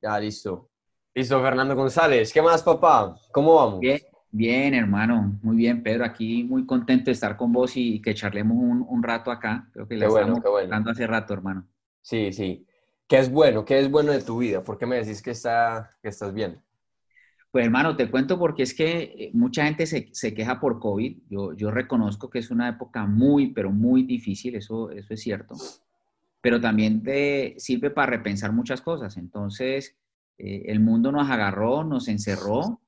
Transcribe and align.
Ya, 0.00 0.18
listo. 0.18 0.70
Listo, 1.14 1.42
Fernando 1.42 1.74
González. 1.74 2.32
¿Qué 2.32 2.40
más, 2.40 2.62
papá? 2.62 3.16
¿Cómo 3.32 3.56
vamos? 3.56 3.80
Bien, 3.80 4.00
bien, 4.30 4.74
hermano. 4.74 5.38
Muy 5.42 5.56
bien, 5.56 5.82
Pedro. 5.82 6.04
Aquí 6.04 6.44
muy 6.44 6.64
contento 6.64 7.06
de 7.06 7.12
estar 7.12 7.36
con 7.36 7.52
vos 7.52 7.76
y, 7.76 8.00
que 8.00 8.14
charlemos 8.14 8.56
un, 8.56 9.02
rato 9.02 9.32
acá. 9.32 9.68
Creo 9.72 9.88
que 9.88 9.96
la 9.96 10.08
bueno, 10.08 10.36
estamos 10.36 10.62
hablando 10.62 10.90
hace 10.90 11.06
rato, 11.06 11.34
hermano. 11.34 11.66
Sí, 12.00 12.32
sí. 12.32 12.64
¿Qué 13.08 13.18
es 13.18 13.30
bueno? 13.30 13.64
¿Qué 13.64 13.80
es 13.80 13.90
bueno 13.90 14.12
de 14.12 14.22
tu 14.22 14.38
vida? 14.38 14.62
¿Por 14.62 14.78
qué 14.78 14.86
me 14.86 14.96
decís 14.96 15.20
que, 15.20 15.32
está, 15.32 15.96
que 16.00 16.08
estás 16.08 16.32
bien? 16.32 16.62
Pues 17.50 17.64
hermano, 17.64 17.96
te 17.96 18.10
cuento 18.10 18.38
porque 18.38 18.62
es 18.62 18.74
que 18.74 19.00
eh, 19.00 19.30
mucha 19.32 19.64
gente 19.64 19.86
se, 19.86 20.10
se, 20.12 20.34
queja 20.34 20.60
por 20.60 20.78
COVID. 20.78 21.22
Yo, 21.28 21.54
yo 21.54 21.70
reconozco 21.70 22.30
que 22.30 22.38
es 22.38 22.50
una 22.50 22.68
época 22.68 23.06
muy, 23.06 23.52
pero 23.52 23.72
muy 23.72 24.04
difícil, 24.04 24.54
eso, 24.54 24.90
eso 24.90 25.14
es 25.14 25.20
cierto. 25.20 25.56
Pero 26.40 26.60
también 26.60 27.02
te 27.02 27.54
sirve 27.58 27.90
para 27.90 28.10
repensar 28.10 28.52
muchas 28.52 28.80
cosas. 28.80 29.16
Entonces, 29.16 29.96
eh, 30.38 30.64
el 30.66 30.80
mundo 30.80 31.10
nos 31.10 31.28
agarró, 31.28 31.84
nos 31.84 32.08
encerró 32.08 32.80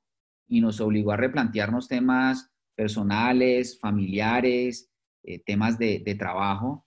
y 0.46 0.60
nos 0.60 0.80
obligó 0.80 1.12
a 1.12 1.16
replantearnos 1.16 1.88
temas 1.88 2.50
personales, 2.76 3.78
familiares, 3.78 4.90
eh, 5.22 5.40
temas 5.44 5.78
de, 5.78 6.16
trabajo. 6.18 6.86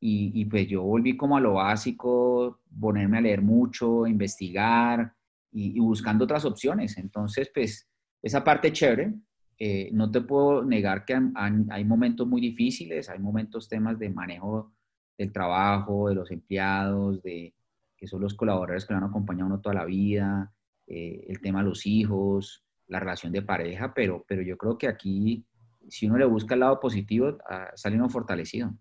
Y, 0.00 0.32
y, 0.34 0.44
pues 0.44 0.68
yo 0.68 0.82
volví 0.82 1.16
como 1.16 1.36
a 1.36 1.40
lo 1.40 1.54
básico, 1.54 2.60
ponerme 2.78 3.18
a 3.18 3.22
leer 3.22 3.42
mucho, 3.42 4.06
investigar, 4.06 5.14
y, 5.54 5.78
buscando 5.78 6.24
otras 6.24 6.44
opciones. 6.44 6.98
Entonces, 6.98 7.50
pues, 7.54 7.88
esa 8.22 8.42
parte 8.44 8.72
chévere. 8.72 9.14
Eh, 9.56 9.90
no 9.92 10.10
te 10.10 10.20
puedo 10.20 10.64
negar 10.64 11.04
que 11.04 11.16
hay, 11.36 11.84
momentos 11.84 12.26
muy 12.26 12.40
difíciles, 12.40 13.08
hay 13.08 13.20
momentos 13.20 13.68
temas 13.68 13.96
de 14.00 14.10
manejo 14.10 14.73
del 15.16 15.32
trabajo, 15.32 16.08
de 16.08 16.14
los 16.14 16.30
empleados, 16.30 17.22
de 17.22 17.54
que 17.96 18.06
son 18.06 18.20
los 18.20 18.34
colaboradores 18.34 18.84
que 18.84 18.92
lo 18.92 18.98
han 18.98 19.04
acompañado 19.04 19.46
uno 19.46 19.60
toda 19.60 19.74
la 19.74 19.84
vida, 19.84 20.52
eh, 20.86 21.24
el 21.28 21.40
tema 21.40 21.60
de 21.60 21.68
los 21.68 21.86
hijos, 21.86 22.64
la 22.88 23.00
relación 23.00 23.32
de 23.32 23.42
pareja, 23.42 23.94
pero, 23.94 24.24
pero 24.28 24.42
yo 24.42 24.58
creo 24.58 24.76
que 24.76 24.88
aquí, 24.88 25.46
si 25.88 26.06
uno 26.06 26.18
le 26.18 26.26
busca 26.26 26.54
el 26.54 26.60
lado 26.60 26.80
positivo, 26.80 27.38
ah, 27.48 27.70
sale 27.74 27.96
uno 27.96 28.08
fortalecido. 28.08 28.72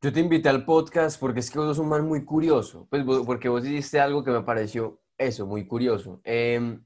Yo 0.00 0.12
te 0.12 0.18
invité 0.18 0.48
al 0.48 0.64
podcast 0.64 1.20
porque 1.20 1.40
es 1.40 1.50
que 1.50 1.58
vos 1.58 1.68
sos 1.68 1.78
un 1.78 1.88
man 1.88 2.06
muy 2.06 2.24
curioso, 2.24 2.88
pues 2.90 3.04
porque 3.04 3.48
vos 3.48 3.64
hiciste 3.64 4.00
algo 4.00 4.24
que 4.24 4.32
me 4.32 4.42
pareció 4.42 5.00
eso, 5.16 5.46
muy 5.46 5.66
curioso. 5.66 6.20
Em, 6.24 6.82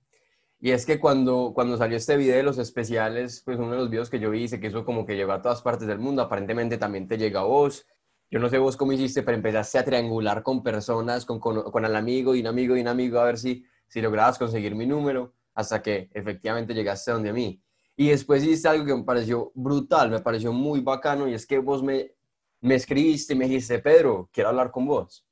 y 0.67 0.73
es 0.73 0.85
que 0.85 0.99
cuando, 0.99 1.53
cuando 1.55 1.77
salió 1.77 1.97
este 1.97 2.17
video 2.17 2.39
de 2.39 2.43
los 2.43 2.59
especiales, 2.59 3.41
pues 3.45 3.57
uno 3.57 3.71
de 3.71 3.77
los 3.77 3.89
videos 3.89 4.11
que 4.11 4.19
yo 4.19 4.31
vi 4.33 4.41
dice 4.41 4.59
que 4.59 4.67
eso 4.67 4.85
como 4.85 5.07
que 5.07 5.15
llegó 5.15 5.31
a 5.31 5.41
todas 5.41 5.63
partes 5.63 5.87
del 5.87 6.01
mundo, 6.01 6.23
aparentemente 6.23 6.77
también 6.77 7.07
te 7.07 7.17
llega 7.17 7.39
a 7.39 7.45
vos. 7.45 7.87
Yo 8.33 8.41
no 8.41 8.49
sé 8.49 8.59
vos 8.59 8.77
cómo 8.77 8.91
hiciste, 8.91 9.23
pero 9.23 9.37
empezaste 9.37 9.79
a 9.79 9.85
triangular 9.85 10.43
con 10.43 10.65
personas, 10.65 11.25
con, 11.25 11.39
con, 11.39 11.85
el 11.85 11.95
amigo 11.95 12.35
y 12.35 12.41
un 12.41 12.49
amigo 12.49 12.77
y 12.77 12.81
un 12.81 12.89
amigo, 12.89 13.21
a 13.21 13.27
ver 13.27 13.39
si, 13.39 13.65
si 13.87 14.01
lograbas 14.01 14.39
conseguir 14.39 14.75
mi 14.75 14.87
número, 14.87 15.35
hasta 15.55 15.81
que 15.81 16.11
efectivamente 16.13 16.75
llegaste 16.75 17.13
donde 17.13 17.31
a 17.31 17.33
mí. 17.33 17.63
Y 17.97 18.09
después 18.09 18.43
hiciste 18.43 18.67
algo 18.67 18.85
que 18.85 18.97
me 18.97 19.05
pareció 19.05 19.53
brutal, 19.55 20.11
me 20.11 20.19
pareció 20.19 20.53
muy 20.53 20.81
bacano, 20.81 21.29
y 21.29 21.35
es 21.35 21.47
que 21.47 21.61
vos 21.61 21.81
me, 21.81 22.17
me 22.61 22.75
escribiste 22.75 23.35
y 23.35 23.37
me 23.37 23.47
dijiste, 23.47 23.79
Pedro, 23.79 24.29
quiero 24.33 24.49
hablar 24.49 24.73
con 24.73 24.85
vos. 24.85 25.25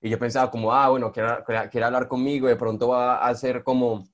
Y 0.00 0.10
yo 0.10 0.18
pensaba 0.18 0.50
como, 0.50 0.72
ah, 0.72 0.88
bueno, 0.88 1.12
quiere, 1.12 1.36
quiere 1.70 1.84
hablar 1.84 2.08
conmigo, 2.08 2.48
de 2.48 2.56
pronto 2.56 2.88
va 2.88 3.24
a 3.24 3.32
ser 3.36 3.62
como, 3.62 4.04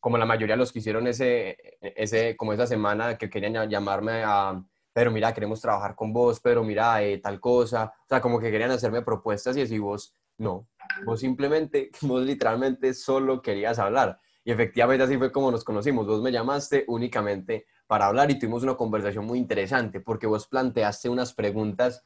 como 0.00 0.18
la 0.18 0.26
mayoría 0.26 0.54
de 0.54 0.58
los 0.58 0.72
que 0.72 0.78
hicieron 0.78 1.06
ese, 1.06 1.78
ese, 1.80 2.36
como 2.36 2.52
esa 2.52 2.66
semana 2.66 3.18
que 3.18 3.28
querían 3.28 3.68
llamarme 3.68 4.22
a, 4.24 4.62
pero 4.98 5.12
mira, 5.12 5.32
queremos 5.32 5.60
trabajar 5.60 5.94
con 5.94 6.12
vos, 6.12 6.40
pero 6.40 6.64
mira, 6.64 7.00
eh, 7.04 7.18
tal 7.18 7.38
cosa. 7.38 7.92
O 8.04 8.08
sea, 8.08 8.20
como 8.20 8.40
que 8.40 8.50
querían 8.50 8.72
hacerme 8.72 9.02
propuestas 9.02 9.56
y 9.56 9.60
así 9.60 9.78
vos, 9.78 10.16
no. 10.38 10.66
Vos 11.04 11.20
simplemente, 11.20 11.90
vos 12.02 12.22
literalmente 12.22 12.92
solo 12.94 13.40
querías 13.40 13.78
hablar. 13.78 14.18
Y 14.44 14.50
efectivamente 14.50 15.04
así 15.04 15.16
fue 15.16 15.30
como 15.30 15.52
nos 15.52 15.62
conocimos. 15.62 16.06
Vos 16.06 16.20
me 16.20 16.32
llamaste 16.32 16.84
únicamente 16.88 17.66
para 17.86 18.06
hablar 18.06 18.30
y 18.32 18.40
tuvimos 18.40 18.64
una 18.64 18.74
conversación 18.74 19.24
muy 19.24 19.38
interesante 19.38 20.00
porque 20.00 20.26
vos 20.26 20.48
planteaste 20.48 21.08
unas 21.08 21.32
preguntas 21.32 22.02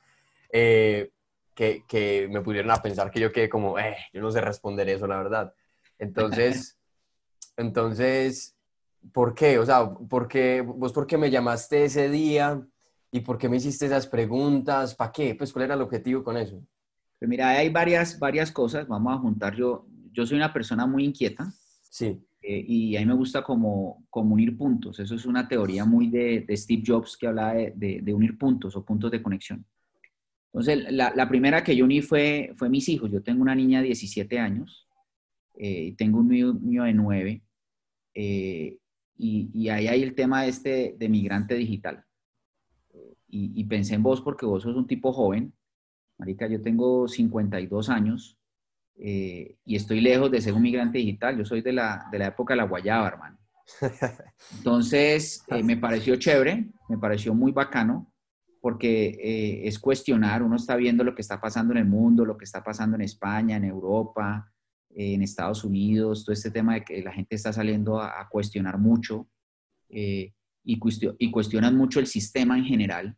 eh, 0.52 1.12
que, 1.54 1.84
que, 1.88 2.28
me 2.30 2.42
pudieron 2.42 2.70
a 2.72 2.82
pensar 2.82 3.10
que 3.10 3.20
yo 3.20 3.32
quedé 3.32 3.48
como, 3.48 3.78
eh, 3.78 3.96
yo 4.12 4.20
no 4.20 4.30
sé 4.30 4.42
responder 4.42 4.88
eso, 4.90 5.06
la 5.06 5.16
verdad. 5.16 5.54
Entonces, 5.98 6.78
entonces, 7.56 8.56
¿por 9.12 9.34
qué? 9.34 9.58
O 9.58 9.66
sea, 9.66 9.92
¿por 9.92 10.28
qué, 10.28 10.60
vos 10.60 10.92
por 10.92 11.06
qué 11.06 11.18
me 11.18 11.30
llamaste 11.30 11.84
ese 11.84 12.08
día 12.08 12.64
y 13.10 13.20
por 13.20 13.38
qué 13.38 13.48
me 13.48 13.56
hiciste 13.56 13.86
esas 13.86 14.06
preguntas? 14.06 14.94
¿Para 14.94 15.12
qué? 15.12 15.34
Pues, 15.34 15.52
¿cuál 15.52 15.66
era 15.66 15.74
el 15.74 15.82
objetivo 15.82 16.22
con 16.22 16.36
eso? 16.36 16.62
Pues 17.18 17.28
mira, 17.28 17.50
hay 17.50 17.68
varias, 17.68 18.18
varias 18.18 18.50
cosas. 18.50 18.86
Vamos 18.88 19.14
a 19.14 19.18
juntar. 19.18 19.54
Yo, 19.54 19.86
yo 20.12 20.26
soy 20.26 20.36
una 20.36 20.52
persona 20.52 20.86
muy 20.86 21.04
inquieta. 21.04 21.52
Sí. 21.82 22.20
Eh, 22.42 22.64
y 22.66 22.96
a 22.96 23.00
mí 23.00 23.06
me 23.06 23.14
gusta 23.14 23.42
como, 23.42 24.04
como, 24.10 24.34
unir 24.34 24.56
puntos. 24.56 24.98
Eso 24.98 25.14
es 25.14 25.26
una 25.26 25.46
teoría 25.46 25.84
muy 25.84 26.08
de, 26.08 26.40
de 26.40 26.56
Steve 26.56 26.82
Jobs 26.84 27.16
que 27.16 27.28
hablaba 27.28 27.54
de, 27.54 28.00
de, 28.02 28.14
unir 28.14 28.36
puntos 28.36 28.74
o 28.74 28.84
puntos 28.84 29.12
de 29.12 29.22
conexión. 29.22 29.64
Entonces, 30.52 30.92
la, 30.92 31.28
primera 31.28 31.62
que 31.62 31.76
yo 31.76 31.84
uní 31.84 32.02
fue, 32.02 32.52
fue 32.56 32.68
mis 32.68 32.88
hijos. 32.88 33.10
Yo 33.10 33.22
tengo 33.22 33.40
una 33.40 33.54
niña 33.54 33.80
de 33.80 33.86
17 33.86 34.38
años 34.38 34.88
eh, 35.54 35.84
y 35.84 35.92
tengo 35.92 36.18
un 36.20 36.28
niño, 36.28 36.84
de 36.84 36.92
9. 36.92 37.42
Eh, 38.14 38.78
y, 39.18 39.68
ahí 39.68 39.86
hay 39.86 40.02
el 40.02 40.14
tema 40.14 40.46
este 40.46 40.94
de 40.98 41.08
migrante 41.08 41.54
digital. 41.54 42.04
Y, 43.28 43.64
pensé 43.64 43.94
en 43.94 44.02
vos 44.02 44.20
porque 44.20 44.44
vos 44.44 44.62
sos 44.62 44.76
un 44.76 44.86
tipo 44.86 45.12
joven. 45.12 45.54
Marica, 46.18 46.46
yo 46.46 46.60
tengo 46.60 47.08
52 47.08 47.88
años 47.88 48.38
eh, 48.96 49.56
y 49.64 49.76
estoy 49.76 50.00
lejos 50.00 50.30
de 50.30 50.40
ser 50.42 50.52
un 50.52 50.62
migrante 50.62 50.98
digital. 50.98 51.38
Yo 51.38 51.44
soy 51.44 51.62
de 51.62 51.72
la, 51.72 52.06
de 52.12 52.18
la 52.18 52.26
época 52.26 52.52
de 52.52 52.58
la 52.58 52.66
guayaba, 52.66 53.08
hermano. 53.08 53.38
Entonces, 54.58 55.44
me 55.64 55.78
pareció 55.78 56.16
chévere, 56.16 56.68
me 56.88 56.98
pareció 56.98 57.34
muy 57.34 57.52
bacano 57.52 58.12
porque 58.62 59.18
eh, 59.20 59.66
es 59.66 59.80
cuestionar, 59.80 60.42
uno 60.42 60.54
está 60.54 60.76
viendo 60.76 61.02
lo 61.02 61.16
que 61.16 61.22
está 61.22 61.40
pasando 61.40 61.72
en 61.72 61.78
el 61.78 61.84
mundo, 61.84 62.24
lo 62.24 62.38
que 62.38 62.44
está 62.44 62.62
pasando 62.62 62.94
en 62.94 63.02
España, 63.02 63.56
en 63.56 63.64
Europa, 63.64 64.52
en 64.94 65.22
Estados 65.22 65.64
Unidos, 65.64 66.24
todo 66.24 66.32
este 66.32 66.50
tema 66.50 66.74
de 66.74 66.84
que 66.84 67.02
la 67.02 67.12
gente 67.12 67.34
está 67.34 67.52
saliendo 67.52 68.00
a, 68.00 68.28
cuestionar 68.30 68.78
mucho 68.78 69.28
eh, 69.88 70.32
y, 70.64 70.80
y, 71.18 71.30
cuestionan 71.30 71.76
mucho 71.76 72.00
el 72.00 72.06
sistema 72.06 72.56
en 72.56 72.64
general. 72.64 73.16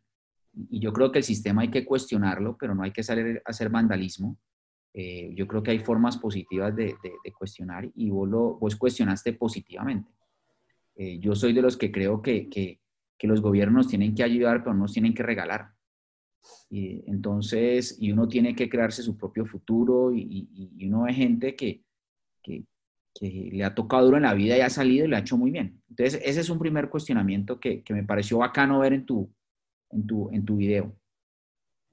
Y 0.71 0.81
yo 0.81 0.93
creo 0.93 1.11
que 1.11 1.19
el 1.19 1.25
sistema 1.25 1.63
hay 1.63 1.71
que 1.71 1.85
cuestionarlo, 1.85 2.57
pero 2.59 2.75
no 2.75 2.83
hay 2.83 2.93
que 2.93 3.03
salir 3.03 3.43
a 3.45 3.51
hacer 3.51 3.69
vandalismo. 3.69 4.39
Eh, 4.93 5.33
yo 5.35 5.49
creo 5.49 5.63
que 5.63 5.73
hay 5.73 5.81
formas 5.81 6.17
positivas 6.17 6.75
de, 6.77 6.95
de, 7.03 7.33
cuestionar 7.33 7.91
y 7.97 8.11
vos, 8.11 8.29
lo, 8.29 8.55
vos 8.59 8.77
cuestionaste 8.77 9.33
positivamente. 9.33 10.11
yo 10.97 11.35
soy 11.35 11.53
de 11.53 11.63
los 11.63 11.77
que 11.77 11.91
creo 11.91 12.23
que, 12.23 12.49
que 12.49 12.79
que 13.19 13.27
los 13.27 13.41
gobiernos 13.41 13.89
tienen 13.89 14.15
que 14.15 14.23
ayudar, 14.23 14.63
pero 14.63 14.75
no 14.75 14.83
nos 14.83 14.93
tienen 14.93 15.15
que 15.15 15.23
regalar. 15.23 15.74
Y 16.71 17.03
entonces, 17.11 17.97
y 18.01 18.13
uno 18.13 18.29
tiene 18.29 18.55
que 18.55 18.69
crearse 18.69 19.03
su 19.03 19.17
propio 19.17 19.47
futuro 19.47 20.13
y, 20.13 20.49
y, 20.53 20.87
uno 20.87 21.03
ve 21.03 21.15
gente 21.15 21.57
que, 21.57 21.85
que, 22.43 22.65
que, 23.15 23.51
le 23.53 23.65
ha 23.65 23.75
tocado 23.75 24.07
duro 24.07 24.17
en 24.17 24.25
la 24.25 24.35
vida 24.35 24.57
y 24.57 24.61
ha 24.61 24.71
salido 24.71 25.05
y 25.05 25.09
lo 25.09 25.17
ha 25.17 25.21
hecho 25.21 25.37
muy 25.37 25.51
bien. 25.51 25.83
Entonces, 25.89 26.21
ese 26.25 26.41
es 26.41 26.51
un 26.51 26.59
primer 26.59 26.91
cuestionamiento 26.91 27.61
que, 27.61 27.83
que 27.83 27.95
me 27.95 28.05
pareció 28.05 28.39
bacano 28.39 28.81
ver 28.81 28.93
en 28.93 29.07
tu, 29.07 29.31
en 29.91 30.07
tu, 30.07 30.31
en 30.33 30.45
tu 30.45 30.57
video. 30.57 30.95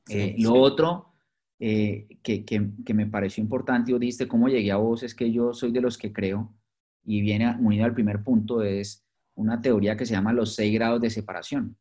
Eh, 0.10 0.36
lo 0.40 0.54
otro 0.54 1.14
eh, 1.60 2.08
que, 2.24 2.44
que, 2.44 2.94
me 2.94 3.06
pareció 3.06 3.44
importante 3.44 3.92
y 3.92 4.00
dijiste 4.00 4.28
cómo 4.28 4.50
llegué 4.50 4.72
a 4.72 4.78
vos 4.78 5.04
es 5.04 5.14
que 5.14 5.32
yo 5.32 5.54
soy 5.54 5.72
de 5.72 5.82
los 5.82 5.98
que 5.98 6.12
creo, 6.12 6.54
y 7.04 7.22
viene 7.22 7.56
unido 7.60 7.86
al 7.86 7.94
primer 7.94 8.24
punto, 8.24 8.64
es 8.64 9.06
una 9.36 9.62
teoría 9.62 9.96
que 9.96 10.06
se 10.06 10.14
llama 10.14 10.34
los 10.34 10.56
seis 10.56 10.74
grados 10.74 11.02
de 11.02 11.10
separación, 11.10 11.78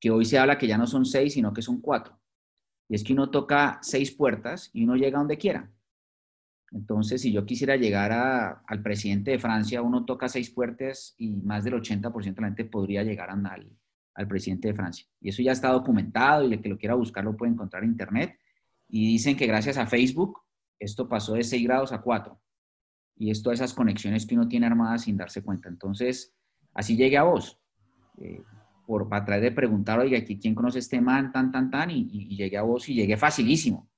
que 0.00 0.10
hoy 0.10 0.24
se 0.24 0.38
habla 0.38 0.58
que 0.58 0.66
ya 0.66 0.78
no 0.78 0.86
son 0.86 1.04
seis, 1.04 1.34
sino 1.34 1.52
que 1.52 1.62
son 1.62 1.80
cuatro. 1.80 2.18
Y 2.88 2.94
es 2.94 3.04
que 3.04 3.12
uno 3.12 3.30
toca 3.30 3.78
seis 3.82 4.10
puertas 4.10 4.70
y 4.72 4.84
uno 4.84 4.96
llega 4.96 5.18
donde 5.18 5.38
quiera. 5.38 5.70
Entonces, 6.70 7.22
si 7.22 7.32
yo 7.32 7.46
quisiera 7.46 7.76
llegar 7.76 8.12
al 8.66 8.82
presidente 8.82 9.30
de 9.30 9.38
Francia, 9.38 9.80
uno 9.80 10.04
toca 10.04 10.28
seis 10.28 10.50
puertas 10.50 11.14
y 11.18 11.36
más 11.36 11.64
del 11.64 11.74
80% 11.74 12.34
de 12.34 12.40
la 12.40 12.48
gente 12.48 12.64
podría 12.64 13.02
llegar 13.02 13.30
al, 13.30 13.70
al 14.14 14.28
presidente 14.28 14.68
de 14.68 14.74
Francia. 14.74 15.06
Y 15.20 15.28
eso 15.28 15.42
ya 15.42 15.52
está 15.52 15.70
documentado 15.70 16.44
y 16.46 16.52
el 16.52 16.60
que 16.60 16.68
lo 16.68 16.76
quiera 16.76 16.94
buscar 16.94 17.24
lo 17.24 17.36
puede 17.36 17.52
encontrar 17.52 17.84
en 17.84 17.90
Internet. 17.90 18.38
Y 18.88 19.06
dicen 19.06 19.36
que 19.36 19.46
gracias 19.46 19.78
a 19.78 19.86
Facebook 19.86 20.40
esto 20.78 21.08
pasó 21.08 21.34
de 21.34 21.44
6 21.44 21.64
grados 21.64 21.92
a 21.92 22.02
4. 22.02 22.38
Y 23.16 23.30
es 23.30 23.42
todas 23.42 23.60
esas 23.60 23.72
conexiones 23.72 24.26
que 24.26 24.34
uno 24.34 24.48
tiene 24.48 24.66
armadas 24.66 25.02
sin 25.02 25.16
darse 25.16 25.42
cuenta. 25.42 25.68
Entonces, 25.68 26.34
Así 26.74 26.96
llegué 26.96 27.16
a 27.16 27.22
vos, 27.22 27.58
eh, 28.18 28.42
por, 28.86 29.08
para 29.08 29.24
tratar 29.24 29.42
de 29.42 29.52
preguntar, 29.52 29.98
oiga, 29.98 30.18
¿quién 30.24 30.54
conoce 30.54 30.78
este 30.78 31.00
man, 31.00 31.32
tan, 31.32 31.50
tan, 31.50 31.70
tan? 31.70 31.90
Y, 31.90 32.36
llegué 32.36 32.56
a 32.56 32.62
vos 32.62 32.88
y 32.88 32.94
llegué 32.94 33.16
facilísimo. 33.16 33.88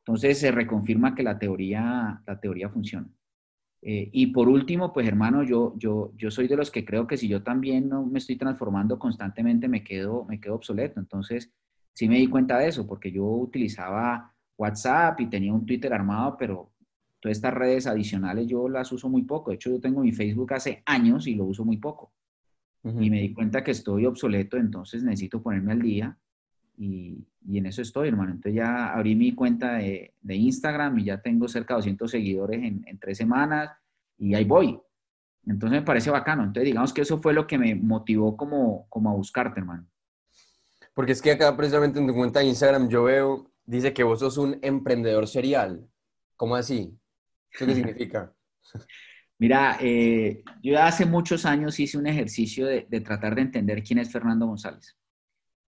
Entonces 0.00 0.38
se 0.38 0.50
reconfirma 0.50 1.14
que 1.14 1.22
la 1.22 1.38
teoría, 1.38 2.22
la 2.26 2.40
teoría 2.40 2.68
funciona. 2.68 3.08
Eh, 3.82 4.08
y 4.12 4.28
por 4.28 4.48
último, 4.48 4.92
pues 4.92 5.06
hermano, 5.06 5.42
yo, 5.42 5.74
yo, 5.76 6.12
yo 6.16 6.30
soy 6.30 6.48
de 6.48 6.56
los 6.56 6.70
que 6.70 6.84
creo 6.84 7.06
que 7.06 7.16
si 7.16 7.28
yo 7.28 7.42
también 7.42 7.88
no 7.88 8.06
me 8.06 8.18
estoy 8.18 8.36
transformando 8.36 8.98
constantemente, 8.98 9.68
me 9.68 9.84
quedo, 9.84 10.24
me 10.24 10.40
quedo 10.40 10.54
obsoleto. 10.54 11.00
Entonces, 11.00 11.52
sí 11.92 12.08
me 12.08 12.18
di 12.18 12.26
cuenta 12.26 12.58
de 12.58 12.68
eso, 12.68 12.86
porque 12.86 13.12
yo 13.12 13.24
utilizaba 13.24 14.34
WhatsApp 14.56 15.20
y 15.20 15.26
tenía 15.26 15.52
un 15.52 15.66
Twitter 15.66 15.92
armado, 15.92 16.36
pero 16.38 16.72
todas 17.20 17.38
estas 17.38 17.54
redes 17.54 17.86
adicionales 17.86 18.46
yo 18.46 18.68
las 18.68 18.92
uso 18.92 19.08
muy 19.08 19.22
poco. 19.22 19.50
De 19.50 19.56
hecho, 19.56 19.70
yo 19.70 19.80
tengo 19.80 20.00
mi 20.00 20.12
Facebook 20.12 20.52
hace 20.52 20.82
años 20.86 21.26
y 21.26 21.34
lo 21.34 21.44
uso 21.44 21.64
muy 21.64 21.78
poco. 21.78 22.12
Y 22.84 23.08
me 23.08 23.20
di 23.20 23.32
cuenta 23.32 23.64
que 23.64 23.70
estoy 23.70 24.04
obsoleto, 24.04 24.58
entonces 24.58 25.02
necesito 25.02 25.42
ponerme 25.42 25.72
al 25.72 25.80
día 25.80 26.18
y, 26.76 27.26
y, 27.46 27.58
en 27.58 27.66
eso 27.66 27.80
estoy, 27.80 28.08
hermano. 28.08 28.32
Entonces 28.32 28.54
ya 28.54 28.92
abrí 28.92 29.14
mi 29.14 29.34
cuenta 29.34 29.74
de, 29.74 30.12
de 30.20 30.34
Instagram 30.34 30.98
y 30.98 31.04
ya 31.04 31.22
tengo 31.22 31.48
cerca 31.48 31.74
de 31.74 31.78
200 31.78 32.10
seguidores 32.10 32.62
en, 32.62 32.84
en, 32.86 32.98
tres 32.98 33.16
semanas 33.16 33.70
y 34.18 34.34
ahí 34.34 34.44
voy. 34.44 34.78
Entonces 35.46 35.80
me 35.80 35.84
parece 35.84 36.10
bacano. 36.10 36.42
Entonces 36.42 36.66
digamos 36.66 36.92
que 36.92 37.02
eso 37.02 37.18
fue 37.18 37.32
lo 37.32 37.46
que 37.46 37.56
me 37.56 37.74
motivó 37.74 38.36
como, 38.36 38.86
como 38.90 39.10
a 39.10 39.14
buscarte, 39.14 39.60
hermano. 39.60 39.86
Porque 40.92 41.12
es 41.12 41.22
que 41.22 41.32
acá 41.32 41.56
precisamente 41.56 41.98
en 41.98 42.06
tu 42.06 42.14
cuenta 42.14 42.40
de 42.40 42.46
Instagram 42.46 42.88
yo 42.88 43.04
veo, 43.04 43.50
dice 43.64 43.92
que 43.92 44.04
vos 44.04 44.20
sos 44.20 44.36
un 44.36 44.58
emprendedor 44.62 45.26
serial. 45.26 45.88
¿Cómo 46.36 46.54
así? 46.54 46.98
¿Qué 47.50 47.64
significa? 47.74 48.32
Mira, 49.44 49.76
eh, 49.78 50.42
yo 50.62 50.80
hace 50.80 51.04
muchos 51.04 51.44
años 51.44 51.78
hice 51.78 51.98
un 51.98 52.06
ejercicio 52.06 52.64
de, 52.64 53.00
tratar 53.02 53.34
de 53.34 53.42
entender 53.42 53.82
quién 53.82 53.98
es 53.98 54.10
Fernando 54.10 54.46
González. 54.46 54.96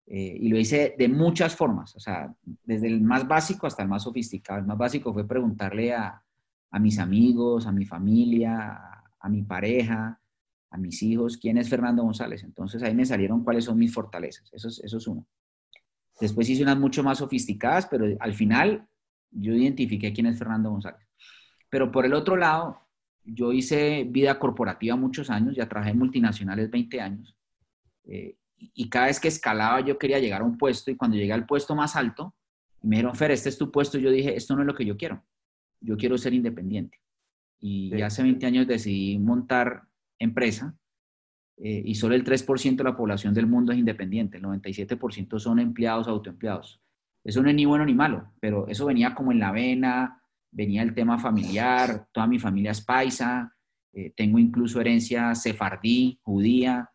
Eh, 0.08 0.40
y 0.42 0.50
lo 0.50 0.60
hice 0.60 0.94
de 0.98 1.08
muchas 1.08 1.56
formas, 1.56 1.96
o 1.96 2.00
sea, 2.02 2.36
desde 2.66 2.88
el 2.88 3.00
más 3.00 3.26
básico 3.26 3.66
hasta 3.66 3.82
el 3.82 3.88
más 3.88 4.04
sofisticado. 4.04 4.60
El 4.60 4.66
más 4.66 4.78
básico 4.78 5.14
fue 5.14 5.26
preguntarle 5.26 5.94
a, 5.94 6.22
a 6.70 6.80
mis 6.80 7.00
amigos, 7.00 7.66
a 7.66 7.72
mi 7.72 7.86
familia, 7.86 8.74
a, 8.74 9.04
a 9.22 9.30
mi 9.30 9.44
pareja, 9.44 10.20
a 10.70 10.78
mis 10.78 11.02
hijos, 11.02 11.38
quién 11.38 11.58
es 11.58 11.70
Fernando 11.70 12.04
González. 12.04 12.44
Entonces 12.44 12.84
ahí 12.84 12.94
me 12.94 13.06
salieron 13.06 13.42
cuáles 13.42 13.64
son 13.64 13.78
mis 13.78 13.94
fortalezas. 13.94 14.50
Eso 14.52 14.68
es, 14.68 14.82
eso 14.84 14.98
es 14.98 15.08
uno. 15.08 15.26
Después 16.20 16.50
hice 16.50 16.64
unas 16.64 16.78
mucho 16.78 17.04
más 17.04 17.20
sofisticadas, 17.20 17.88
pero 17.88 18.06
al 18.20 18.34
final 18.34 18.86
yo 19.30 19.54
identifiqué 19.54 20.12
quién 20.12 20.26
es 20.26 20.38
Fernando 20.38 20.72
González. 20.72 21.08
Pero 21.70 21.90
por 21.90 22.06
el 22.06 22.14
otro 22.14 22.36
lado, 22.36 22.91
yo 23.24 23.54
hice 23.54 24.06
vida 24.10 24.40
corporativa 24.40 24.96
muchos 24.96 25.30
años, 25.30 25.56
ya 25.56 25.68
trabajé 25.68 25.92
en 25.92 26.00
multinacionales 26.00 26.70
20 26.70 27.02
años. 27.02 27.36
Eh, 28.06 28.36
y 28.58 28.90
cada 28.90 29.08
vez 29.08 29.20
que 29.20 29.28
escalaba 29.28 29.82
yo 29.82 29.98
quería 29.98 30.20
llegar 30.20 30.42
a 30.42 30.46
un 30.46 30.58
puesto 30.58 30.92
y 30.92 30.96
cuando 30.96 31.18
llegué 31.18 31.34
al 31.34 31.46
puesto 31.46 31.76
más 31.76 31.96
alto, 31.96 32.36
me 32.82 32.98
dijeron, 32.98 33.16
Fer, 33.16 33.32
este 33.32 33.50
es 33.50 33.58
tu 33.58 33.72
puesto, 33.72 33.98
yo 33.98 34.10
dije, 34.10 34.36
esto 34.36 34.56
no 34.56 34.62
es 34.62 34.68
lo 34.68 34.76
que 34.76 34.86
yo 34.86 34.98
quiero. 34.98 35.24
Yo 35.80 35.98
quiero 35.98 36.18
ser 36.18 36.34
independiente. 36.34 37.00
Y 37.60 37.92
sí. 37.94 38.02
hace 38.02 38.24
20 38.24 38.46
años 38.46 38.68
decidí 38.68 39.20
montar 39.20 39.84
empresa 40.18 40.76
eh, 41.58 41.84
y 41.86 41.96
solo 41.96 42.16
el 42.16 42.24
3% 42.24 42.76
de 42.76 42.84
la 42.84 42.98
población 42.98 43.34
del 43.34 43.46
mundo 43.46 43.72
es 43.72 43.78
independiente, 43.78 44.38
el 44.38 44.44
97% 44.44 45.40
son 45.40 45.60
empleados 45.60 46.08
autoempleados. 46.08 46.82
Eso 47.24 47.44
no 47.44 47.50
es 47.50 47.56
ni 47.56 47.66
bueno 47.66 47.86
ni 47.86 47.94
malo, 47.94 48.32
pero 48.40 48.68
eso 48.68 48.86
venía 48.86 49.14
como 49.14 49.32
en 49.32 49.40
la 49.40 49.52
vena, 49.52 50.21
venía 50.52 50.84
el 50.84 50.94
tema 50.94 51.18
familiar, 51.18 52.08
toda 52.12 52.28
mi 52.28 52.38
familia 52.38 52.72
es 52.72 52.82
paisa, 52.82 53.56
eh, 53.94 54.14
tengo 54.16 54.38
incluso 54.38 54.80
herencia 54.80 55.34
sefardí, 55.34 56.20
judía, 56.22 56.90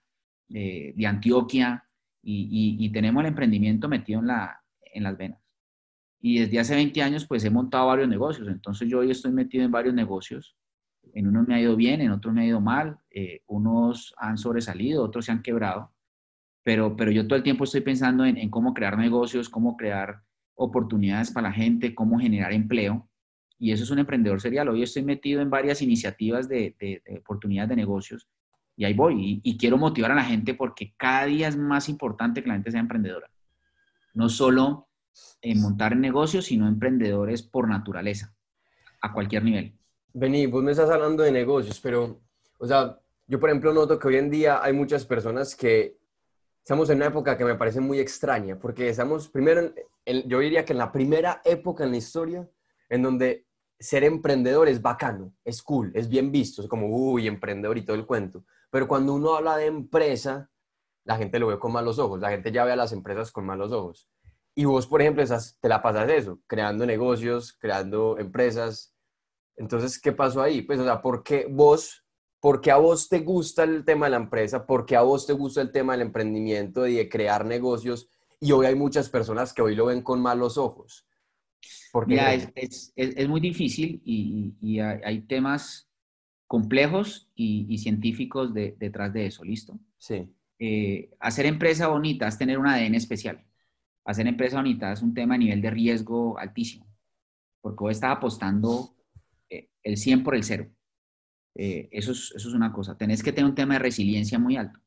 eh, 0.51 0.93
de 0.95 1.07
Antioquia, 1.07 1.83
y, 2.23 2.77
y, 2.79 2.85
y, 2.85 2.91
tenemos 2.91 3.23
el 3.23 3.29
emprendimiento 3.29 3.89
metido 3.89 4.21
en, 4.21 4.27
la, 4.27 4.61
en 4.83 5.05
las 5.05 5.17
venas. 5.17 5.41
Y 6.21 6.41
desde 6.41 6.59
hace 6.59 6.75
20 6.75 7.01
años, 7.03 7.27
pues 7.27 7.45
he 7.45 7.51
montado 7.51 7.87
varios 7.87 8.09
negocios, 8.09 8.49
entonces 8.49 8.89
yo 8.89 8.99
hoy 8.99 9.11
estoy 9.11 9.33
metido 9.33 9.65
en 9.65 9.71
varios 9.71 9.95
negocios. 9.95 10.57
En 11.15 11.29
unos 11.29 11.47
me 11.47 11.55
ha 11.55 11.61
ido 11.61 11.77
bien, 11.77 12.01
en 12.01 12.11
otros 12.11 12.35
me 12.35 12.43
ha 12.43 12.47
ido 12.47 12.61
mal, 12.61 12.99
eh, 13.11 13.43
unos 13.47 14.13
han 14.19 14.39
sobresalido, 14.39 15.05
otros 15.05 15.27
se 15.27 15.33
han 15.33 15.43
quebrado, 15.43 15.93
pero, 16.65 16.97
pero 16.97 17.13
yo 17.13 17.29
todo 17.29 17.37
el 17.37 17.45
tiempo 17.45 17.63
estoy 17.63 17.83
pensando 17.83 18.25
en, 18.25 18.37
en 18.37 18.51
cómo 18.51 18.75
crear 18.75 18.99
negocios, 18.99 19.49
cómo 19.49 19.77
crear 19.77 20.23
oportunidades 20.57 21.31
para 21.31 21.51
la 21.51 21.55
gente, 21.55 21.95
cómo 21.95 22.19
generar 22.19 22.53
empleo 22.53 23.09
y 23.59 23.73
eso 23.73 23.85
es 23.85 23.91
un 23.91 23.99
emprendedor 23.99 24.41
serial. 24.41 24.69
Hoy 24.69 24.83
estoy 24.83 25.03
metido 25.03 25.41
en 25.41 25.51
varias 25.51 25.83
iniciativas 25.83 26.49
de, 26.49 26.75
de, 26.79 27.03
de 27.05 27.19
oportunidades 27.19 27.71
de 27.71 27.77
negocios 27.77 28.29
y 28.77 28.85
ahí 28.85 28.95
voy. 28.95 29.41
Y, 29.43 29.51
y, 29.51 29.57
quiero 29.57 29.79
motivar 29.79 30.13
a 30.13 30.15
la 30.15 30.25
gente 30.25 30.55
porque 30.55 30.95
cada 30.97 31.25
día 31.25 31.49
es 31.49 31.57
más 31.57 31.89
importante 31.89 32.43
que 32.43 32.49
la 32.49 32.55
gente 32.55 32.71
sea 32.71 32.81
emprendedora. 32.81 33.31
No 34.13 34.29
solo 34.29 34.89
en 35.41 35.61
montar 35.61 35.97
negocios, 35.97 36.47
sino 36.47 36.69
emprendedores 36.69 37.43
por 37.43 37.69
naturaleza, 37.69 38.35
a 39.01 39.13
cualquier 39.13 39.45
nivel. 39.45 39.79
Vení, 40.13 40.47
vos 40.47 40.63
me 40.63 40.73
estás 40.73 40.91
hablando 40.91 41.23
de 41.23 41.33
negocios, 41.33 41.81
pero, 41.81 42.21
o 42.59 42.67
sea, 42.67 42.99
yo 43.27 43.41
por 43.41 43.51
ejemplo 43.51 43.73
noto 43.73 43.99
que 43.99 44.09
hoy 44.09 44.17
en 44.17 44.31
día 44.31 44.63
hay 44.63 44.73
muchas 44.73 45.05
personas 45.05 45.55
que 45.55 45.97
estamos 46.59 46.91
en 46.91 46.97
una 46.97 47.07
época 47.07 47.37
que 47.37 47.45
me 47.45 47.55
parece 47.55 47.81
muy 47.81 47.99
extraña, 47.99 48.59
porque 48.59 48.89
estamos 48.89 49.29
primero, 49.29 49.73
en, 50.05 50.29
yo 50.29 50.41
diría 50.41 50.65
que 50.65 50.73
en 50.73 50.79
la 50.79 50.93
primera 50.93 51.41
época 51.45 51.85
en 51.85 51.91
la 51.93 51.97
historia 51.97 52.49
en 52.89 53.03
donde 53.03 53.46
ser 53.79 54.05
emprendedor 54.05 54.69
es 54.69 54.81
bacano, 54.81 55.35
es 55.45 55.63
cool, 55.63 55.93
es 55.95 56.09
bien 56.09 56.33
visto, 56.33 56.63
es 56.63 56.69
como, 56.69 56.89
uy, 56.89 57.27
emprendedor 57.27 57.77
y 57.79 57.85
todo 57.85 57.97
el 57.97 58.07
cuento. 58.07 58.45
Pero 58.71 58.89
cuando 58.89 59.15
uno 59.15 59.35
habla 59.35 59.57
de 59.57 59.67
empresa, 59.67 60.51
la 61.05 61.17
gente 61.17 61.39
lo 61.39 61.49
ve 61.49 61.59
con 61.59 61.73
malos 61.73 61.99
ojos, 61.99 62.21
la 62.21 62.31
gente 62.31 62.51
ya 62.51 62.65
ve 62.65 62.73
a 62.73 62.77
las 62.77 62.93
empresas 62.93 63.31
con 63.31 63.47
malos 63.47 63.73
ojos. 63.73 64.09
Y 64.55 64.65
vos, 64.65 64.87
por 64.87 65.03
ejemplo, 65.03 65.23
esas, 65.23 65.59
te 65.61 65.69
la 65.69 65.83
pasas 65.83 66.09
eso, 66.11 66.41
creando 66.47 66.87
negocios, 66.87 67.53
creando 67.61 68.19
empresas. 68.19 68.95
Entonces, 69.57 70.01
¿qué 70.01 70.13
pasó 70.13 70.41
ahí? 70.41 70.63
Pues, 70.63 70.81
o 70.81 70.85
sea, 70.85 71.03
¿por 71.03 71.23
qué 71.23 71.47
vos, 71.49 72.05
por 72.41 72.63
qué 72.63 72.71
a 72.71 72.77
vos 72.77 73.09
te 73.09 73.21
gusta 73.21 73.65
el 73.65 73.85
tema 73.85 74.07
de 74.07 74.11
la 74.11 74.17
empresa? 74.17 74.67
¿Por 74.67 74.87
qué 74.87 74.97
a 74.97 75.03
vos 75.03 75.27
te 75.27 75.35
gusta 75.35 75.61
el 75.61 75.73
tema 75.73 75.93
del 75.93 76.07
emprendimiento 76.07 76.87
y 76.87 76.95
de 76.97 77.09
crear 77.09 77.45
negocios? 77.45 78.09
Y 78.41 78.53
hoy 78.53 78.67
hay 78.67 78.75
muchas 78.75 79.11
personas 79.11 79.53
que 79.53 79.63
hoy 79.63 79.75
lo 79.75 79.87
ven 79.87 80.03
con 80.03 80.21
malos 80.21 80.57
ojos. 80.57 81.06
Mira, 82.07 82.35
es, 82.35 82.53
es, 82.55 82.93
es, 82.95 83.29
muy 83.29 83.41
difícil 83.41 84.03
y, 84.05 84.55
y 84.61 84.81
hay, 84.81 85.01
hay, 85.05 85.21
temas 85.23 85.89
complejos 86.47 87.31
y, 87.35 87.67
y 87.69 87.79
científicos 87.79 88.53
de, 88.53 88.77
detrás 88.79 89.13
de 89.13 89.27
eso, 89.27 89.45
¿listo? 89.45 89.79
Sí. 89.99 90.29
Eh, 90.59 91.11
hacer 91.21 91.47
empresa 91.47 91.89
bonita 91.89 92.29
es 92.29 92.39
tener 92.39 92.59
un 92.59 92.67
ADN 92.67 92.95
especial. 92.95 93.45
Hacer 94.05 94.27
empresa 94.27 94.57
bonita 94.57 94.93
es 94.93 95.03
un 95.03 95.15
tema 95.15 95.35
a 95.35 95.39
nivel 95.39 95.61
de 95.61 95.71
riesgo 95.71 96.39
altísimo, 96.39 96.87
porque 97.61 97.81
vos 97.81 97.93
estás 97.93 98.17
apostando 98.17 98.95
eh, 99.51 99.71
el 99.83 99.97
100 99.97 100.23
por 100.23 100.35
el 100.35 100.45
cero. 100.45 100.71
Eh, 101.55 101.89
eso, 101.91 102.13
es, 102.13 102.33
eso 102.37 102.49
es 102.49 102.55
una 102.55 102.73
cosa. 102.73 102.97
Tenés 102.97 103.23
que 103.23 103.33
tener 103.33 103.49
un 103.51 103.57
tema 103.57 103.75
de 103.75 103.81
resiliencia 103.81 104.39
muy 104.39 104.57
alto. 104.57 104.81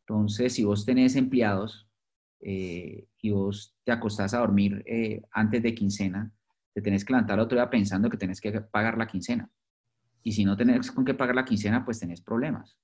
Entonces, 0.00 0.54
si 0.54 0.64
vos 0.64 0.84
tenés 0.84 1.16
empleados 1.16 1.85
eh, 2.48 3.08
y 3.22 3.30
vos 3.30 3.74
te 3.82 3.90
acostás 3.90 4.32
a 4.32 4.38
dormir 4.38 4.84
eh, 4.86 5.20
antes 5.32 5.60
de 5.64 5.74
quincena, 5.74 6.32
te 6.72 6.80
tenés 6.80 7.04
que 7.04 7.12
levantar 7.12 7.40
otro 7.40 7.58
día 7.58 7.68
pensando 7.68 8.08
que 8.08 8.16
tenés 8.16 8.40
que 8.40 8.52
pagar 8.60 8.96
la 8.96 9.08
quincena. 9.08 9.50
Y 10.22 10.30
si 10.30 10.44
no 10.44 10.56
tenés 10.56 10.92
con 10.92 11.04
qué 11.04 11.12
pagar 11.12 11.34
la 11.34 11.44
quincena, 11.44 11.84
pues 11.84 11.98
tenés 11.98 12.20
problemas. 12.20 12.78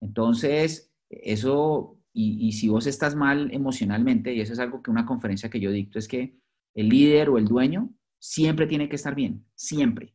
Entonces, 0.00 0.92
eso, 1.08 1.98
y, 2.12 2.46
y 2.46 2.52
si 2.52 2.68
vos 2.68 2.86
estás 2.86 3.16
mal 3.16 3.52
emocionalmente, 3.52 4.32
y 4.32 4.40
eso 4.40 4.52
es 4.52 4.60
algo 4.60 4.80
que 4.80 4.92
una 4.92 5.04
conferencia 5.04 5.50
que 5.50 5.58
yo 5.58 5.72
dicto, 5.72 5.98
es 5.98 6.06
que 6.06 6.36
el 6.76 6.88
líder 6.88 7.30
o 7.30 7.38
el 7.38 7.46
dueño 7.46 7.92
siempre 8.20 8.68
tiene 8.68 8.88
que 8.88 8.94
estar 8.94 9.16
bien, 9.16 9.44
siempre. 9.56 10.14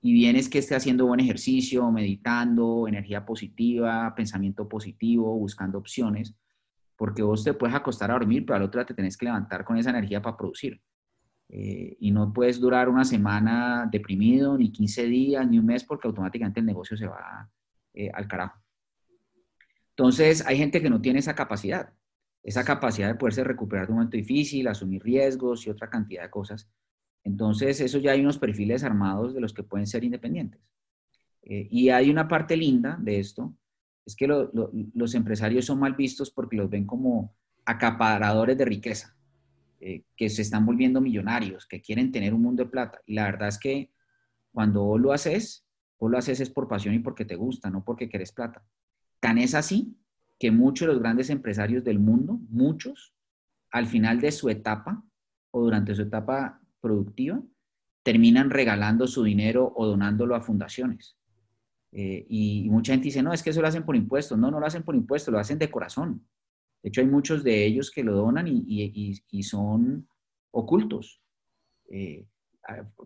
Y 0.00 0.14
bien 0.14 0.36
es 0.36 0.48
que 0.48 0.60
esté 0.60 0.74
haciendo 0.74 1.04
buen 1.04 1.20
ejercicio, 1.20 1.92
meditando, 1.92 2.88
energía 2.88 3.26
positiva, 3.26 4.14
pensamiento 4.16 4.66
positivo, 4.70 5.36
buscando 5.36 5.76
opciones, 5.76 6.34
porque 6.96 7.22
vos 7.22 7.44
te 7.44 7.54
puedes 7.54 7.76
acostar 7.76 8.10
a 8.10 8.14
dormir, 8.14 8.44
pero 8.44 8.56
al 8.56 8.62
otro 8.62 8.80
día 8.80 8.86
te 8.86 8.94
tenés 8.94 9.16
que 9.16 9.26
levantar 9.26 9.64
con 9.64 9.76
esa 9.76 9.90
energía 9.90 10.22
para 10.22 10.36
producir. 10.36 10.80
Eh, 11.48 11.96
y 12.00 12.10
no 12.10 12.32
puedes 12.32 12.58
durar 12.58 12.88
una 12.88 13.04
semana 13.04 13.88
deprimido, 13.90 14.58
ni 14.58 14.72
15 14.72 15.04
días, 15.04 15.48
ni 15.48 15.58
un 15.58 15.66
mes, 15.66 15.84
porque 15.84 16.08
automáticamente 16.08 16.60
el 16.60 16.66
negocio 16.66 16.96
se 16.96 17.06
va 17.06 17.48
eh, 17.94 18.10
al 18.12 18.26
carajo. 18.26 18.60
Entonces, 19.90 20.44
hay 20.46 20.58
gente 20.58 20.82
que 20.82 20.90
no 20.90 21.00
tiene 21.00 21.20
esa 21.20 21.34
capacidad, 21.34 21.92
esa 22.42 22.64
capacidad 22.64 23.08
de 23.08 23.14
poderse 23.14 23.44
recuperar 23.44 23.86
de 23.86 23.92
un 23.92 23.98
momento 23.98 24.16
difícil, 24.16 24.68
asumir 24.68 25.02
riesgos 25.02 25.66
y 25.66 25.70
otra 25.70 25.88
cantidad 25.88 26.22
de 26.22 26.30
cosas. 26.30 26.68
Entonces, 27.24 27.80
eso 27.80 27.98
ya 27.98 28.12
hay 28.12 28.20
unos 28.20 28.38
perfiles 28.38 28.84
armados 28.84 29.34
de 29.34 29.40
los 29.40 29.52
que 29.52 29.62
pueden 29.62 29.86
ser 29.86 30.04
independientes. 30.04 30.60
Eh, 31.42 31.66
y 31.70 31.88
hay 31.88 32.10
una 32.10 32.28
parte 32.28 32.56
linda 32.56 32.98
de 33.00 33.18
esto, 33.20 33.54
es 34.06 34.14
que 34.14 34.28
lo, 34.28 34.50
lo, 34.52 34.70
los 34.94 35.14
empresarios 35.14 35.66
son 35.66 35.80
mal 35.80 35.94
vistos 35.94 36.30
porque 36.30 36.56
los 36.56 36.70
ven 36.70 36.86
como 36.86 37.34
acaparadores 37.64 38.56
de 38.56 38.64
riqueza, 38.64 39.16
eh, 39.80 40.04
que 40.16 40.30
se 40.30 40.42
están 40.42 40.64
volviendo 40.64 41.00
millonarios, 41.00 41.66
que 41.66 41.82
quieren 41.82 42.12
tener 42.12 42.32
un 42.32 42.42
mundo 42.42 42.64
de 42.64 42.70
plata. 42.70 43.00
Y 43.04 43.14
la 43.14 43.24
verdad 43.24 43.48
es 43.48 43.58
que 43.58 43.90
cuando 44.52 44.84
vos 44.84 45.00
lo 45.00 45.12
haces, 45.12 45.66
vos 45.98 46.10
lo 46.10 46.16
haces 46.16 46.40
es 46.40 46.48
por 46.48 46.68
pasión 46.68 46.94
y 46.94 47.00
porque 47.00 47.24
te 47.24 47.34
gusta, 47.34 47.68
no 47.68 47.84
porque 47.84 48.08
querés 48.08 48.32
plata. 48.32 48.64
Tan 49.20 49.38
es 49.38 49.54
así 49.54 49.98
que 50.38 50.52
muchos 50.52 50.86
de 50.86 50.94
los 50.94 51.02
grandes 51.02 51.28
empresarios 51.28 51.82
del 51.82 51.98
mundo, 51.98 52.38
muchos, 52.48 53.12
al 53.70 53.86
final 53.86 54.20
de 54.20 54.30
su 54.30 54.48
etapa 54.48 55.02
o 55.50 55.62
durante 55.62 55.94
su 55.94 56.02
etapa 56.02 56.60
productiva, 56.80 57.42
terminan 58.04 58.50
regalando 58.50 59.08
su 59.08 59.24
dinero 59.24 59.72
o 59.74 59.86
donándolo 59.86 60.36
a 60.36 60.40
fundaciones. 60.40 61.16
Eh, 61.98 62.26
y, 62.28 62.68
mucha 62.68 62.92
gente 62.92 63.06
dice, 63.06 63.22
no, 63.22 63.32
es 63.32 63.42
que 63.42 63.48
eso 63.48 63.62
lo 63.62 63.68
hacen 63.68 63.82
por 63.82 63.96
impuestos. 63.96 64.36
No, 64.36 64.50
no 64.50 64.60
lo 64.60 64.66
hacen 64.66 64.82
por 64.82 64.94
impuestos, 64.94 65.32
lo 65.32 65.38
hacen 65.38 65.58
de 65.58 65.70
corazón. 65.70 66.26
De 66.82 66.90
hecho, 66.90 67.00
hay 67.00 67.06
muchos 67.06 67.42
de 67.42 67.64
ellos 67.64 67.90
que 67.90 68.04
lo 68.04 68.14
donan 68.14 68.46
y, 68.46 68.62
y, 69.30 69.42
son 69.42 70.06
ocultos. 70.50 71.22
Eh, 71.90 72.26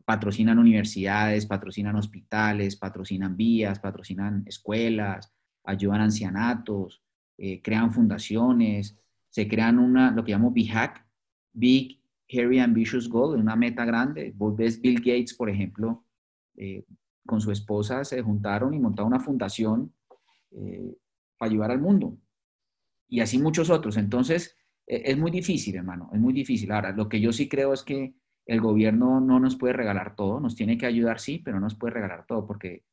patrocinan 0.05 0.59
universidades, 0.59 1.47
patrocinan 1.47 1.95
hospitales, 1.95 2.75
patrocinan 2.75 3.37
vías, 3.37 3.79
patrocinan 3.79 4.43
escuelas, 4.47 5.33
ayudan 5.63 6.01
a 6.01 6.05
ancianatos, 6.05 7.01
eh, 7.39 7.63
crean 7.63 7.93
fundaciones, 7.93 8.99
se 9.29 9.47
crean 9.47 9.79
una, 9.79 10.11
lo 10.11 10.25
que 10.25 10.33
llamo 10.33 10.51
BHAC, 10.51 11.07
Big 11.53 12.03
Hairy 12.29 12.59
Ambitious 12.59 13.09
Goal, 13.09 13.39
una 13.39 13.55
meta 13.55 13.85
grande. 13.85 14.33
Vos 14.35 14.57
ves 14.57 14.81
Bill 14.81 14.99
Gates, 14.99 15.35
por 15.35 15.49
ejemplo, 15.49 16.05
con 17.31 17.41
su 17.41 17.53
esposa 17.53 18.05
se 18.05 18.21
juntaron 18.23 18.75
y 18.75 18.81
montaron 18.81 19.13
una 19.13 19.21
fundación 19.21 19.95
eh, 20.51 20.97
para 21.39 21.49
ayudar 21.49 21.71
al 21.71 21.81
mundo. 21.81 22.19
Y 23.09 23.21
así 23.21 23.39
muchos 23.39 23.71
otros. 23.71 23.97
Entonces, 23.97 24.59
e, 24.85 25.13
es 25.13 25.17
muy 25.17 25.31
difícil, 25.31 25.77
hermano, 25.77 26.11
es 26.13 26.19
muy 26.19 26.33
difícil. 26.33 26.73
Ahora, 26.73 26.91
lo 26.91 27.09
que 27.09 27.21
yo 27.21 27.33
sí 27.33 27.49
creo 27.49 27.73
es 27.73 27.85
que 27.85 28.17
el 28.47 28.61
gobierno 28.61 29.21
no 29.21 29.39
nos 29.39 29.55
puede 29.55 29.75
regalar 29.75 30.17
todo, 30.17 30.41
nos 30.41 30.57
tiene 30.57 30.77
que 30.77 30.87
ayudar, 30.87 31.21
sí, 31.21 31.39
pero 31.39 31.61
no 31.61 31.67
nos 31.67 31.77
puede 31.77 31.95
regalar 31.95 32.27
todo, 32.27 32.49
porque 32.49 32.85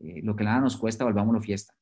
eh, 0.00 0.20
lo 0.24 0.34
que 0.34 0.42
nada 0.42 0.60
nos 0.60 0.76
cuesta, 0.76 1.04
volvámoslo 1.04 1.40
fiesta. 1.40 1.74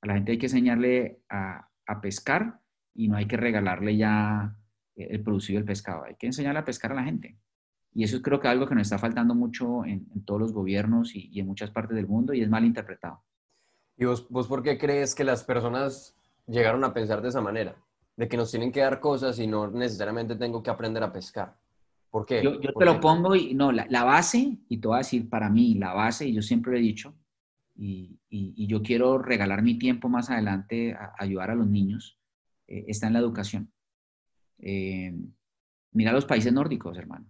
A 0.00 0.06
la 0.06 0.14
gente 0.14 0.32
hay 0.32 0.38
que 0.38 0.46
enseñarle 0.46 1.20
a, 1.28 1.68
pescar 2.00 2.58
y 2.94 3.08
no 3.08 3.18
hay 3.18 3.26
que 3.26 3.36
regalarle 3.36 3.94
ya 3.98 4.56
el 4.96 5.22
producido 5.22 5.58
del 5.58 5.66
pescado, 5.66 6.04
hay 6.04 6.14
que 6.14 6.28
enseñarle 6.28 6.60
a 6.60 6.64
pescar 6.64 6.92
a 6.92 6.94
la 6.94 7.04
gente. 7.04 7.36
Y 7.94 8.04
eso 8.04 8.22
creo 8.22 8.40
que 8.40 8.48
es 8.48 8.52
algo 8.52 8.66
que 8.66 8.74
nos 8.74 8.82
está 8.82 8.98
faltando 8.98 9.34
mucho 9.34 9.84
en, 9.84 10.06
todos 10.24 10.40
los 10.40 10.52
gobiernos 10.52 11.14
y, 11.14 11.38
en 11.38 11.46
muchas 11.46 11.70
partes 11.70 11.96
del 11.96 12.06
mundo 12.06 12.32
y 12.32 12.40
es 12.40 12.48
mal 12.48 12.64
interpretado. 12.64 13.22
¿Y 13.96 14.06
vos, 14.06 14.26
vos 14.30 14.48
por 14.48 14.62
qué 14.62 14.78
crees 14.78 15.14
que 15.14 15.24
las 15.24 15.44
personas 15.44 16.16
llegaron 16.46 16.84
a 16.84 16.94
pensar 16.94 17.20
de 17.20 17.28
esa 17.28 17.40
manera? 17.40 17.76
De 18.16 18.28
que 18.28 18.36
nos 18.36 18.50
tienen 18.50 18.72
que 18.72 18.80
dar 18.80 19.00
cosas 19.00 19.38
y 19.38 19.46
no 19.46 19.70
necesariamente 19.70 20.36
tengo 20.36 20.62
que 20.62 20.70
aprender 20.70 21.02
a 21.02 21.12
pescar. 21.12 21.56
¿Por 22.12 22.26
qué? 22.26 22.42
Yo, 22.42 22.60
te 22.60 22.84
lo 22.84 23.00
pongo 23.00 23.34
y 23.34 23.54
no, 23.54 23.72
la, 23.72 24.04
base, 24.04 24.58
y 24.68 24.76
te 24.78 24.86
voy 24.86 24.96
a 24.96 24.98
decir 24.98 25.30
para 25.30 25.48
mí, 25.48 25.74
la 25.74 25.94
base, 25.94 26.28
y 26.28 26.34
yo 26.34 26.42
siempre 26.42 26.72
lo 26.72 26.78
he 26.78 26.82
dicho, 26.82 27.14
y, 27.74 28.20
y, 28.28 28.66
yo 28.66 28.82
quiero 28.82 29.16
regalar 29.16 29.62
mi 29.62 29.78
tiempo 29.78 30.10
más 30.10 30.28
adelante 30.28 30.92
a, 30.92 31.14
ayudar 31.18 31.50
a 31.50 31.54
los 31.54 31.66
niños, 31.66 32.18
eh, 32.68 32.84
está 32.88 33.06
en 33.06 33.14
la 33.14 33.18
educación. 33.18 33.72
Eh, 34.58 35.14
mira 35.92 36.12
los 36.12 36.26
países 36.26 36.52
nórdicos, 36.52 36.98
hermano. 36.98 37.26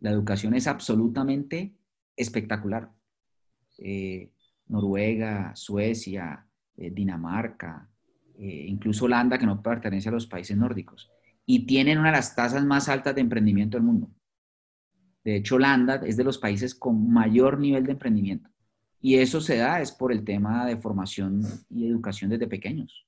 La 0.00 0.10
educación 0.10 0.54
es 0.54 0.66
absolutamente 0.66 1.74
espectacular. 2.16 2.90
Eh, 3.78 4.32
Noruega, 4.66 5.54
Suecia, 5.56 6.46
Dinamarca, 6.76 7.88
incluso 8.38 9.06
Holanda, 9.06 9.38
que 9.38 9.46
no 9.46 9.62
pertenece 9.62 10.10
a 10.10 10.12
los 10.12 10.26
países 10.26 10.56
nórdicos 10.56 11.10
y 11.50 11.64
tienen 11.64 11.96
una 11.98 12.10
de 12.10 12.16
las 12.18 12.36
tasas 12.36 12.62
más 12.62 12.90
altas 12.90 13.14
de 13.14 13.22
emprendimiento 13.22 13.78
del 13.78 13.86
mundo. 13.86 14.10
De 15.24 15.36
hecho, 15.36 15.54
Holanda 15.54 16.02
es 16.04 16.18
de 16.18 16.24
los 16.24 16.36
países 16.36 16.74
con 16.74 17.10
mayor 17.10 17.58
nivel 17.58 17.86
de 17.86 17.92
emprendimiento. 17.92 18.50
Y 19.00 19.16
eso 19.16 19.40
se 19.40 19.56
da 19.56 19.80
es 19.80 19.90
por 19.90 20.12
el 20.12 20.24
tema 20.24 20.66
de 20.66 20.76
formación 20.76 21.40
y 21.70 21.88
educación 21.88 22.28
desde 22.28 22.48
pequeños. 22.48 23.06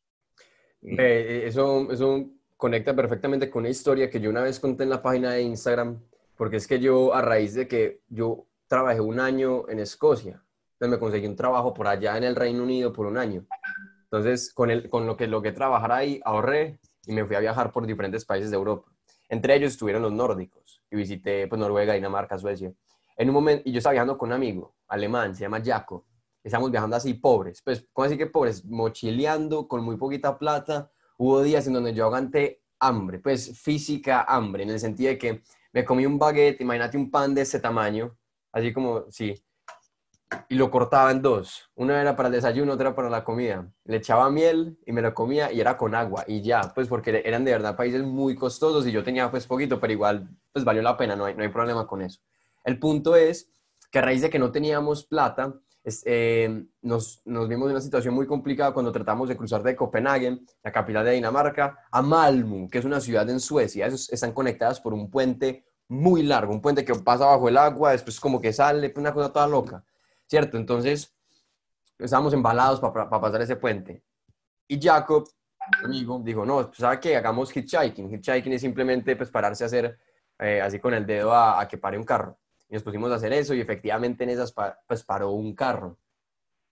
Eh, 0.80 0.96
eh, 0.98 1.42
eso, 1.48 1.92
eso 1.92 2.30
conecta 2.56 2.96
perfectamente 2.96 3.50
con 3.50 3.60
una 3.60 3.68
historia 3.68 4.08
que 4.08 4.20
yo 4.20 4.30
una 4.30 4.40
vez 4.40 4.58
conté 4.58 4.84
en 4.84 4.90
la 4.90 5.02
página 5.02 5.32
de 5.32 5.42
Instagram, 5.42 5.98
porque 6.40 6.56
es 6.56 6.66
que 6.66 6.80
yo, 6.80 7.12
a 7.12 7.20
raíz 7.20 7.52
de 7.52 7.68
que 7.68 8.00
yo 8.08 8.46
trabajé 8.66 9.02
un 9.02 9.20
año 9.20 9.68
en 9.68 9.78
Escocia, 9.78 10.42
entonces 10.72 10.90
me 10.90 10.98
conseguí 10.98 11.26
un 11.26 11.36
trabajo 11.36 11.74
por 11.74 11.86
allá 11.86 12.16
en 12.16 12.24
el 12.24 12.34
Reino 12.34 12.62
Unido 12.62 12.94
por 12.94 13.04
un 13.04 13.18
año. 13.18 13.44
Entonces, 14.04 14.50
con, 14.54 14.70
el, 14.70 14.88
con 14.88 15.06
lo, 15.06 15.18
que, 15.18 15.26
lo 15.26 15.42
que 15.42 15.52
trabajar 15.52 15.92
ahí, 15.92 16.18
ahorré 16.24 16.80
y 17.04 17.12
me 17.12 17.26
fui 17.26 17.36
a 17.36 17.40
viajar 17.40 17.70
por 17.70 17.86
diferentes 17.86 18.24
países 18.24 18.50
de 18.50 18.56
Europa. 18.56 18.90
Entre 19.28 19.54
ellos 19.54 19.72
estuvieron 19.72 20.00
los 20.00 20.12
nórdicos 20.12 20.82
y 20.90 20.96
visité 20.96 21.46
pues, 21.46 21.60
Noruega, 21.60 21.92
Dinamarca, 21.92 22.38
Suecia. 22.38 22.72
En 23.18 23.28
un 23.28 23.34
momento, 23.34 23.64
y 23.66 23.72
yo 23.72 23.76
estaba 23.76 23.92
viajando 23.92 24.16
con 24.16 24.30
un 24.30 24.32
amigo 24.32 24.74
alemán, 24.88 25.34
se 25.34 25.42
llama 25.42 25.60
Jaco. 25.62 26.06
Estamos 26.42 26.70
viajando 26.70 26.96
así 26.96 27.12
pobres, 27.12 27.60
pues, 27.62 27.86
¿cómo 27.92 28.06
así 28.06 28.16
que 28.16 28.28
pobres? 28.28 28.64
Mochileando 28.64 29.68
con 29.68 29.84
muy 29.84 29.98
poquita 29.98 30.38
plata. 30.38 30.90
Hubo 31.18 31.42
días 31.42 31.66
en 31.66 31.74
donde 31.74 31.92
yo 31.92 32.06
aguanté 32.06 32.62
hambre, 32.78 33.18
pues 33.18 33.60
física 33.60 34.22
hambre, 34.22 34.62
en 34.62 34.70
el 34.70 34.80
sentido 34.80 35.10
de 35.10 35.18
que 35.18 35.42
me 35.72 35.84
comí 35.84 36.06
un 36.06 36.18
baguette, 36.18 36.60
imagínate 36.60 36.96
un 36.96 37.10
pan 37.10 37.34
de 37.34 37.42
ese 37.42 37.60
tamaño, 37.60 38.16
así 38.52 38.72
como, 38.72 39.04
sí, 39.10 39.34
y 40.48 40.54
lo 40.54 40.70
cortaba 40.70 41.10
en 41.10 41.22
dos. 41.22 41.70
Una 41.74 42.00
era 42.00 42.16
para 42.16 42.28
el 42.28 42.34
desayuno, 42.34 42.72
otra 42.72 42.94
para 42.94 43.10
la 43.10 43.24
comida. 43.24 43.70
Le 43.84 43.96
echaba 43.96 44.30
miel 44.30 44.78
y 44.86 44.92
me 44.92 45.02
lo 45.02 45.14
comía 45.14 45.52
y 45.52 45.60
era 45.60 45.76
con 45.76 45.94
agua 45.94 46.24
y 46.26 46.42
ya, 46.42 46.72
pues 46.74 46.88
porque 46.88 47.22
eran 47.24 47.44
de 47.44 47.52
verdad 47.52 47.76
países 47.76 48.02
muy 48.02 48.34
costosos 48.34 48.86
y 48.86 48.92
yo 48.92 49.02
tenía 49.02 49.30
pues 49.30 49.46
poquito, 49.46 49.80
pero 49.80 49.92
igual 49.92 50.28
pues 50.52 50.64
valió 50.64 50.82
la 50.82 50.96
pena, 50.96 51.16
no 51.16 51.24
hay, 51.24 51.34
no 51.34 51.42
hay 51.42 51.48
problema 51.48 51.86
con 51.86 52.02
eso. 52.02 52.20
El 52.64 52.78
punto 52.78 53.16
es 53.16 53.50
que 53.90 53.98
a 53.98 54.02
raíz 54.02 54.22
de 54.22 54.30
que 54.30 54.38
no 54.38 54.52
teníamos 54.52 55.04
plata, 55.04 55.54
eh, 55.84 56.64
nos, 56.82 57.22
nos, 57.24 57.48
vimos 57.48 57.66
en 57.66 57.72
una 57.72 57.80
situación 57.80 58.14
muy 58.14 58.26
complicada 58.26 58.72
cuando 58.72 58.92
tratamos 58.92 59.28
de 59.28 59.36
cruzar 59.36 59.62
de 59.62 59.76
Copenhague, 59.76 60.40
la 60.62 60.72
capital 60.72 61.04
de 61.04 61.12
Dinamarca, 61.12 61.78
a 61.90 62.02
Malmö, 62.02 62.68
que 62.68 62.78
es 62.78 62.84
una 62.84 63.00
ciudad 63.00 63.28
en 63.30 63.40
Suecia. 63.40 63.86
Esos 63.86 64.12
están 64.12 64.32
conectadas 64.32 64.80
por 64.80 64.92
un 64.92 65.10
puente 65.10 65.64
muy 65.88 66.22
largo, 66.22 66.52
un 66.52 66.60
puente 66.60 66.84
que 66.84 66.94
pasa 66.94 67.26
bajo 67.26 67.48
el 67.48 67.56
agua, 67.56 67.92
después 67.92 68.20
como 68.20 68.40
que 68.40 68.52
sale, 68.52 68.92
una 68.96 69.12
cosa 69.12 69.32
toda 69.32 69.46
loca. 69.46 69.84
¿cierto? 70.30 70.56
Entonces, 70.56 71.12
estábamos 71.98 72.32
embalados 72.32 72.78
para 72.80 73.10
pasar 73.10 73.42
ese 73.42 73.56
puente. 73.56 74.04
Y 74.68 74.80
Jacob, 74.80 75.28
amigo, 75.82 76.20
dijo, 76.24 76.46
no, 76.46 76.68
pues, 76.68 76.78
¿sabe 76.78 77.00
qué? 77.00 77.16
Hagamos 77.16 77.50
hitchhiking. 77.54 78.14
Hitchhiking 78.14 78.52
es 78.52 78.60
simplemente 78.60 79.16
pues, 79.16 79.28
pararse 79.28 79.64
a 79.64 79.66
hacer 79.66 79.98
eh, 80.38 80.60
así 80.60 80.78
con 80.78 80.94
el 80.94 81.04
dedo 81.04 81.34
a, 81.34 81.66
que 81.66 81.78
pare 81.78 81.98
un 81.98 82.04
carro. 82.04 82.38
Y 82.70 82.74
nos 82.74 82.84
pusimos 82.84 83.10
a 83.10 83.16
hacer 83.16 83.32
eso 83.32 83.52
y 83.52 83.60
efectivamente 83.60 84.22
en 84.24 84.30
esas 84.30 84.54
pues 84.86 85.02
paró 85.02 85.32
un 85.32 85.54
carro. 85.54 85.98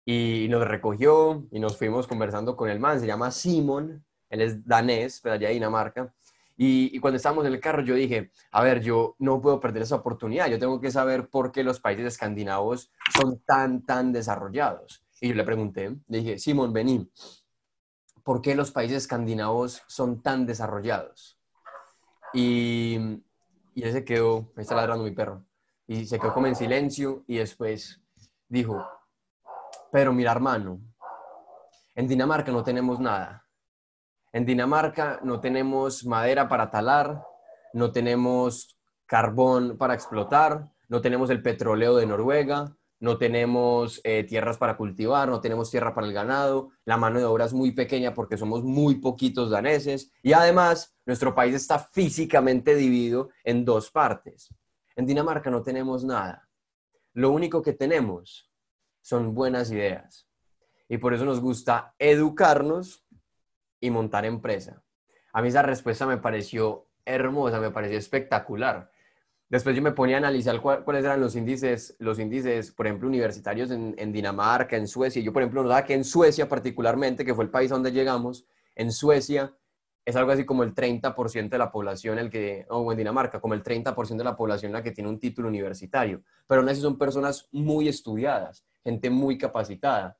Y 0.05 0.47
nos 0.49 0.67
recogió 0.67 1.47
y 1.51 1.59
nos 1.59 1.77
fuimos 1.77 2.07
conversando 2.07 2.57
con 2.57 2.71
el 2.71 2.79
man, 2.79 3.01
se 3.01 3.07
llama 3.07 3.31
Simon, 3.33 4.05
él 4.31 4.41
es 4.41 4.67
danés, 4.67 5.21
pero 5.21 5.35
allá 5.35 5.49
de 5.49 5.55
Dinamarca. 5.55 6.15
Y, 6.61 6.99
cuando 6.99 7.19
estábamos 7.19 7.47
en 7.47 7.53
el 7.53 7.61
carro, 7.61 7.83
yo 7.83 7.95
dije, 7.95 8.33
a 8.51 8.63
ver, 8.63 8.81
yo 8.81 9.15
no 9.19 9.41
puedo 9.41 9.61
perder 9.61 9.83
esa 9.83 9.97
oportunidad, 9.97 10.49
yo 10.49 10.59
tengo 10.59 10.81
que 10.81 10.91
saber 10.91 11.29
por 11.29 11.53
qué 11.53 11.63
los 11.63 11.79
países 11.79 12.07
escandinavos 12.07 12.91
son 13.17 13.41
tan, 13.47 13.85
tan 13.85 14.13
desarrollados. 14.13 15.05
Y 15.21 15.29
yo 15.29 15.35
le 15.35 15.45
pregunté, 15.45 15.97
le 16.09 16.19
dije, 16.19 16.39
Simón, 16.39 16.73
vení, 16.73 17.09
¿por 18.25 18.41
qué 18.41 18.57
los 18.57 18.73
países 18.73 18.99
escandinavos 18.99 19.83
son 19.87 20.21
tan 20.21 20.47
desarrollados? 20.47 21.39
Y, 22.35 23.23
y 23.75 23.83
él 23.83 23.93
se 23.93 24.05
quedó, 24.05 24.51
ahí 24.57 24.63
está 24.63 24.75
ladrando 24.75 25.05
mi 25.05 25.13
perro, 25.13 25.45
y 25.89 26.07
se 26.07 26.21
quedó 26.21 26.33
como 26.33 26.47
en 26.47 26.55
silencio 26.55 27.25
y 27.27 27.39
después 27.39 28.01
dijo, 28.47 28.87
pero 29.91 30.13
mira 30.13 30.31
hermano, 30.31 30.81
en 31.97 32.07
Dinamarca 32.07 32.53
no 32.53 32.63
tenemos 32.63 33.01
nada 33.01 33.49
en 34.33 34.45
Dinamarca 34.45 35.21
no 35.23 35.41
tenemos 35.41 36.05
madera 36.05 36.49
para 36.49 36.71
talar, 36.71 37.25
no 37.73 37.93
tenemos 37.93 38.79
carbón 39.07 39.79
para 39.79 39.95
explotar, 39.95 40.71
no 40.89 41.01
tenemos 41.01 41.31
el 41.31 41.43
petróleo 41.43 41.97
de 41.97 42.07
Noruega, 42.07 42.77
no 43.01 43.17
tenemos 43.17 44.01
eh, 44.05 44.25
tierras 44.25 44.59
para 44.59 44.77
cultivar, 44.77 45.29
no 45.29 45.41
tenemos 45.41 45.71
tierra 45.71 45.95
para 45.95 46.07
el 46.07 46.13
ganado, 46.13 46.71
la 46.85 46.97
mano 46.97 47.19
de 47.19 47.25
obra 47.25 47.47
es 47.47 47.55
muy 47.55 47.73
pequeña 47.73 48.13
porque 48.13 48.37
somos 48.37 48.63
muy 48.63 48.97
poquitos 48.97 49.51
daneses 49.51 50.13
y 50.23 50.33
además 50.33 50.95
nuestro 51.07 51.35
país 51.35 51.55
está 51.55 51.79
físicamente 51.79 52.75
dividido 52.75 53.31
en 53.45 53.65
dos 53.65 53.91
partes. 53.91 54.55
En 54.99 55.07
Dinamarca 55.07 55.49
no 55.49 55.63
tenemos 55.63 56.05
nada. 56.05 56.49
Lo 57.13 57.31
único 57.31 57.63
que 57.63 57.73
tenemos 57.73 58.51
son 59.01 59.33
buenas 59.33 59.71
ideas 59.71 60.29
y 60.89 60.99
por 60.99 61.15
eso 61.15 61.25
nos 61.25 61.41
gusta 61.41 61.95
educarnos 62.01 63.07
y 63.81 63.91
montar 63.91 64.25
empresa. 64.25 64.83
A 65.33 65.41
mí 65.41 65.49
esa 65.49 65.63
respuesta 65.63 66.05
me 66.05 66.17
pareció 66.17 66.89
hermosa, 67.05 67.61
me 67.61 67.71
pareció 67.71 67.97
espectacular. 67.97 68.91
Después 69.49 69.77
yo 69.77 69.83
me 69.83 69.93
ponía 69.93 70.17
a 70.17 70.19
analizar 70.19 70.61
cuáles 70.61 71.05
eran 71.05 71.21
los 71.21 71.37
índices, 71.37 71.95
los 72.01 72.19
índices, 72.19 72.73
por 72.73 72.89
ejemplo, 72.89 73.07
universitarios 73.07 73.71
en, 73.71 74.13
Dinamarca, 74.13 74.77
en 74.77 74.89
Suecia. 74.89 75.23
Yo, 75.23 75.33
por 75.33 75.43
ejemplo, 75.43 75.63
notaba 75.63 75.85
que 75.85 75.95
en 75.95 76.03
Suecia 76.03 76.49
particularmente, 76.49 77.25
que 77.25 77.37
fue 77.37 77.45
el 77.45 77.51
país 77.51 77.71
donde 77.71 77.93
llegamos, 77.93 78.49
en 78.75 78.91
Suecia 78.91 79.55
es 80.09 80.17
algo 80.17 80.31
así 80.33 80.47
como 80.47 80.63
el 80.63 80.75
30% 80.75 81.51
de 81.51 81.59
la 81.59 81.71
población, 81.71 82.19
el 82.19 82.31
que, 82.31 82.65
o 82.71 82.91
en 82.91 82.97
Dinamarca, 82.97 83.43
como 83.43 83.53
el 83.53 83.63
30% 83.63 84.17
de 84.17 84.25
la 84.25 84.35
población 84.35 84.73
la 84.73 84.83
que 84.83 84.91
tiene 84.91 85.11
un 85.11 85.21
título 85.21 85.49
universitario. 85.49 86.23
Pero 86.47 86.63
aún 86.63 86.71
así 86.71 86.81
son 86.81 86.97
personas 86.97 87.47
muy 87.53 87.89
estudiadas, 87.89 88.65
gente 88.83 89.11
muy 89.11 89.37
capacitada. 89.37 90.17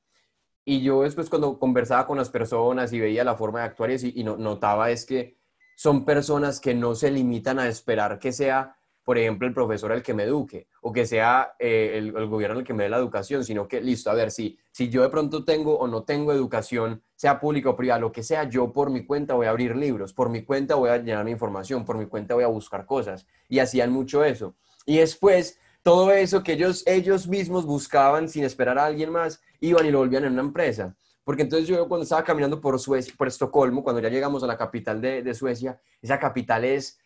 Y 0.63 0.83
yo 0.83 1.01
después 1.01 1.27
cuando 1.27 1.57
conversaba 1.57 2.05
con 2.05 2.19
las 2.19 2.29
personas 2.29 2.93
y 2.93 2.99
veía 2.99 3.23
la 3.23 3.33
forma 3.33 3.61
de 3.61 3.65
actuar 3.65 3.89
y, 3.89 4.13
y 4.15 4.23
notaba 4.23 4.91
es 4.91 5.07
que 5.07 5.39
son 5.75 6.05
personas 6.05 6.59
que 6.59 6.75
no 6.75 6.93
se 6.93 7.09
limitan 7.09 7.57
a 7.57 7.67
esperar 7.67 8.19
que 8.19 8.31
sea, 8.31 8.77
por 9.09 9.17
ejemplo, 9.17 9.47
el 9.47 9.55
profesor 9.55 9.91
el 9.91 10.03
que 10.03 10.13
me 10.13 10.21
eduque 10.21 10.67
o 10.81 10.93
que 10.93 11.03
sea 11.03 11.55
eh, 11.57 11.93
el, 11.95 12.27
gobierno 12.27 12.59
el 12.59 12.63
que 12.63 12.75
me 12.75 12.83
dé 12.83 12.89
la 12.89 12.97
educación, 12.97 13.43
sino 13.43 13.67
que, 13.67 13.81
listo, 13.81 14.11
a 14.11 14.13
ver, 14.13 14.29
si, 14.29 14.59
si 14.71 14.87
yo 14.87 15.01
de 15.01 15.09
pronto 15.09 15.43
tengo 15.43 15.79
o 15.79 15.87
no 15.87 16.03
tengo 16.03 16.31
educación, 16.31 17.01
sea 17.15 17.39
pública 17.39 17.71
o 17.71 17.75
privada, 17.75 17.99
lo 17.99 18.11
que 18.11 18.21
sea, 18.21 18.47
yo 18.47 18.71
por 18.71 18.91
mi 18.91 19.07
cuenta 19.07 19.33
voy 19.33 19.47
a 19.47 19.49
abrir 19.49 19.75
libros, 19.75 20.13
por 20.13 20.29
mi 20.29 20.43
cuenta 20.43 20.75
voy 20.75 20.91
a 20.91 20.99
llenar 20.99 21.25
mi 21.25 21.31
información, 21.31 21.85
por 21.85 21.97
mi 21.97 22.05
cuenta 22.05 22.35
voy 22.35 22.43
a 22.43 22.49
buscar 22.49 22.85
cosas. 22.85 23.25
Y 23.47 23.57
hacían 23.57 23.91
mucho 23.91 24.23
eso. 24.23 24.53
Y 24.85 24.99
después 24.99 25.57
todo 25.81 26.11
eso 26.11 26.43
que 26.43 26.53
ellos, 26.53 26.83
ellos 26.85 27.27
mismos 27.27 27.65
buscaban 27.65 28.29
sin 28.29 28.43
esperar 28.43 28.77
a 28.77 28.85
alguien 28.85 29.09
más, 29.09 29.41
iban 29.59 29.87
y 29.87 29.89
lo 29.89 29.97
volvían 29.97 30.25
en 30.25 30.33
una 30.33 30.43
empresa. 30.43 30.95
Porque 31.23 31.41
entonces 31.41 31.67
yo 31.67 31.87
cuando 31.87 32.03
estaba 32.03 32.23
caminando 32.23 32.61
por 32.61 32.79
Suecia, 32.79 33.11
por 33.17 33.27
Estocolmo, 33.27 33.83
cuando 33.83 34.03
ya 34.03 34.09
llegamos 34.09 34.43
a 34.43 34.45
la 34.45 34.55
capital 34.55 35.01
de, 35.01 35.23
de 35.23 35.33
Suecia, 35.33 35.81
esa 35.99 36.19
capital 36.19 36.63
es, 36.63 36.99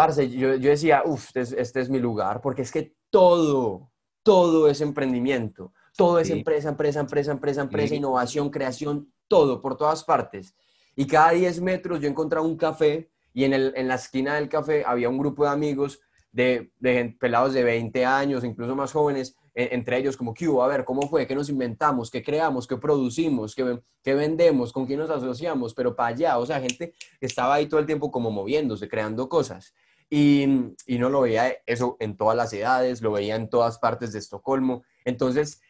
parce, 0.00 0.30
yo, 0.30 0.54
yo 0.54 0.70
decía, 0.70 1.02
uff, 1.04 1.36
este, 1.36 1.60
este, 1.60 1.80
es 1.80 1.90
mi 1.90 1.98
lugar, 1.98 2.40
porque 2.40 2.62
es 2.62 2.72
que 2.72 2.94
todo, 3.10 3.90
todo 4.22 4.70
es 4.70 4.80
emprendimiento, 4.80 5.74
todo 5.94 6.18
es 6.18 6.30
empresa, 6.30 6.70
empresa, 6.70 7.00
empresa, 7.00 7.32
empresa, 7.32 7.60
empresa, 7.60 7.94
innovación, 7.94 8.48
creación, 8.48 9.12
todo, 9.28 9.60
por 9.60 9.76
todas 9.76 10.02
partes. 10.02 10.54
Y 10.96 11.06
cada 11.06 11.32
10 11.32 11.60
metros 11.60 12.00
yo 12.00 12.08
encontraba 12.08 12.46
un 12.46 12.56
café 12.56 13.10
y 13.34 13.44
en, 13.44 13.52
el, 13.52 13.74
en 13.76 13.88
la 13.88 13.96
esquina 13.96 14.36
del 14.36 14.48
café 14.48 14.84
había 14.86 15.10
un 15.10 15.18
grupo 15.18 15.44
de 15.44 15.50
amigos 15.50 16.00
de, 16.32 16.72
de 16.78 17.14
pelados 17.20 17.52
de 17.52 17.62
20 17.62 18.06
años, 18.06 18.42
incluso 18.42 18.74
más 18.74 18.92
jóvenes, 18.92 19.36
e, 19.54 19.68
entre 19.72 19.98
ellos 19.98 20.16
como, 20.16 20.32
¿qué 20.32 20.48
hubo? 20.48 20.62
A 20.62 20.68
ver, 20.68 20.86
¿cómo 20.86 21.02
fue? 21.08 21.26
¿Qué 21.26 21.34
nos 21.34 21.50
inventamos? 21.50 22.10
¿Qué 22.10 22.22
creamos? 22.22 22.66
¿Qué 22.66 22.78
producimos? 22.78 23.54
¿Qué, 23.54 23.80
qué 24.02 24.14
vendemos? 24.14 24.72
¿Con 24.72 24.86
quién 24.86 25.00
nos 25.00 25.10
asociamos? 25.10 25.74
Pero 25.74 25.94
para 25.94 26.14
allá, 26.14 26.38
o 26.38 26.46
sea, 26.46 26.58
gente 26.58 26.94
que 27.18 27.26
estaba 27.26 27.54
ahí 27.54 27.66
todo 27.66 27.80
el 27.80 27.86
tiempo 27.86 28.10
como 28.10 28.30
moviéndose, 28.30 28.88
creando 28.88 29.28
cosas. 29.28 29.74
Y, 30.10 30.44
y 30.86 30.98
no 30.98 31.08
lo 31.08 31.20
veía 31.20 31.54
eso 31.66 31.96
en 32.00 32.16
todas 32.16 32.36
las 32.36 32.52
edades, 32.52 33.00
lo 33.00 33.12
veía 33.12 33.36
en 33.36 33.48
todas 33.48 33.78
partes 33.78 34.12
de 34.12 34.18
Estocolmo. 34.18 34.82
Entonces, 35.04 35.62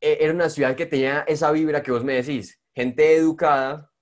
e, 0.00 0.18
era 0.20 0.34
una 0.34 0.50
ciudad 0.50 0.74
que 0.74 0.86
tenía 0.86 1.20
esa 1.20 1.52
vibra 1.52 1.82
que 1.82 1.92
vos 1.92 2.04
me 2.04 2.14
decís, 2.14 2.60
gente 2.74 3.14
educada 3.14 3.92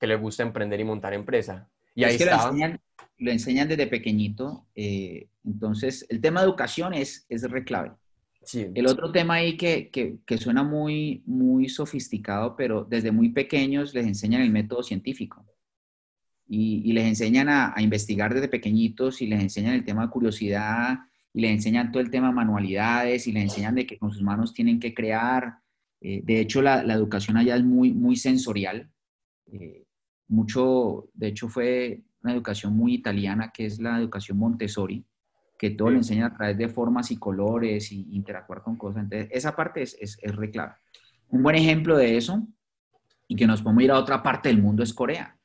que 0.00 0.06
le 0.08 0.16
gusta 0.16 0.42
emprender 0.42 0.80
y 0.80 0.84
montar 0.84 1.14
empresa. 1.14 1.70
Y 1.94 2.04
ahí 2.04 2.16
estaba 2.16 2.52
lo 3.18 3.30
enseñan 3.30 3.68
desde 3.68 3.86
pequeñito. 3.86 4.66
Eh, 4.74 5.28
entonces, 5.44 6.04
el 6.10 6.20
tema 6.20 6.40
de 6.40 6.46
educación 6.46 6.94
es, 6.94 7.24
es 7.28 7.42
re 7.50 7.64
clave. 7.64 7.92
El 8.52 8.86
otro 8.86 9.10
tema 9.10 9.34
ahí 9.34 9.56
que, 9.56 9.90
que, 9.90 10.38
suena 10.38 10.62
muy, 10.62 11.22
muy 11.26 11.68
sofisticado, 11.68 12.54
pero 12.54 12.84
desde 12.84 13.10
muy 13.10 13.30
pequeños 13.30 13.92
les 13.92 14.06
enseñan 14.06 14.42
el 14.42 14.50
método 14.50 14.84
científico. 14.84 15.44
Y, 16.48 16.92
les 16.92 17.06
enseñan 17.06 17.48
a, 17.48 17.74
investigar 17.78 18.32
desde 18.32 18.48
pequeñitos 18.48 19.20
y 19.20 19.26
les 19.26 19.40
enseñan 19.40 19.74
el 19.74 19.84
tema 19.84 20.02
de 20.02 20.10
curiosidad 20.10 20.98
y 21.32 21.40
les 21.40 21.50
enseñan 21.50 21.90
todo 21.90 22.00
el 22.00 22.10
tema 22.10 22.28
de 22.28 22.34
manualidades 22.34 23.26
y 23.26 23.32
les 23.32 23.42
enseñan 23.44 23.74
de 23.74 23.86
que 23.86 23.98
con 23.98 24.12
sus 24.12 24.22
manos 24.22 24.54
tienen 24.54 24.78
que 24.78 24.94
crear. 24.94 25.58
Eh, 26.00 26.22
de 26.24 26.40
hecho, 26.40 26.62
la, 26.62 26.82
la, 26.82 26.94
educación 26.94 27.36
allá 27.36 27.56
es 27.56 27.64
muy, 27.64 27.92
muy 27.92 28.16
sensorial. 28.16 28.90
Eh, 29.52 29.84
mucho, 30.28 31.08
de 31.14 31.28
hecho, 31.28 31.48
fue 31.48 32.02
una 32.22 32.32
educación 32.32 32.76
muy 32.76 32.94
italiana, 32.94 33.52
que 33.52 33.66
es 33.66 33.80
la 33.80 33.98
educación 33.98 34.38
Montessori, 34.38 35.04
que 35.58 35.70
todo 35.70 35.90
lo 35.90 35.96
enseña 35.96 36.26
a 36.26 36.34
través 36.34 36.56
de 36.56 36.68
formas 36.68 37.10
y 37.10 37.16
colores 37.16 37.90
y 37.92 38.08
interactuar 38.12 38.62
con 38.62 38.76
cosas. 38.76 39.04
Entonces, 39.04 39.28
esa 39.32 39.54
parte 39.54 39.82
es, 39.82 39.96
es, 40.00 40.18
es 40.22 40.34
re 40.34 40.50
clave. 40.50 40.74
Un 41.28 41.42
buen 41.42 41.56
ejemplo 41.56 41.96
de 41.96 42.16
eso, 42.16 42.46
y 43.28 43.36
que 43.36 43.46
nos 43.46 43.62
podemos 43.62 43.82
ir 43.82 43.90
a 43.90 43.98
otra 43.98 44.22
parte 44.22 44.48
del 44.48 44.62
mundo, 44.62 44.82
es 44.82 44.94
Corea. 44.94 45.35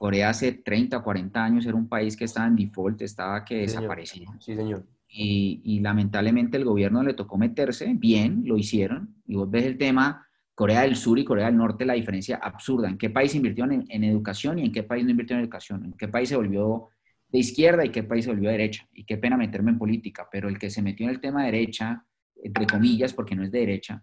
Corea 0.00 0.30
hace 0.30 0.52
30 0.52 0.96
o 0.96 1.02
40 1.02 1.44
años 1.44 1.66
era 1.66 1.76
un 1.76 1.86
país 1.86 2.16
que 2.16 2.24
estaba 2.24 2.46
en 2.46 2.56
default, 2.56 3.02
estaba 3.02 3.44
que 3.44 3.58
desaparecía. 3.58 4.30
Sí, 4.38 4.56
señor. 4.56 4.86
Y, 5.06 5.60
y, 5.62 5.80
lamentablemente 5.80 6.56
el 6.56 6.64
gobierno 6.64 7.02
le 7.02 7.12
tocó 7.12 7.36
meterse, 7.36 7.92
bien, 7.98 8.44
lo 8.46 8.56
hicieron, 8.56 9.16
y 9.26 9.34
vos 9.34 9.50
ves 9.50 9.66
el 9.66 9.76
tema 9.76 10.26
Corea 10.54 10.80
del 10.82 10.96
Sur 10.96 11.18
y 11.18 11.24
Corea 11.26 11.46
del 11.48 11.58
Norte 11.58 11.84
la 11.84 11.92
diferencia 11.92 12.36
absurda. 12.36 12.88
¿En 12.88 12.96
qué 12.96 13.10
país 13.10 13.34
invirtieron 13.34 13.84
en, 13.86 14.04
educación 14.04 14.58
y 14.58 14.64
en 14.64 14.72
qué 14.72 14.84
país 14.84 15.04
no 15.04 15.10
invirtieron 15.10 15.40
en 15.40 15.44
educación? 15.44 15.84
¿En 15.84 15.92
qué 15.92 16.08
país 16.08 16.30
se 16.30 16.36
volvió 16.36 16.88
de 17.28 17.38
izquierda 17.38 17.84
y 17.84 17.90
qué 17.90 18.02
país 18.02 18.24
se 18.24 18.30
volvió 18.30 18.48
de 18.48 18.56
derecha? 18.56 18.88
Y 18.94 19.04
qué 19.04 19.18
pena 19.18 19.36
meterme 19.36 19.72
en 19.72 19.78
política, 19.78 20.26
pero 20.32 20.48
el 20.48 20.58
que 20.58 20.70
se 20.70 20.80
metió 20.80 21.04
en 21.04 21.10
el 21.10 21.20
tema 21.20 21.44
de 21.44 21.52
derecha, 21.52 22.06
entre 22.42 22.66
comillas, 22.66 23.12
porque 23.12 23.36
no 23.36 23.44
es 23.44 23.52
de 23.52 23.58
derecha, 23.58 24.02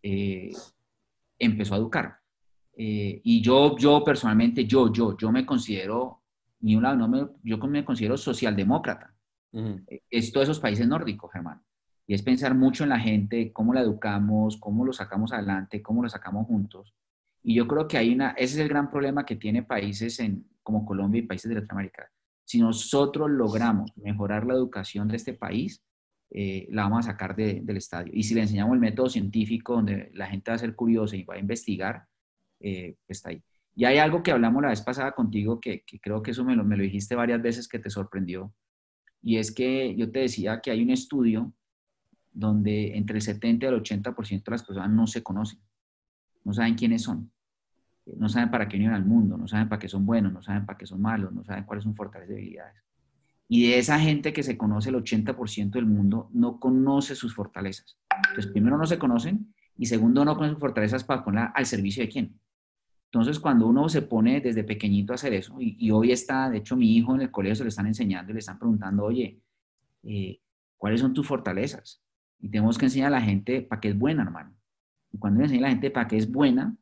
eh, 0.00 0.52
empezó 1.40 1.74
a 1.74 1.78
educar. 1.78 2.18
Eh, 2.76 3.20
y 3.22 3.40
yo, 3.40 3.76
yo 3.76 4.02
personalmente, 4.02 4.64
yo, 4.66 4.92
yo, 4.92 5.16
yo 5.16 5.30
me 5.30 5.46
considero, 5.46 6.22
ni 6.60 6.76
un 6.76 6.82
lado, 6.82 6.96
no 6.96 7.08
me, 7.08 7.26
yo 7.42 7.58
me 7.58 7.84
considero 7.84 8.16
socialdemócrata. 8.16 9.14
Es 10.10 10.32
todos 10.32 10.44
esos 10.48 10.58
países 10.58 10.88
nórdicos, 10.88 11.30
Germán 11.32 11.62
y 12.06 12.14
es 12.14 12.22
pensar 12.22 12.54
mucho 12.54 12.84
en 12.84 12.90
la 12.90 13.00
gente, 13.00 13.52
cómo 13.52 13.72
la 13.72 13.80
educamos, 13.80 14.56
cómo 14.58 14.84
lo 14.84 14.92
sacamos 14.92 15.32
adelante, 15.32 15.82
cómo 15.82 16.02
lo 16.02 16.08
sacamos 16.08 16.46
juntos. 16.46 16.94
Y 17.42 17.54
yo 17.54 17.66
creo 17.66 17.88
que 17.88 17.98
hay 17.98 18.12
una, 18.12 18.30
ese 18.30 18.54
es 18.54 18.60
el 18.60 18.68
gran 18.68 18.90
problema 18.90 19.24
que 19.24 19.36
tiene 19.36 19.62
países 19.62 20.18
en, 20.20 20.46
como 20.62 20.84
Colombia 20.84 21.20
y 21.20 21.26
países 21.26 21.48
de 21.48 21.56
Latinoamérica. 21.56 22.10
Si 22.44 22.58
nosotros 22.58 23.30
logramos 23.30 23.90
mejorar 23.96 24.46
la 24.46 24.54
educación 24.54 25.08
de 25.08 25.16
este 25.16 25.32
país, 25.32 25.82
eh, 26.30 26.66
la 26.70 26.82
vamos 26.82 27.06
a 27.06 27.12
sacar 27.12 27.34
del 27.36 27.76
estadio. 27.76 28.12
Y 28.14 28.22
si 28.22 28.34
le 28.34 28.42
enseñamos 28.42 28.74
el 28.74 28.80
método 28.80 29.08
científico 29.08 29.74
donde 29.74 30.10
la 30.14 30.26
gente 30.26 30.50
va 30.50 30.56
a 30.56 30.58
ser 30.58 30.74
curiosa 30.74 31.16
y 31.16 31.24
va 31.24 31.34
a 31.34 31.38
investigar, 31.38 32.06
eh, 32.64 32.96
está 33.06 33.30
ahí. 33.30 33.42
Y 33.76 33.84
hay 33.84 33.98
algo 33.98 34.22
que 34.22 34.30
hablamos 34.30 34.62
la 34.62 34.70
vez 34.70 34.80
pasada 34.80 35.12
contigo 35.12 35.60
que, 35.60 35.82
que 35.82 36.00
creo 36.00 36.22
que 36.22 36.30
eso 36.30 36.44
me 36.44 36.56
lo, 36.56 36.64
me 36.64 36.76
lo 36.76 36.82
dijiste 36.82 37.14
varias 37.14 37.42
veces 37.42 37.68
que 37.68 37.78
te 37.78 37.90
sorprendió. 37.90 38.52
Y 39.20 39.36
es 39.36 39.52
que 39.52 39.94
yo 39.96 40.10
te 40.10 40.20
decía 40.20 40.60
que 40.60 40.70
hay 40.70 40.82
un 40.82 40.90
estudio 40.90 41.52
donde 42.32 42.96
entre 42.96 43.16
el 43.16 43.22
70 43.22 43.66
y 43.66 43.68
el 43.68 43.82
80% 43.82 44.44
de 44.44 44.50
las 44.50 44.62
personas 44.64 44.90
no 44.90 45.06
se 45.06 45.22
conocen, 45.22 45.60
no 46.44 46.52
saben 46.52 46.74
quiénes 46.74 47.02
son, 47.02 47.30
no 48.16 48.28
saben 48.28 48.50
para 48.50 48.68
qué 48.68 48.76
vienen 48.76 48.94
al 48.94 49.04
mundo, 49.04 49.36
no 49.36 49.46
saben 49.46 49.68
para 49.68 49.78
qué 49.78 49.88
son 49.88 50.04
buenos, 50.04 50.32
no 50.32 50.42
saben 50.42 50.66
para 50.66 50.78
qué 50.78 50.86
son 50.86 51.00
malos, 51.00 51.32
no 51.32 51.44
saben 51.44 51.64
cuáles 51.64 51.84
son 51.84 51.94
fortalezas 51.94 52.32
y 52.32 52.36
debilidades. 52.36 52.82
Y 53.48 53.68
de 53.68 53.78
esa 53.78 53.98
gente 54.00 54.32
que 54.32 54.42
se 54.42 54.56
conoce 54.56 54.88
el 54.88 54.96
80% 54.96 55.70
del 55.70 55.86
mundo, 55.86 56.30
no 56.32 56.58
conoce 56.58 57.14
sus 57.14 57.34
fortalezas. 57.34 57.98
Entonces, 58.28 58.50
primero 58.50 58.78
no 58.78 58.86
se 58.86 58.98
conocen 58.98 59.54
y 59.76 59.86
segundo 59.86 60.24
no 60.24 60.34
conocen 60.34 60.54
sus 60.54 60.60
fortalezas 60.60 61.04
para 61.04 61.24
ponerla 61.24 61.52
al 61.54 61.66
servicio 61.66 62.02
de 62.02 62.08
quién. 62.08 62.40
Entonces, 63.14 63.38
cuando 63.38 63.68
uno 63.68 63.88
se 63.88 64.02
pone 64.02 64.40
desde 64.40 64.64
pequeñito 64.64 65.12
a 65.12 65.14
hacer 65.14 65.34
eso, 65.34 65.54
y, 65.60 65.88
hoy 65.92 66.10
está, 66.10 66.50
de 66.50 66.58
hecho, 66.58 66.76
mi 66.76 66.96
hijo 66.96 67.14
en 67.14 67.20
el 67.20 67.30
colegio 67.30 67.54
se 67.54 67.62
le 67.62 67.68
están 67.68 67.86
enseñando 67.86 68.32
y 68.32 68.34
le 68.34 68.40
están 68.40 68.58
preguntando, 68.58 69.04
oye, 69.04 69.40
eh, 70.02 70.40
¿cuáles 70.76 71.00
son 71.00 71.14
tus 71.14 71.24
fortalezas? 71.24 72.02
Y 72.40 72.48
tenemos 72.48 72.76
que 72.76 72.86
enseñar 72.86 73.06
a 73.06 73.18
la 73.18 73.20
gente 73.20 73.62
para 73.62 73.80
qué 73.80 73.90
es 73.90 73.96
buena, 73.96 74.24
hermano. 74.24 74.52
Y 75.12 75.18
cuando 75.18 75.36
uno 75.36 75.44
enseña 75.44 75.60
a 75.60 75.68
la 75.68 75.70
gente 75.70 75.92
para 75.92 76.08
qué 76.08 76.16
es 76.16 76.28
buena, 76.28 76.76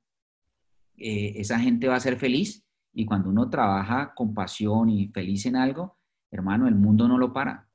eh, 0.96 1.34
esa 1.36 1.60
gente 1.60 1.86
va 1.86 1.96
a 1.96 2.00
ser 2.00 2.16
feliz. 2.16 2.64
Y 2.94 3.04
cuando 3.04 3.28
uno 3.28 3.50
trabaja 3.50 4.14
con 4.14 4.32
pasión 4.32 4.88
y 4.88 5.08
feliz 5.08 5.44
en 5.44 5.56
algo, 5.56 5.98
hermano, 6.30 6.66
el 6.66 6.76
mundo 6.76 7.08
no 7.08 7.18
lo 7.18 7.34
para. 7.34 7.68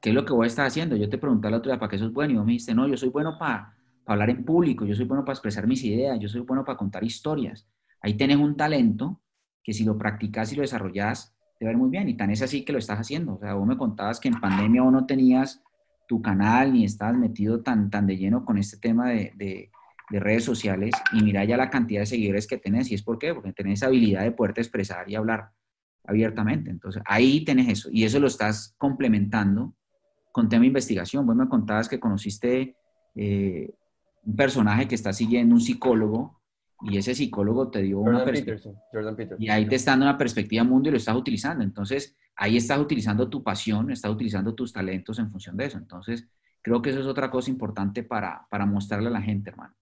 ¿Qué 0.00 0.10
es 0.10 0.14
lo 0.14 0.24
que 0.24 0.32
voy 0.32 0.44
a 0.44 0.46
estar 0.46 0.66
haciendo? 0.66 0.94
Yo 0.94 1.10
te 1.10 1.18
pregunté 1.18 1.50
la 1.50 1.56
otra 1.56 1.72
día, 1.72 1.80
¿para 1.80 1.90
qué 1.90 1.96
eso 1.96 2.06
es 2.06 2.12
bueno? 2.12 2.32
Y 2.32 2.36
vos 2.36 2.46
me 2.46 2.52
dijiste, 2.52 2.76
no, 2.76 2.86
yo 2.86 2.96
soy 2.96 3.08
bueno 3.08 3.36
para, 3.40 3.76
hablar 4.14 4.30
en 4.30 4.44
público, 4.44 4.84
yo 4.84 4.94
soy 4.94 5.04
bueno 5.04 5.24
para 5.24 5.34
expresar 5.34 5.66
mis 5.66 5.84
ideas, 5.84 6.18
yo 6.18 6.28
soy 6.28 6.40
bueno 6.40 6.64
para 6.64 6.76
contar 6.76 7.04
historias. 7.04 7.66
Ahí 8.02 8.14
tenés 8.14 8.36
un 8.36 8.56
talento 8.56 9.20
que 9.62 9.72
si 9.72 9.84
lo 9.84 9.96
practicas 9.96 10.52
y 10.52 10.56
lo 10.56 10.62
desarrollas, 10.62 11.34
te 11.58 11.64
va 11.64 11.70
a 11.70 11.72
ir 11.72 11.78
muy 11.78 11.90
bien. 11.90 12.08
Y 12.08 12.16
tan 12.16 12.30
es 12.30 12.42
así 12.42 12.64
que 12.64 12.72
lo 12.72 12.78
estás 12.78 12.98
haciendo. 12.98 13.34
O 13.34 13.38
sea, 13.38 13.54
vos 13.54 13.66
me 13.66 13.76
contabas 13.76 14.18
que 14.18 14.28
en 14.28 14.40
pandemia 14.40 14.82
vos 14.82 14.92
no 14.92 15.06
tenías 15.06 15.62
tu 16.08 16.20
canal 16.20 16.72
ni 16.72 16.84
estás 16.84 17.16
metido 17.16 17.62
tan, 17.62 17.90
tan 17.90 18.06
de 18.06 18.16
lleno 18.16 18.44
con 18.44 18.58
este 18.58 18.78
tema 18.78 19.10
de, 19.10 19.32
de, 19.36 19.70
redes 20.12 20.42
sociales 20.42 20.92
y 21.12 21.22
mira 21.22 21.44
ya 21.44 21.56
la 21.56 21.70
cantidad 21.70 22.00
de 22.00 22.06
seguidores 22.06 22.48
que 22.48 22.58
tenés 22.58 22.90
y 22.90 22.96
es 22.96 23.02
por 23.02 23.16
qué, 23.16 23.32
porque 23.32 23.52
tenés 23.52 23.84
habilidad 23.84 24.22
de 24.22 24.32
poderte 24.32 24.60
expresar 24.60 25.08
y 25.08 25.14
hablar 25.14 25.52
abiertamente. 26.04 26.68
Entonces, 26.68 27.00
ahí 27.06 27.44
tenés 27.44 27.68
eso 27.68 27.88
y 27.92 28.02
eso 28.02 28.18
lo 28.18 28.26
estás 28.26 28.74
complementando 28.76 29.76
con 30.32 30.48
tema 30.48 30.62
de 30.62 30.66
investigación. 30.66 31.24
Vos 31.24 31.36
me 31.36 31.48
contabas 31.48 31.88
que 31.88 32.00
conociste 32.00 32.74
eh, 33.14 33.70
un 34.22 34.36
personaje 34.36 34.86
que 34.88 34.94
está 34.94 35.12
siguiendo 35.12 35.54
un 35.54 35.60
psicólogo 35.60 36.40
y 36.82 36.96
ese 36.96 37.14
psicólogo 37.14 37.70
te 37.70 37.82
dio 37.82 38.00
una 38.00 38.24
perspectiva. 38.24 38.74
Y 39.38 39.48
ahí 39.48 39.66
te 39.66 39.76
está 39.76 39.92
dando 39.92 40.06
una 40.06 40.16
perspectiva 40.18 40.64
mundo 40.64 40.88
y 40.88 40.92
lo 40.92 40.98
estás 40.98 41.16
utilizando. 41.16 41.62
Entonces, 41.62 42.16
ahí 42.36 42.56
estás 42.56 42.78
utilizando 42.78 43.28
tu 43.28 43.42
pasión, 43.42 43.90
estás 43.90 44.10
utilizando 44.10 44.54
tus 44.54 44.72
talentos 44.72 45.18
en 45.18 45.30
función 45.30 45.56
de 45.56 45.66
eso. 45.66 45.78
Entonces, 45.78 46.26
creo 46.62 46.80
que 46.80 46.90
eso 46.90 47.00
es 47.00 47.06
otra 47.06 47.30
cosa 47.30 47.50
importante 47.50 48.02
para, 48.02 48.46
para 48.50 48.64
mostrarle 48.64 49.08
a 49.08 49.12
la 49.12 49.22
gente, 49.22 49.50
hermano. 49.50 49.74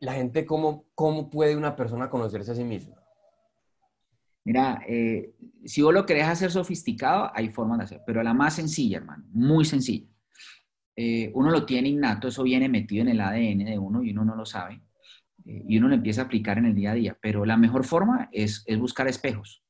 La 0.00 0.14
gente, 0.14 0.44
¿cómo, 0.44 0.86
¿cómo 0.94 1.30
puede 1.30 1.56
una 1.56 1.76
persona 1.76 2.10
conocerse 2.10 2.50
a 2.50 2.54
sí 2.54 2.64
misma? 2.64 2.96
Mira, 4.44 4.82
eh, 4.86 5.34
si 5.64 5.80
vos 5.80 5.94
lo 5.94 6.04
querés 6.04 6.26
hacer 6.26 6.50
sofisticado, 6.50 7.30
hay 7.34 7.48
formas 7.48 7.78
de 7.78 7.84
hacer, 7.84 8.02
pero 8.04 8.22
la 8.22 8.34
más 8.34 8.54
sencilla, 8.54 8.98
hermano, 8.98 9.24
muy 9.30 9.64
sencilla. 9.64 10.06
Eh, 10.96 11.30
uno 11.34 11.50
lo 11.50 11.66
tiene 11.66 11.88
innato, 11.88 12.28
eso 12.28 12.42
viene 12.44 12.68
metido 12.68 13.02
en 13.02 13.08
el 13.08 13.20
ADN 13.20 13.64
de 13.64 13.78
uno 13.78 14.02
y 14.02 14.12
uno 14.12 14.24
no 14.24 14.36
lo 14.36 14.46
sabe, 14.46 14.80
eh, 15.44 15.64
y 15.66 15.78
uno 15.78 15.88
lo 15.88 15.94
empieza 15.94 16.22
a 16.22 16.24
aplicar 16.26 16.58
en 16.58 16.66
el 16.66 16.74
día 16.74 16.92
a 16.92 16.94
día, 16.94 17.18
pero 17.20 17.44
la 17.44 17.56
mejor 17.56 17.84
forma 17.84 18.28
es, 18.32 18.62
es 18.66 18.78
buscar 18.78 19.08
espejos. 19.08 19.64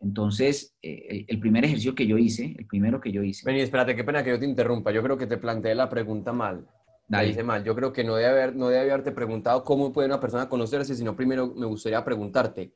Entonces, 0.00 0.74
eh, 0.80 1.26
el 1.28 1.38
primer 1.38 1.64
ejercicio 1.64 1.94
que 1.94 2.06
yo 2.06 2.16
hice, 2.16 2.56
el 2.58 2.66
primero 2.66 3.00
que 3.00 3.12
yo 3.12 3.22
hice. 3.22 3.44
Vení, 3.44 3.60
espérate, 3.60 3.94
qué 3.94 4.02
pena 4.02 4.24
que 4.24 4.30
yo 4.30 4.38
te 4.38 4.46
interrumpa. 4.46 4.90
Yo 4.92 5.02
creo 5.02 5.18
que 5.18 5.26
te 5.26 5.36
planteé 5.36 5.74
la 5.74 5.90
pregunta 5.90 6.32
mal. 6.32 6.66
La 7.08 7.24
hice 7.24 7.42
mal. 7.42 7.64
Yo 7.64 7.74
creo 7.74 7.92
que 7.92 8.04
no 8.04 8.14
debe, 8.14 8.28
haber, 8.28 8.56
no 8.56 8.68
debe 8.68 8.90
haberte 8.90 9.12
preguntado 9.12 9.62
cómo 9.62 9.92
puede 9.92 10.06
una 10.06 10.20
persona 10.20 10.48
conocerse, 10.48 10.94
sino 10.94 11.14
primero 11.14 11.48
me 11.54 11.66
gustaría 11.66 12.02
preguntarte, 12.02 12.72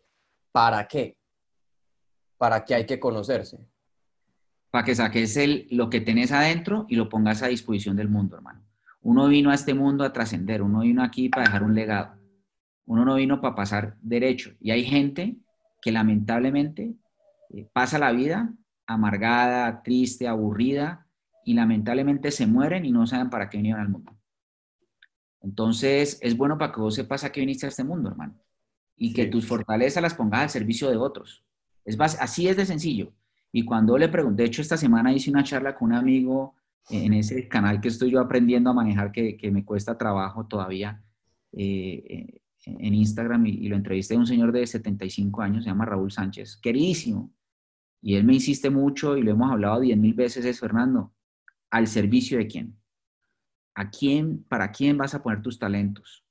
¿para 0.53 0.87
qué? 0.87 1.17
¿Para 2.37 2.65
qué 2.65 2.75
hay 2.75 2.85
que 2.85 3.01
conocerse? 3.01 3.59
Para 4.75 4.85
que 4.85 4.97
saques 4.97 5.37
el, 5.37 5.69
lo 5.71 5.89
que 5.89 6.01
tenés 6.01 6.33
adentro 6.33 6.85
y 6.89 6.97
lo 6.97 7.09
pongas 7.09 7.45
a 7.45 7.47
disposición 7.47 7.95
del 7.95 8.09
mundo, 8.09 8.35
hermano. 8.35 8.61
Uno 9.03 9.29
vino 9.29 9.53
a 9.53 9.55
este 9.55 9.73
mundo 9.73 10.03
a 10.03 10.13
trascender, 10.13 10.63
uno 10.63 10.81
vino 10.81 11.05
aquí 11.05 11.29
para 11.29 11.45
dejar 11.45 11.63
un 11.63 11.77
legado, 11.77 12.17
uno 12.85 13.05
no 13.05 13.15
vino 13.15 13.41
para 13.41 13.55
pasar 13.55 13.97
derecho. 14.01 14.51
Y 14.59 14.73
hay 14.73 14.83
gente 14.83 15.37
que 15.81 15.93
lamentablemente 15.93 16.97
eh, 17.51 17.69
pasa 17.73 18.01
la 18.01 18.11
vida 18.11 18.53
amargada, 18.85 19.81
triste, 19.85 20.27
aburrida, 20.27 21.07
y 21.45 21.55
lamentablemente 21.55 22.33
se 22.33 22.49
mueren 22.49 22.85
y 22.85 22.91
no 22.91 23.07
saben 23.07 23.31
para 23.31 23.49
qué 23.49 23.59
vinieron 23.59 23.81
al 23.81 23.91
mundo. 23.91 24.13
Entonces, 25.41 26.19
es 26.21 26.37
bueno 26.37 26.59
para 26.59 26.73
que 26.73 26.81
vos 26.81 26.97
sepas 26.97 27.23
a 27.23 27.31
qué 27.31 27.39
viniste 27.39 27.67
a 27.67 27.69
este 27.69 27.85
mundo, 27.85 28.11
hermano. 28.11 28.35
Y 28.97 29.15
que 29.15 29.27
tus 29.27 29.47
fortalezas 29.47 30.03
las 30.03 30.15
pongas 30.15 30.41
al 30.41 30.51
servicio 30.51 30.91
de 30.91 30.97
otros. 30.97 31.45
Es 31.85 31.97
así 32.01 32.49
es 32.49 32.57
de 32.57 32.67
sencillo. 32.67 33.13
Y 33.57 33.65
cuando 33.65 33.97
le 33.97 34.09
pregunté, 34.09 34.43
de 34.43 34.49
hecho, 34.49 34.63
esta 34.63 34.77
semana 34.77 35.13
hice 35.13 35.31
una 35.31 35.45
charla 35.45 35.77
con 35.77 35.91
un 35.91 35.95
amigo 35.95 36.57
en 36.91 37.15
ese 37.15 37.47
canal 37.47 37.81
que 37.81 37.87
estoy 37.87 38.11
yo 38.11 38.19
aprendiendo 38.19 38.69
a 38.69 38.73
manejar, 38.73 39.13
que, 39.13 39.37
que 39.37 39.49
me 39.53 39.65
cuesta 39.65 39.97
trabajo 39.97 40.49
todavía, 40.49 41.01
eh, 41.53 42.41
en 42.67 42.95
Instagram, 42.95 43.47
y, 43.47 43.51
y, 43.51 43.69
lo 43.69 43.77
entrevisté 43.77 44.17
a 44.17 44.19
un 44.19 44.27
señor 44.27 44.51
de 44.51 44.67
75 44.67 45.41
años, 45.41 45.63
se 45.63 45.71
llama 45.71 45.85
Raúl 45.85 46.11
Sánchez, 46.11 46.57
queridísimo. 46.57 47.33
Y 48.03 48.17
él 48.17 48.25
me 48.25 48.35
insiste 48.35 48.71
mucho 48.71 49.17
y 49.17 49.23
lo 49.23 49.31
hemos 49.31 49.53
hablado 49.53 49.79
10 49.79 49.99
mil 49.99 50.15
veces, 50.15 50.45
es 50.45 50.59
Fernando, 50.59 51.15
¿al 51.71 51.87
servicio 51.87 52.39
de 52.39 52.49
quién? 52.49 52.77
¿A 53.77 53.89
quién, 53.89 54.43
para 54.49 54.73
quién 54.73 54.99
vas 54.99 55.15
a 55.15 55.23
poner 55.23 55.43
tus 55.43 55.61
talentos? 55.61 56.25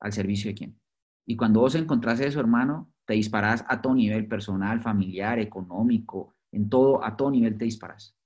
¿Al 0.00 0.12
servicio 0.12 0.50
de 0.50 0.54
quién? 0.54 0.78
Y 1.24 1.34
cuando 1.34 1.60
vos 1.60 1.74
encontrás 1.76 2.20
eso, 2.20 2.40
hermano, 2.40 2.92
te 3.06 3.14
disparás 3.14 3.64
a 3.68 3.80
todo 3.80 3.94
nivel 3.94 4.28
personal, 4.28 4.80
familiar, 4.80 5.38
económico, 5.38 6.34
en 6.52 6.68
todo, 6.68 7.04
a 7.04 7.16
todo 7.16 7.30
nivel 7.30 7.56
te 7.56 7.64
disparas. 7.64 8.16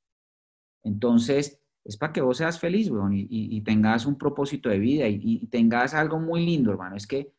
Entonces, 0.82 1.60
es 1.84 1.96
para 1.96 2.12
que 2.12 2.20
vos 2.20 2.36
seas 2.36 2.58
feliz, 2.58 2.90
weón, 2.90 3.12
y, 3.14 3.60
tengas 3.62 4.06
un 4.06 4.16
propósito 4.16 4.68
de 4.68 4.78
vida 4.78 5.08
y, 5.08 5.46
tengas 5.48 5.94
algo 5.94 6.18
muy 6.20 6.44
lindo, 6.44 6.70
hermano. 6.70 6.96
Es 6.96 7.06
que, 7.06 7.32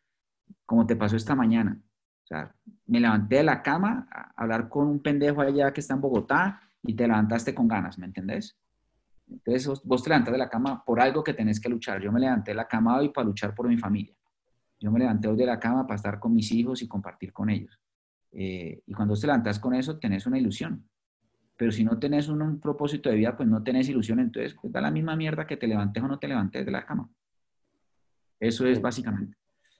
como 0.65 0.85
te 0.85 0.95
pasó 0.95 1.15
esta 1.15 1.35
mañana, 1.35 1.81
o 2.23 2.27
sea, 2.27 2.55
me 2.87 2.99
levanté 2.99 3.37
de 3.37 3.43
la 3.43 3.61
cama 3.61 4.07
a 4.11 4.33
hablar 4.35 4.69
con 4.69 4.87
un 4.87 5.01
pendejo 5.01 5.41
allá 5.41 5.71
que 5.71 5.81
está 5.81 5.93
en 5.93 6.01
Bogotá 6.01 6.61
y 6.83 6.93
te 6.93 7.07
levantaste 7.07 7.53
con 7.53 7.67
ganas, 7.67 7.97
¿me 7.97 8.05
entendés? 8.05 8.57
Entonces 9.29 9.81
vos 9.83 10.03
te 10.03 10.09
levantas 10.09 10.31
de 10.33 10.37
la 10.37 10.49
cama 10.49 10.83
por 10.83 10.99
algo 10.99 11.23
que 11.23 11.33
tenés 11.33 11.59
que 11.59 11.69
luchar. 11.69 12.01
Yo 12.01 12.11
me 12.11 12.19
levanté 12.19 12.51
de 12.51 12.55
la 12.55 12.67
cama 12.67 12.97
hoy 12.97 13.09
para 13.09 13.25
luchar 13.25 13.55
por 13.55 13.67
mi 13.67 13.77
familia. 13.77 14.13
Yo 14.79 14.91
me 14.91 14.99
levanté 14.99 15.27
hoy 15.27 15.37
de 15.37 15.45
la 15.45 15.59
cama 15.59 15.87
para 15.87 15.95
estar 15.95 16.19
con 16.19 16.33
mis 16.33 16.51
hijos 16.51 16.81
y 16.81 16.87
compartir 16.87 17.31
con 17.31 17.49
ellos. 17.49 17.79
Eh, 18.33 18.81
y 18.85 18.93
cuando 18.93 19.15
te 19.15 19.27
levantas 19.27 19.59
con 19.59 19.73
eso, 19.75 19.97
tenés 19.97 20.25
una 20.25 20.39
ilusión. 20.39 20.87
Pero 21.55 21.71
si 21.71 21.83
no 21.83 21.99
tenés 21.99 22.27
un, 22.27 22.59
propósito 22.59 23.09
de 23.09 23.15
vida, 23.15 23.37
pues 23.37 23.47
no 23.47 23.63
tenés 23.63 23.87
ilusión. 23.89 24.19
Entonces, 24.19 24.55
pues 24.59 24.73
da 24.73 24.81
la 24.81 24.91
misma 24.91 25.15
mierda 25.15 25.45
que 25.45 25.57
te 25.57 25.67
levantes 25.67 26.03
o 26.03 26.07
no 26.07 26.19
te 26.19 26.27
levantes 26.27 26.65
de 26.65 26.71
la 26.71 26.85
cama. 26.85 27.09
Eso 28.39 28.65
es 28.65 28.81
básicamente. 28.81 29.37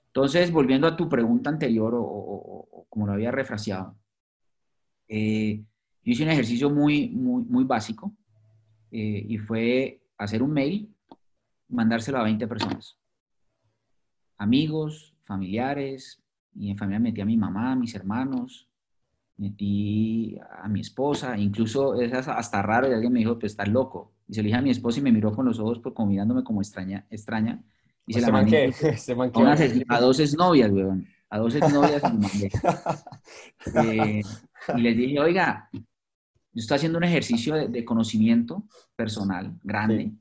Entonces, 0.07 0.51
volviendo 0.51 0.87
a 0.87 0.95
tu 0.95 1.09
pregunta 1.09 1.49
anterior, 1.49 1.93
o, 1.97 2.85
como 2.87 3.07
lo 3.07 3.13
había 3.13 3.31
refraseado, 3.31 3.97
eh, 5.07 5.63
yo 6.03 6.11
hice 6.11 6.23
un 6.23 6.29
ejercicio 6.29 6.69
muy, 6.69 7.09
muy, 7.09 7.43
muy 7.43 7.63
básico 7.63 8.15
eh, 8.91 9.25
y 9.27 9.37
fue 9.37 10.01
hacer 10.17 10.43
un 10.43 10.51
mail, 10.51 10.93
mandárselo 11.67 12.19
a 12.19 12.23
20 12.23 12.47
personas. 12.47 12.97
Amigos, 14.37 15.15
familiares, 15.25 16.22
y 16.55 16.71
en 16.71 16.77
familia 16.77 16.99
metí 16.99 17.21
a 17.21 17.25
mi 17.25 17.37
mamá, 17.37 17.71
a 17.71 17.75
mis 17.75 17.95
hermanos, 17.95 18.69
metí 19.37 20.37
a 20.61 20.67
mi 20.67 20.81
esposa, 20.81 21.37
incluso 21.37 21.99
es 21.99 22.13
hasta 22.13 22.61
raro 22.61 22.89
y 22.89 22.93
alguien 22.93 23.13
me 23.13 23.19
dijo, 23.19 23.39
pues 23.39 23.53
estás 23.53 23.67
loco. 23.67 24.13
Y 24.27 24.33
se 24.33 24.41
lo 24.41 24.45
dije 24.45 24.57
a 24.57 24.61
mi 24.61 24.69
esposa 24.69 24.99
y 24.99 25.03
me 25.03 25.11
miró 25.11 25.33
con 25.33 25.45
los 25.45 25.59
ojos 25.59 25.79
pues, 25.79 25.93
como 25.93 26.09
mirándome 26.09 26.43
como 26.43 26.61
extraña, 26.61 27.05
extraña. 27.09 27.61
Y 28.05 28.13
se 28.13 28.21
la 28.21 28.31
mandé 28.31 28.73
a, 29.87 29.99
dos 29.99 30.19
exnovias, 30.19 30.71
weón. 30.71 31.07
A 31.29 31.39
dos 31.39 31.55
exnovias 31.55 32.01
eh, 33.75 34.21
y 34.75 34.81
les 34.81 34.97
dije, 34.97 35.19
oiga, 35.19 35.69
yo 35.73 35.81
estoy 36.53 36.75
haciendo 36.75 36.99
un 36.99 37.03
ejercicio 37.05 37.55
de, 37.67 37.85
conocimiento 37.85 38.63
personal 38.95 39.57
grande. 39.63 40.11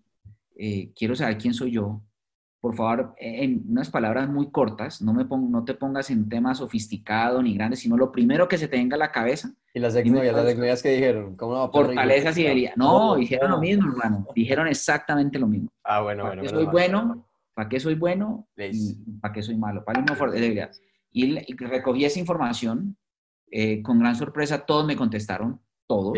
Eh, 0.56 0.92
quiero 0.96 1.14
saber 1.14 1.36
quién 1.36 1.52
soy 1.52 1.72
yo. 1.72 2.02
Por 2.62 2.76
favor, 2.76 3.14
en 3.18 3.64
unas 3.68 3.90
palabras 3.90 4.28
muy 4.28 4.52
cortas, 4.52 5.02
no, 5.02 5.12
me 5.12 5.24
no 5.24 5.64
te 5.64 5.74
pongas 5.74 6.10
en 6.10 6.28
temas 6.28 6.58
sofisticados 6.58 7.42
ni 7.42 7.54
grandes, 7.54 7.80
sino 7.80 7.96
lo 7.96 8.12
primero 8.12 8.46
que 8.46 8.56
se 8.56 8.68
te 8.68 8.76
venga 8.76 8.94
a 8.94 9.00
la 9.00 9.10
cabeza. 9.10 9.52
¿Y 9.74 9.80
las 9.80 9.96
exnovias, 9.96 10.32
las 10.32 10.46
exnovias 10.46 10.80
que 10.80 10.90
dijeron? 10.90 11.36
¿Cómo 11.36 11.56
no 11.56 11.72
Fortalezas 11.72 12.38
y 12.38 12.44
debilidades. 12.44 12.78
No, 12.78 13.16
dijeron 13.16 13.50
lo 13.50 13.58
mismo, 13.58 13.90
hermano. 13.90 14.28
Dijeron 14.32 14.68
exactamente 14.68 15.40
lo 15.40 15.48
mismo. 15.48 15.70
Ah, 15.82 16.02
bueno, 16.02 16.22
¿Para 16.22 16.36
bueno. 16.36 16.42
Qué 16.42 16.56
soy 16.56 16.66
bueno, 16.66 17.26
¿Para 17.52 17.68
qué 17.68 17.80
soy 17.80 17.94
bueno? 17.96 18.48
Y 18.56 18.94
¿Para 19.20 19.34
qué 19.34 19.42
soy 19.42 19.56
malo? 19.56 19.84
¿Para 19.84 20.00
debilidad? 20.30 20.70
Y, 21.10 21.36
y 21.36 21.56
recogí 21.56 22.04
esa 22.04 22.20
información. 22.20 22.96
Eh, 23.50 23.82
con 23.82 23.98
gran 23.98 24.14
sorpresa, 24.14 24.64
todos 24.64 24.86
me 24.86 24.96
contestaron 24.96 25.60
todos. 25.86 26.16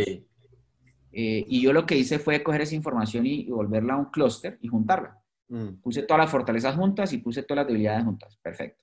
Eh, 1.17 1.45
y 1.49 1.61
yo 1.61 1.73
lo 1.73 1.87
que 1.87 1.97
hice 1.97 2.19
fue 2.19 2.43
coger 2.43 2.61
esa 2.61 2.75
información 2.75 3.27
y, 3.27 3.51
volverla 3.51 3.95
a 3.95 3.97
un 3.97 4.07
clúster 4.07 4.59
y 4.61 4.69
juntarla. 4.69 5.21
Mm. 5.49 5.81
Puse 5.83 6.03
todas 6.03 6.23
las 6.25 6.31
fortalezas 6.31 6.77
juntas 6.77 7.13
y 7.13 7.19
puse 7.19 7.43
todas 7.43 7.63
las 7.63 7.67
debilidades 7.67 8.05
juntas. 8.05 8.37
Perfecto. 8.43 8.83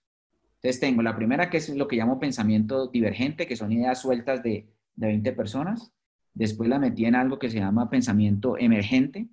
Entonces 0.55 0.79
tengo 0.79 1.01
la 1.01 1.15
primera 1.15 1.49
que 1.49 1.57
es 1.57 1.69
lo 1.69 1.87
que 1.87 1.95
llamo 1.95 2.19
pensamiento 2.19 2.87
divergente, 2.87 3.47
que 3.47 3.55
son 3.55 3.71
ideas 3.71 3.99
sueltas 3.99 4.43
de, 4.43 4.67
de 4.95 5.07
20 5.07 5.31
personas. 5.33 5.91
Después 6.33 6.69
la 6.69 6.79
metí 6.79 7.05
en 7.05 7.15
algo 7.15 7.39
que 7.39 7.49
se 7.49 7.59
llama 7.59 7.89
pensamiento 7.89 8.57
emergente, 8.57 9.27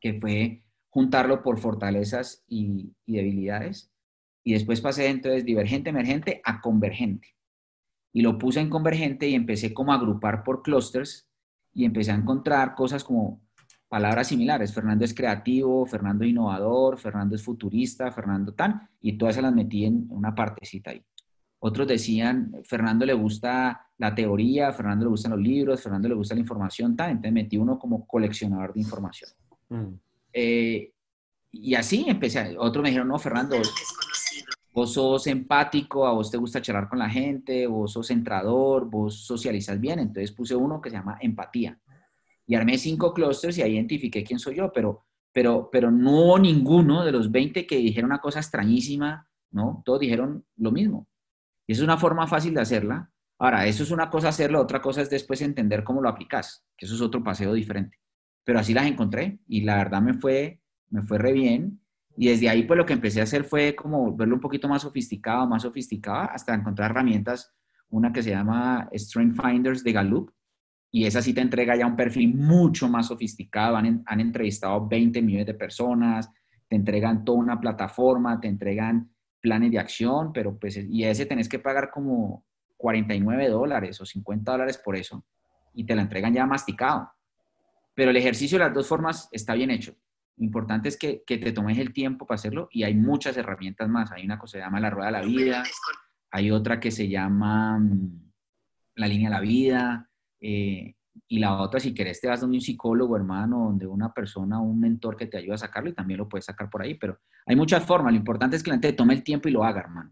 que 0.00 0.14
fue 0.14 0.62
juntarlo 0.88 1.42
por 1.42 1.58
fortalezas 1.58 2.44
y, 2.48 2.92
y 3.06 3.16
debilidades. 3.16 3.92
Y 4.42 4.54
después 4.54 4.80
pasé 4.80 5.08
entonces 5.08 5.44
divergente, 5.44 5.90
emergente 5.90 6.40
a 6.44 6.60
convergente 6.60 7.36
y 8.12 8.22
lo 8.22 8.38
puse 8.38 8.60
en 8.60 8.70
convergente 8.70 9.28
y 9.28 9.34
empecé 9.34 9.72
como 9.72 9.92
a 9.92 9.96
agrupar 9.96 10.42
por 10.42 10.62
clusters 10.62 11.28
y 11.72 11.84
empecé 11.84 12.10
a 12.10 12.16
encontrar 12.16 12.74
cosas 12.74 13.04
como 13.04 13.40
palabras 13.90 14.28
similares. 14.28 14.72
Fernando 14.72 15.04
es 15.04 15.12
creativo, 15.12 15.84
Fernando 15.84 16.24
es 16.24 16.30
innovador, 16.30 16.96
Fernando 16.96 17.34
es 17.34 17.42
futurista, 17.42 18.12
Fernando 18.12 18.54
tan, 18.54 18.88
y 19.02 19.18
todas 19.18 19.34
se 19.34 19.42
las 19.42 19.52
metí 19.52 19.84
en 19.84 20.06
una 20.10 20.32
partecita 20.32 20.92
ahí. 20.92 21.02
Otros 21.58 21.88
decían, 21.88 22.54
Fernando 22.64 23.04
le 23.04 23.12
gusta 23.12 23.88
la 23.98 24.14
teoría, 24.14 24.72
Fernando 24.72 25.04
le 25.04 25.10
gustan 25.10 25.32
los 25.32 25.40
libros, 25.40 25.82
Fernando 25.82 26.08
le 26.08 26.14
gusta 26.14 26.34
la 26.34 26.40
información, 26.40 26.96
tan, 26.96 27.10
entonces 27.10 27.32
metí 27.32 27.58
uno 27.58 27.78
como 27.78 28.06
coleccionador 28.06 28.72
de 28.72 28.80
información. 28.80 29.30
Mm. 29.68 29.94
Eh, 30.32 30.92
y 31.50 31.74
así 31.74 32.04
empecé. 32.06 32.56
Otros 32.56 32.84
me 32.84 32.90
dijeron, 32.90 33.08
no, 33.08 33.18
Fernando, 33.18 33.56
vos 34.72 34.92
sos 34.92 35.26
empático, 35.26 36.06
a 36.06 36.12
vos 36.12 36.30
te 36.30 36.38
gusta 36.38 36.62
charlar 36.62 36.88
con 36.88 37.00
la 37.00 37.10
gente, 37.10 37.66
vos 37.66 37.92
sos 37.92 38.06
centrador, 38.06 38.88
vos 38.88 39.26
socializas 39.26 39.80
bien. 39.80 39.98
Entonces 39.98 40.30
puse 40.30 40.54
uno 40.54 40.80
que 40.80 40.90
se 40.90 40.96
llama 40.96 41.18
empatía. 41.20 41.76
Y 42.50 42.56
armé 42.56 42.78
cinco 42.78 43.14
clusters 43.14 43.58
y 43.58 43.62
ahí 43.62 43.74
identifiqué 43.74 44.24
quién 44.24 44.40
soy 44.40 44.56
yo, 44.56 44.72
pero, 44.72 45.04
pero, 45.32 45.68
pero 45.70 45.92
no 45.92 46.24
hubo 46.24 46.36
ninguno 46.40 47.04
de 47.04 47.12
los 47.12 47.30
20 47.30 47.64
que 47.64 47.76
dijeron 47.76 48.10
una 48.10 48.20
cosa 48.20 48.40
extrañísima, 48.40 49.28
¿no? 49.52 49.84
Todos 49.84 50.00
dijeron 50.00 50.44
lo 50.56 50.72
mismo. 50.72 51.06
Y 51.68 51.74
es 51.74 51.80
una 51.80 51.96
forma 51.96 52.26
fácil 52.26 52.52
de 52.52 52.60
hacerla. 52.60 53.08
Ahora, 53.38 53.68
eso 53.68 53.84
es 53.84 53.92
una 53.92 54.10
cosa 54.10 54.30
hacerlo, 54.30 54.60
otra 54.60 54.82
cosa 54.82 55.00
es 55.00 55.08
después 55.08 55.40
entender 55.42 55.84
cómo 55.84 56.02
lo 56.02 56.08
aplicas, 56.08 56.66
que 56.76 56.86
eso 56.86 56.96
es 56.96 57.00
otro 57.00 57.22
paseo 57.22 57.54
diferente. 57.54 58.00
Pero 58.42 58.58
así 58.58 58.74
las 58.74 58.86
encontré 58.86 59.38
y 59.46 59.60
la 59.60 59.76
verdad 59.76 60.02
me 60.02 60.14
fue, 60.14 60.60
me 60.88 61.02
fue 61.02 61.18
re 61.18 61.32
bien 61.32 61.80
y 62.16 62.30
desde 62.30 62.48
ahí, 62.48 62.64
pues 62.64 62.76
lo 62.76 62.84
que 62.84 62.94
empecé 62.94 63.20
a 63.20 63.22
hacer 63.22 63.44
fue 63.44 63.76
como 63.76 64.16
verlo 64.16 64.34
un 64.34 64.40
poquito 64.40 64.66
más 64.66 64.82
sofisticado, 64.82 65.46
más 65.46 65.62
sofisticado, 65.62 66.28
hasta 66.32 66.52
encontrar 66.52 66.90
herramientas, 66.90 67.54
una 67.90 68.12
que 68.12 68.24
se 68.24 68.30
llama 68.30 68.88
Strength 68.92 69.40
Finders 69.40 69.84
de 69.84 69.92
Gallup, 69.92 70.32
y 70.90 71.06
esa 71.06 71.22
sí 71.22 71.32
te 71.32 71.40
entrega 71.40 71.76
ya 71.76 71.86
un 71.86 71.96
perfil 71.96 72.34
mucho 72.34 72.88
más 72.88 73.06
sofisticado. 73.06 73.76
Han, 73.76 74.02
han 74.06 74.20
entrevistado 74.20 74.86
20 74.86 75.22
millones 75.22 75.46
de 75.46 75.54
personas, 75.54 76.30
te 76.68 76.76
entregan 76.76 77.24
toda 77.24 77.38
una 77.38 77.60
plataforma, 77.60 78.40
te 78.40 78.48
entregan 78.48 79.10
planes 79.40 79.70
de 79.70 79.78
acción, 79.78 80.32
pero 80.32 80.58
pues, 80.58 80.76
y 80.76 81.04
ese 81.04 81.26
tenés 81.26 81.48
que 81.48 81.58
pagar 81.58 81.90
como 81.90 82.44
49 82.76 83.48
dólares 83.48 84.00
o 84.00 84.06
50 84.06 84.52
dólares 84.52 84.78
por 84.78 84.96
eso, 84.96 85.24
y 85.74 85.84
te 85.84 85.94
la 85.94 86.02
entregan 86.02 86.34
ya 86.34 86.46
masticado. 86.46 87.10
Pero 87.94 88.10
el 88.10 88.16
ejercicio 88.16 88.58
de 88.58 88.64
las 88.64 88.74
dos 88.74 88.86
formas 88.86 89.28
está 89.32 89.54
bien 89.54 89.70
hecho 89.70 89.94
importante 90.40 90.88
es 90.88 90.96
que, 90.96 91.22
que, 91.26 91.38
te 91.38 91.52
tomes 91.52 91.78
el 91.78 91.92
tiempo 91.92 92.26
para 92.26 92.36
hacerlo 92.36 92.68
y 92.72 92.82
hay 92.82 92.94
muchas 92.94 93.36
herramientas 93.36 93.88
más. 93.88 94.10
Hay 94.10 94.24
una 94.24 94.38
cosa 94.38 94.52
que 94.52 94.62
se 94.62 94.64
llama 94.64 94.80
la 94.80 94.90
rueda 94.90 95.06
de 95.06 95.12
la 95.12 95.22
vida, 95.22 95.62
hay 96.30 96.50
otra 96.50 96.80
que 96.80 96.90
se 96.90 97.08
llama 97.08 97.78
mm, 97.78 98.32
la 98.96 99.06
línea 99.06 99.28
de 99.28 99.34
la 99.34 99.40
vida, 99.40 100.09
eh, 100.40 100.94
y 101.28 101.38
la 101.38 101.60
otra, 101.60 101.80
si 101.80 101.94
querés, 101.94 102.20
te 102.20 102.28
vas 102.28 102.40
donde 102.40 102.56
un 102.56 102.60
psicólogo, 102.60 103.16
hermano, 103.16 103.64
donde 103.64 103.86
una 103.86 104.12
persona, 104.12 104.60
un 104.60 104.80
mentor 104.80 105.16
que 105.16 105.26
te 105.26 105.38
ayuda 105.38 105.54
a 105.54 105.58
sacarlo 105.58 105.90
y 105.90 105.92
también 105.92 106.18
lo 106.18 106.28
puedes 106.28 106.44
sacar 106.44 106.68
por 106.70 106.82
ahí, 106.82 106.94
pero 106.94 107.18
hay 107.46 107.56
muchas 107.56 107.84
formas. 107.84 108.12
Lo 108.12 108.18
importante 108.18 108.56
es 108.56 108.62
que 108.62 108.70
la 108.70 108.74
gente 108.74 108.92
tome 108.92 109.14
el 109.14 109.22
tiempo 109.22 109.48
y 109.48 109.52
lo 109.52 109.64
haga, 109.64 109.80
hermano. 109.80 110.10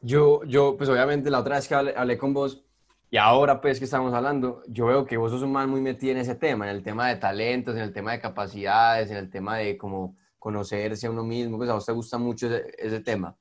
Yo, 0.00 0.42
yo, 0.44 0.76
pues 0.76 0.88
obviamente 0.88 1.30
la 1.30 1.40
otra 1.40 1.56
vez 1.56 1.68
que 1.68 1.74
hablé, 1.74 1.94
hablé 1.96 2.18
con 2.18 2.34
vos, 2.34 2.64
Y 3.10 3.16
ahora, 3.16 3.60
pues, 3.60 3.78
que 3.78 3.84
estamos 3.84 4.12
hablando, 4.12 4.62
yo 4.68 4.86
veo 4.86 5.06
que 5.06 5.16
vos 5.16 5.30
sos 5.30 5.42
un 5.42 5.52
man 5.52 5.70
muy 5.70 5.80
metido 5.80 6.12
en 6.12 6.18
ese 6.18 6.34
tema, 6.34 6.68
en 6.68 6.76
el 6.76 6.82
tema 6.82 7.08
de 7.08 7.16
talentos, 7.16 7.76
en 7.76 7.82
el 7.82 7.92
tema 7.92 8.12
de 8.12 8.20
capacidades, 8.20 9.10
en 9.10 9.16
el 9.18 9.30
tema 9.30 9.58
de 9.58 9.78
cómo 9.78 10.16
conocerse 10.38 11.06
a 11.06 11.10
uno 11.10 11.24
mismo, 11.24 11.56
pues 11.56 11.70
a 11.70 11.74
vos 11.74 11.86
te 11.86 11.92
gusta 11.92 12.18
mucho 12.18 12.48
ese, 12.48 13.00
tema. 13.00 13.36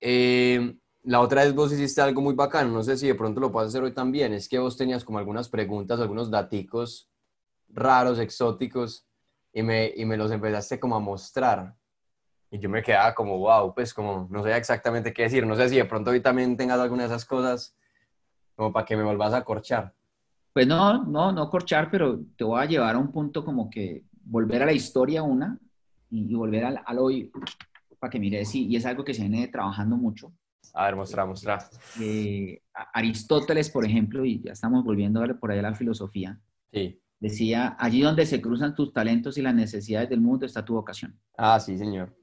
Eh, 0.00 0.74
la 1.04 1.20
otra 1.20 1.44
vez 1.44 1.54
vos 1.54 1.72
hiciste 1.72 2.00
algo 2.00 2.20
muy 2.20 2.34
bacano, 2.34 2.70
no 2.70 2.82
sé 2.82 2.96
si 2.96 3.06
de 3.06 3.14
pronto 3.14 3.40
lo 3.40 3.50
puedes 3.50 3.68
hacer 3.68 3.82
hoy 3.82 3.92
también, 3.92 4.32
es 4.32 4.48
que 4.48 4.58
vos 4.58 4.76
tenías 4.76 5.04
como 5.04 5.18
algunas 5.18 5.48
preguntas, 5.48 6.00
algunos 6.00 6.30
daticos 6.30 7.08
raros, 7.74 8.18
exóticos, 8.18 9.06
y 9.52 9.62
me, 9.62 9.92
y 9.94 10.04
me 10.04 10.16
los 10.16 10.30
empezaste 10.30 10.78
como 10.80 10.96
a 10.96 11.00
mostrar. 11.00 11.74
Y 12.50 12.58
yo 12.58 12.68
me 12.68 12.82
quedaba 12.82 13.14
como, 13.14 13.38
wow, 13.38 13.74
pues 13.74 13.94
como 13.94 14.28
no 14.30 14.42
sé 14.42 14.54
exactamente 14.56 15.12
qué 15.12 15.22
decir, 15.22 15.46
no 15.46 15.56
sé 15.56 15.68
si 15.68 15.76
de 15.76 15.84
pronto 15.84 16.10
hoy 16.10 16.20
también 16.20 16.56
tengas 16.56 16.78
alguna 16.78 17.02
de 17.02 17.08
esas 17.08 17.24
cosas 17.24 17.74
como 18.54 18.72
para 18.72 18.84
que 18.84 18.96
me 18.96 19.02
volvás 19.02 19.32
a 19.32 19.44
corchar. 19.44 19.94
Pues 20.52 20.66
no, 20.66 21.02
no, 21.04 21.32
no 21.32 21.48
corchar, 21.48 21.90
pero 21.90 22.20
te 22.36 22.44
voy 22.44 22.60
a 22.60 22.66
llevar 22.66 22.94
a 22.94 22.98
un 22.98 23.10
punto 23.10 23.44
como 23.44 23.70
que 23.70 24.04
volver 24.24 24.62
a 24.62 24.66
la 24.66 24.72
historia 24.72 25.22
una 25.22 25.58
y, 26.10 26.34
volver 26.34 26.64
al, 26.66 26.82
al, 26.84 26.98
hoy 26.98 27.32
para 27.98 28.10
que 28.10 28.20
mires, 28.20 28.54
y, 28.54 28.66
y 28.66 28.76
es 28.76 28.84
algo 28.84 29.02
que 29.02 29.14
se 29.14 29.22
viene 29.22 29.48
trabajando 29.48 29.96
mucho. 29.96 30.30
A 30.74 30.86
ver, 30.86 30.96
mostra, 30.96 31.26
mostra. 31.26 31.58
Eh, 32.00 32.62
Aristóteles, 32.94 33.70
por 33.70 33.84
ejemplo, 33.84 34.24
y 34.24 34.40
ya 34.42 34.52
estamos 34.52 34.84
volviendo 34.84 35.20
a 35.20 35.26
ver 35.26 35.38
por 35.38 35.50
ahí 35.50 35.58
a 35.58 35.62
la 35.62 35.74
filosofía, 35.74 36.40
sí. 36.72 37.00
decía, 37.20 37.76
allí 37.78 38.00
donde 38.00 38.24
se 38.26 38.40
cruzan 38.40 38.74
tus 38.74 38.92
talentos 38.92 39.36
y 39.36 39.42
las 39.42 39.54
necesidades 39.54 40.08
del 40.08 40.20
mundo 40.20 40.46
está 40.46 40.64
tu 40.64 40.74
vocación. 40.74 41.18
Ah, 41.36 41.60
sí, 41.60 41.76
señor. 41.76 42.16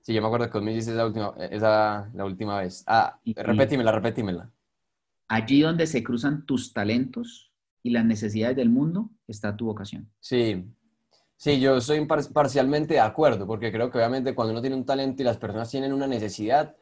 Sí, 0.00 0.14
yo 0.14 0.20
me 0.20 0.28
acuerdo 0.28 0.48
que 0.48 0.60
me 0.60 0.72
dices 0.72 0.94
esa 0.94 1.04
última, 1.04 1.34
esa, 1.50 2.08
la 2.14 2.24
última 2.24 2.60
vez. 2.60 2.84
Ah, 2.86 3.18
repetímela, 3.24 3.90
repetímela. 3.90 4.52
Allí 5.26 5.62
donde 5.62 5.88
se 5.88 6.04
cruzan 6.04 6.46
tus 6.46 6.72
talentos 6.72 7.52
y 7.82 7.90
las 7.90 8.04
necesidades 8.04 8.56
del 8.56 8.68
mundo 8.68 9.10
está 9.26 9.56
tu 9.56 9.66
vocación. 9.66 10.08
Sí, 10.20 10.64
sí, 11.36 11.58
yo 11.58 11.80
soy 11.80 12.06
parcialmente 12.06 12.94
de 12.94 13.00
acuerdo, 13.00 13.48
porque 13.48 13.72
creo 13.72 13.90
que 13.90 13.98
obviamente 13.98 14.32
cuando 14.32 14.52
uno 14.52 14.60
tiene 14.60 14.76
un 14.76 14.86
talento 14.86 15.22
y 15.22 15.24
las 15.24 15.38
personas 15.38 15.68
tienen 15.70 15.92
una 15.92 16.06
necesidad, 16.06 16.76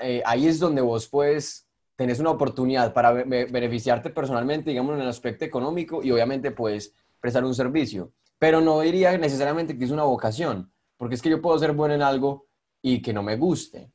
eh, 0.00 0.22
ahí 0.24 0.46
es 0.46 0.58
donde 0.58 0.80
vos 0.80 1.06
puedes, 1.08 1.66
tenés 1.96 2.20
una 2.20 2.30
oportunidad 2.30 2.92
para 2.92 3.12
beneficiarte 3.12 4.10
personalmente, 4.10 4.70
digamos, 4.70 4.94
en 4.94 5.02
el 5.02 5.08
aspecto 5.08 5.44
económico 5.44 6.02
y 6.02 6.10
obviamente 6.10 6.50
puedes 6.50 6.94
prestar 7.20 7.44
un 7.44 7.54
servicio. 7.54 8.12
Pero 8.38 8.60
no 8.60 8.80
diría 8.80 9.16
necesariamente 9.16 9.78
que 9.78 9.84
es 9.84 9.90
una 9.90 10.04
vocación, 10.04 10.70
porque 10.96 11.14
es 11.14 11.22
que 11.22 11.30
yo 11.30 11.40
puedo 11.40 11.58
ser 11.58 11.72
bueno 11.72 11.94
en 11.94 12.02
algo 12.02 12.46
y 12.82 13.00
que 13.00 13.12
no 13.12 13.22
me 13.22 13.36
guste. 13.36 13.90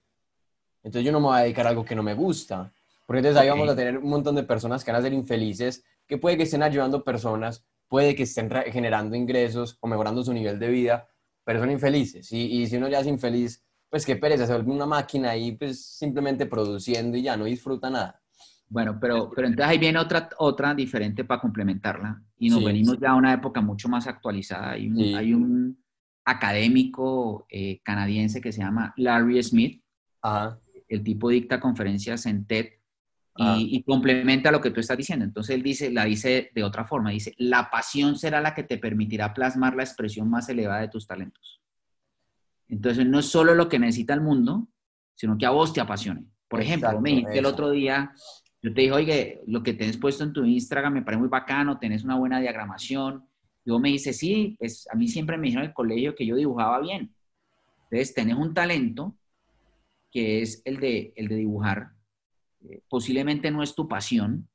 Entonces 0.83 1.05
yo 1.05 1.11
no 1.11 1.19
me 1.19 1.27
voy 1.27 1.37
a 1.37 1.43
dedicar 1.43 1.67
a 1.67 1.69
algo 1.69 1.85
que 1.85 1.95
no 1.95 2.03
me 2.03 2.13
gusta. 2.13 2.73
Porque 3.05 3.19
entonces 3.19 3.41
ahí 3.41 3.49
vamos 3.49 3.69
a 3.69 3.75
tener 3.75 3.97
un 3.97 4.09
montón 4.09 4.35
de 4.35 4.43
personas 4.43 4.83
que 4.83 4.91
van 4.91 4.99
a 4.99 5.03
ser 5.03 5.13
infelices, 5.13 5.83
que 6.07 6.17
puede 6.17 6.37
que 6.37 6.43
estén 6.43 6.63
ayudando 6.63 7.03
personas, 7.03 7.65
puede 7.87 8.15
que 8.15 8.23
estén 8.23 8.49
generando 8.71 9.15
ingresos 9.15 9.77
o 9.81 9.87
mejorando 9.87 10.23
su 10.23 10.33
nivel 10.33 10.57
de 10.59 10.69
vida, 10.69 11.09
pero 11.43 11.59
son 11.59 11.71
infelices. 11.71 12.31
Y, 12.31 12.61
y 12.61 12.67
si 12.67 12.77
uno 12.77 12.87
ya 12.87 13.01
es 13.01 13.07
infeliz, 13.07 13.63
pues 13.91 14.05
qué 14.05 14.15
pereza, 14.15 14.47
se 14.47 14.53
vuelve 14.53 14.71
una 14.71 14.85
máquina 14.85 15.31
ahí 15.31 15.51
pues 15.51 15.85
simplemente 15.85 16.45
produciendo 16.45 17.17
y 17.17 17.23
ya 17.23 17.35
no 17.35 17.43
disfruta 17.43 17.89
nada. 17.89 18.21
Bueno, 18.69 18.97
pero, 19.01 19.29
pero 19.35 19.47
entonces 19.47 19.69
ahí 19.69 19.77
viene 19.77 19.99
otra, 19.99 20.29
otra 20.37 20.73
diferente 20.73 21.25
para 21.25 21.41
complementarla 21.41 22.23
y 22.37 22.49
nos 22.49 22.63
venimos 22.63 22.97
ya 22.97 23.09
a 23.09 23.15
una 23.15 23.33
época 23.33 23.59
mucho 23.59 23.89
más 23.89 24.07
actualizada. 24.07 24.71
Hay 24.71 24.87
un, 24.87 25.15
hay 25.15 25.33
un 25.33 25.83
académico 26.23 27.45
eh, 27.49 27.81
canadiense 27.83 28.39
que 28.39 28.53
se 28.53 28.61
llama 28.61 28.93
Larry 28.95 29.43
Smith. 29.43 29.83
El 30.87 31.03
tipo 31.03 31.27
dicta 31.27 31.59
conferencias 31.59 32.25
en 32.27 32.45
TED 32.45 32.67
y, 33.35 33.75
y, 33.75 33.83
complementa 33.83 34.51
lo 34.51 34.61
que 34.61 34.71
tú 34.71 34.79
estás 34.79 34.97
diciendo. 34.97 35.25
Entonces 35.25 35.53
él 35.53 35.63
dice, 35.63 35.91
la 35.91 36.05
dice 36.05 36.51
de 36.55 36.63
otra 36.63 36.85
forma, 36.85 37.09
dice, 37.09 37.33
la 37.37 37.69
pasión 37.69 38.17
será 38.17 38.39
la 38.39 38.53
que 38.53 38.63
te 38.63 38.77
permitirá 38.77 39.33
plasmar 39.33 39.75
la 39.75 39.83
expresión 39.83 40.29
más 40.29 40.47
elevada 40.47 40.79
de 40.81 40.87
tus 40.87 41.07
talentos. 41.07 41.60
Entonces, 42.71 43.05
no 43.05 43.19
es 43.19 43.25
solo 43.25 43.53
lo 43.53 43.67
que 43.67 43.77
necesita 43.77 44.13
el 44.13 44.21
mundo, 44.21 44.69
sino 45.13 45.37
que 45.37 45.45
a 45.45 45.51
vos 45.51 45.73
te 45.73 45.81
apasione. 45.81 46.23
Por 46.47 46.61
ejemplo, 46.61 46.99
me 47.01 47.11
dijiste 47.11 47.39
el 47.39 47.45
otro 47.45 47.69
día, 47.69 48.13
yo 48.61 48.73
te 48.73 48.81
dije, 48.81 48.93
oye, 48.93 49.41
lo 49.45 49.61
que 49.61 49.73
tenés 49.73 49.97
puesto 49.97 50.23
en 50.23 50.31
tu 50.31 50.45
Instagram 50.45 50.93
me 50.93 51.01
parece 51.01 51.19
muy 51.19 51.27
bacano, 51.27 51.77
tenés 51.77 52.05
una 52.05 52.15
buena 52.15 52.39
diagramación. 52.39 53.25
Y 53.65 53.71
vos 53.71 53.81
me 53.81 53.89
dices, 53.89 54.17
sí, 54.17 54.55
pues 54.57 54.87
a 54.89 54.95
mí 54.95 55.09
siempre 55.09 55.37
me 55.37 55.47
dijeron 55.47 55.65
en 55.65 55.69
el 55.69 55.73
colegio 55.75 56.15
que 56.15 56.25
yo 56.25 56.35
dibujaba 56.37 56.79
bien. 56.79 57.13
Entonces, 57.89 58.13
tenés 58.13 58.35
un 58.35 58.53
talento 58.53 59.17
que 60.09 60.41
es 60.41 60.61
el 60.63 60.79
de, 60.79 61.11
el 61.17 61.27
de 61.27 61.35
dibujar. 61.35 61.91
Eh, 62.63 62.81
posiblemente 62.87 63.51
no 63.51 63.63
es 63.63 63.75
tu 63.75 63.89
pasión, 63.89 64.47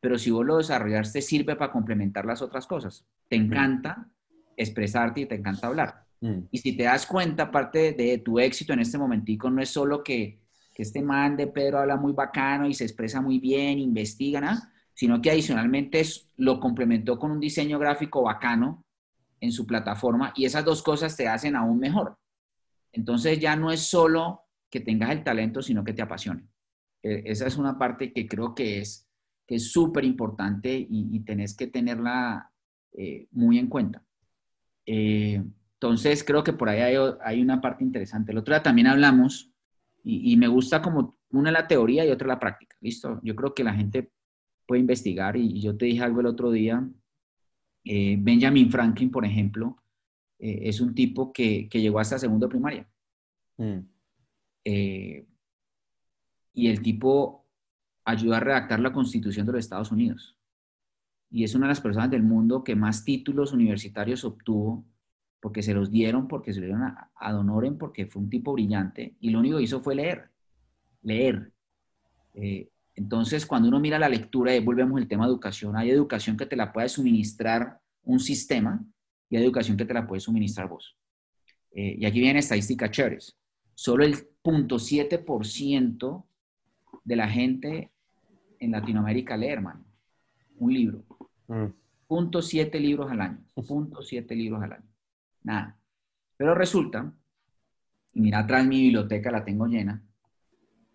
pero 0.00 0.18
si 0.18 0.30
vos 0.30 0.46
lo 0.46 0.56
desarrollaste, 0.56 1.20
sirve 1.20 1.56
para 1.56 1.72
complementar 1.72 2.24
las 2.24 2.40
otras 2.40 2.66
cosas. 2.66 3.06
Te 3.28 3.36
encanta 3.36 4.08
expresarte 4.56 5.20
y 5.20 5.26
te 5.26 5.34
encanta 5.34 5.66
hablar. 5.66 6.03
Mm. 6.24 6.48
Y 6.50 6.58
si 6.58 6.74
te 6.74 6.84
das 6.84 7.04
cuenta, 7.04 7.50
parte 7.50 7.92
de 7.92 8.16
tu 8.16 8.38
éxito 8.38 8.72
en 8.72 8.80
este 8.80 8.96
momentico 8.96 9.50
no 9.50 9.60
es 9.60 9.68
solo 9.68 10.02
que, 10.02 10.40
que 10.74 10.82
este 10.82 11.02
man 11.02 11.36
de 11.36 11.48
Pedro 11.48 11.80
habla 11.80 11.96
muy 11.96 12.14
bacano 12.14 12.66
y 12.66 12.72
se 12.72 12.84
expresa 12.84 13.20
muy 13.20 13.38
bien, 13.38 13.78
investiga, 13.78 14.40
¿no? 14.40 14.58
sino 14.94 15.20
que 15.20 15.30
adicionalmente 15.30 16.02
lo 16.36 16.60
complementó 16.60 17.18
con 17.18 17.30
un 17.30 17.40
diseño 17.40 17.78
gráfico 17.78 18.22
bacano 18.22 18.86
en 19.38 19.52
su 19.52 19.66
plataforma 19.66 20.32
y 20.34 20.46
esas 20.46 20.64
dos 20.64 20.82
cosas 20.82 21.14
te 21.14 21.28
hacen 21.28 21.56
aún 21.56 21.78
mejor. 21.78 22.16
Entonces 22.90 23.38
ya 23.38 23.54
no 23.54 23.70
es 23.70 23.80
solo 23.80 24.44
que 24.70 24.80
tengas 24.80 25.10
el 25.10 25.24
talento, 25.24 25.60
sino 25.60 25.84
que 25.84 25.92
te 25.92 26.00
apasione. 26.00 26.48
E, 27.02 27.24
esa 27.26 27.46
es 27.46 27.58
una 27.58 27.76
parte 27.78 28.14
que 28.14 28.26
creo 28.26 28.54
que 28.54 28.78
es 28.78 29.10
que 29.46 29.56
es 29.56 29.70
súper 29.70 30.06
importante 30.06 30.74
y, 30.88 31.20
tenés 31.20 31.54
que 31.54 31.66
tenerla 31.66 32.50
eh, 32.92 33.28
muy 33.32 33.58
en 33.58 33.66
cuenta. 33.66 34.02
Eh, 34.86 35.42
entonces, 35.84 36.24
creo 36.24 36.42
que 36.42 36.54
por 36.54 36.70
ahí 36.70 36.96
hay, 37.22 37.42
una 37.42 37.60
parte 37.60 37.84
interesante. 37.84 38.32
El 38.32 38.38
otro 38.38 38.54
día 38.54 38.62
también 38.62 38.86
hablamos, 38.86 39.52
y, 40.02 40.34
me 40.38 40.48
gusta 40.48 40.80
como 40.80 41.18
una 41.28 41.52
la 41.52 41.68
teoría 41.68 42.06
y 42.06 42.10
otra 42.10 42.26
la 42.26 42.38
práctica, 42.38 42.74
¿listo? 42.80 43.20
Yo 43.22 43.36
creo 43.36 43.54
que 43.54 43.64
la 43.64 43.74
gente 43.74 44.10
puede 44.66 44.80
investigar, 44.80 45.36
y, 45.36 45.60
yo 45.60 45.76
te 45.76 45.84
dije 45.84 46.02
algo 46.02 46.20
el 46.20 46.26
otro 46.26 46.50
día, 46.50 46.88
eh, 47.84 48.16
Benjamin 48.18 48.70
Franklin, 48.70 49.10
por 49.10 49.26
ejemplo, 49.26 49.76
eh, 50.38 50.60
es 50.62 50.80
un 50.80 50.94
tipo 50.94 51.34
que, 51.34 51.68
llegó 51.70 51.98
hasta 51.98 52.18
segundo 52.18 52.48
primaria. 52.48 52.88
Mm. 53.58 53.80
Eh, 54.64 55.26
y 56.54 56.68
el 56.68 56.80
tipo 56.80 57.44
ayudó 58.06 58.36
a 58.36 58.40
redactar 58.40 58.80
la 58.80 58.94
constitución 58.94 59.44
de 59.44 59.52
los 59.52 59.58
Estados 59.58 59.92
Unidos. 59.92 60.34
Y 61.30 61.44
es 61.44 61.54
una 61.54 61.66
de 61.66 61.72
las 61.72 61.82
personas 61.82 62.10
del 62.10 62.22
mundo 62.22 62.64
que 62.64 62.74
más 62.74 63.04
títulos 63.04 63.52
universitarios 63.52 64.24
obtuvo 64.24 64.86
porque 65.44 65.62
se 65.62 65.74
los 65.74 65.90
dieron, 65.90 66.26
porque 66.26 66.54
se 66.54 66.60
los 66.60 66.68
dieron 66.68 66.84
a, 66.84 67.10
a 67.14 67.30
Donoren, 67.30 67.76
porque 67.76 68.06
fue 68.06 68.22
un 68.22 68.30
tipo 68.30 68.54
brillante, 68.54 69.14
y 69.20 69.28
lo 69.28 69.40
único 69.40 69.58
que 69.58 69.64
hizo 69.64 69.82
fue 69.82 69.94
leer, 69.94 70.30
leer. 71.02 71.52
Eh, 72.32 72.70
entonces, 72.94 73.44
cuando 73.44 73.68
uno 73.68 73.78
mira 73.78 73.98
la 73.98 74.08
lectura, 74.08 74.56
y 74.56 74.60
volvemos 74.60 74.98
al 74.98 75.06
tema 75.06 75.26
de 75.26 75.32
educación, 75.32 75.76
hay 75.76 75.90
educación 75.90 76.38
que 76.38 76.46
te 76.46 76.56
la 76.56 76.72
puede 76.72 76.88
suministrar 76.88 77.78
un 78.04 78.20
sistema 78.20 78.82
y 79.28 79.36
hay 79.36 79.44
educación 79.44 79.76
que 79.76 79.84
te 79.84 79.92
la 79.92 80.06
puede 80.06 80.20
suministrar 80.20 80.66
vos. 80.66 80.96
Eh, 81.72 81.96
y 81.98 82.06
aquí 82.06 82.20
viene 82.20 82.38
estadística 82.38 82.90
chéveres. 82.90 83.36
Solo 83.74 84.06
el 84.06 84.14
0.7% 84.42 86.24
de 87.04 87.16
la 87.16 87.28
gente 87.28 87.92
en 88.60 88.70
Latinoamérica 88.70 89.36
lee, 89.36 89.48
hermano, 89.48 89.84
un 90.56 90.72
libro. 90.72 91.04
Mm. 91.48 91.66
Punto 92.06 92.40
siete 92.40 92.80
libros 92.80 93.10
al 93.10 93.20
año. 93.20 93.44
Punto 93.68 94.00
siete 94.00 94.34
libros 94.34 94.62
al 94.62 94.72
año 94.72 94.93
nada. 95.44 95.78
Pero 96.36 96.54
resulta, 96.54 97.14
mira 98.14 98.40
atrás 98.40 98.66
mi 98.66 98.80
biblioteca, 98.82 99.30
la 99.30 99.44
tengo 99.44 99.66
llena, 99.66 100.02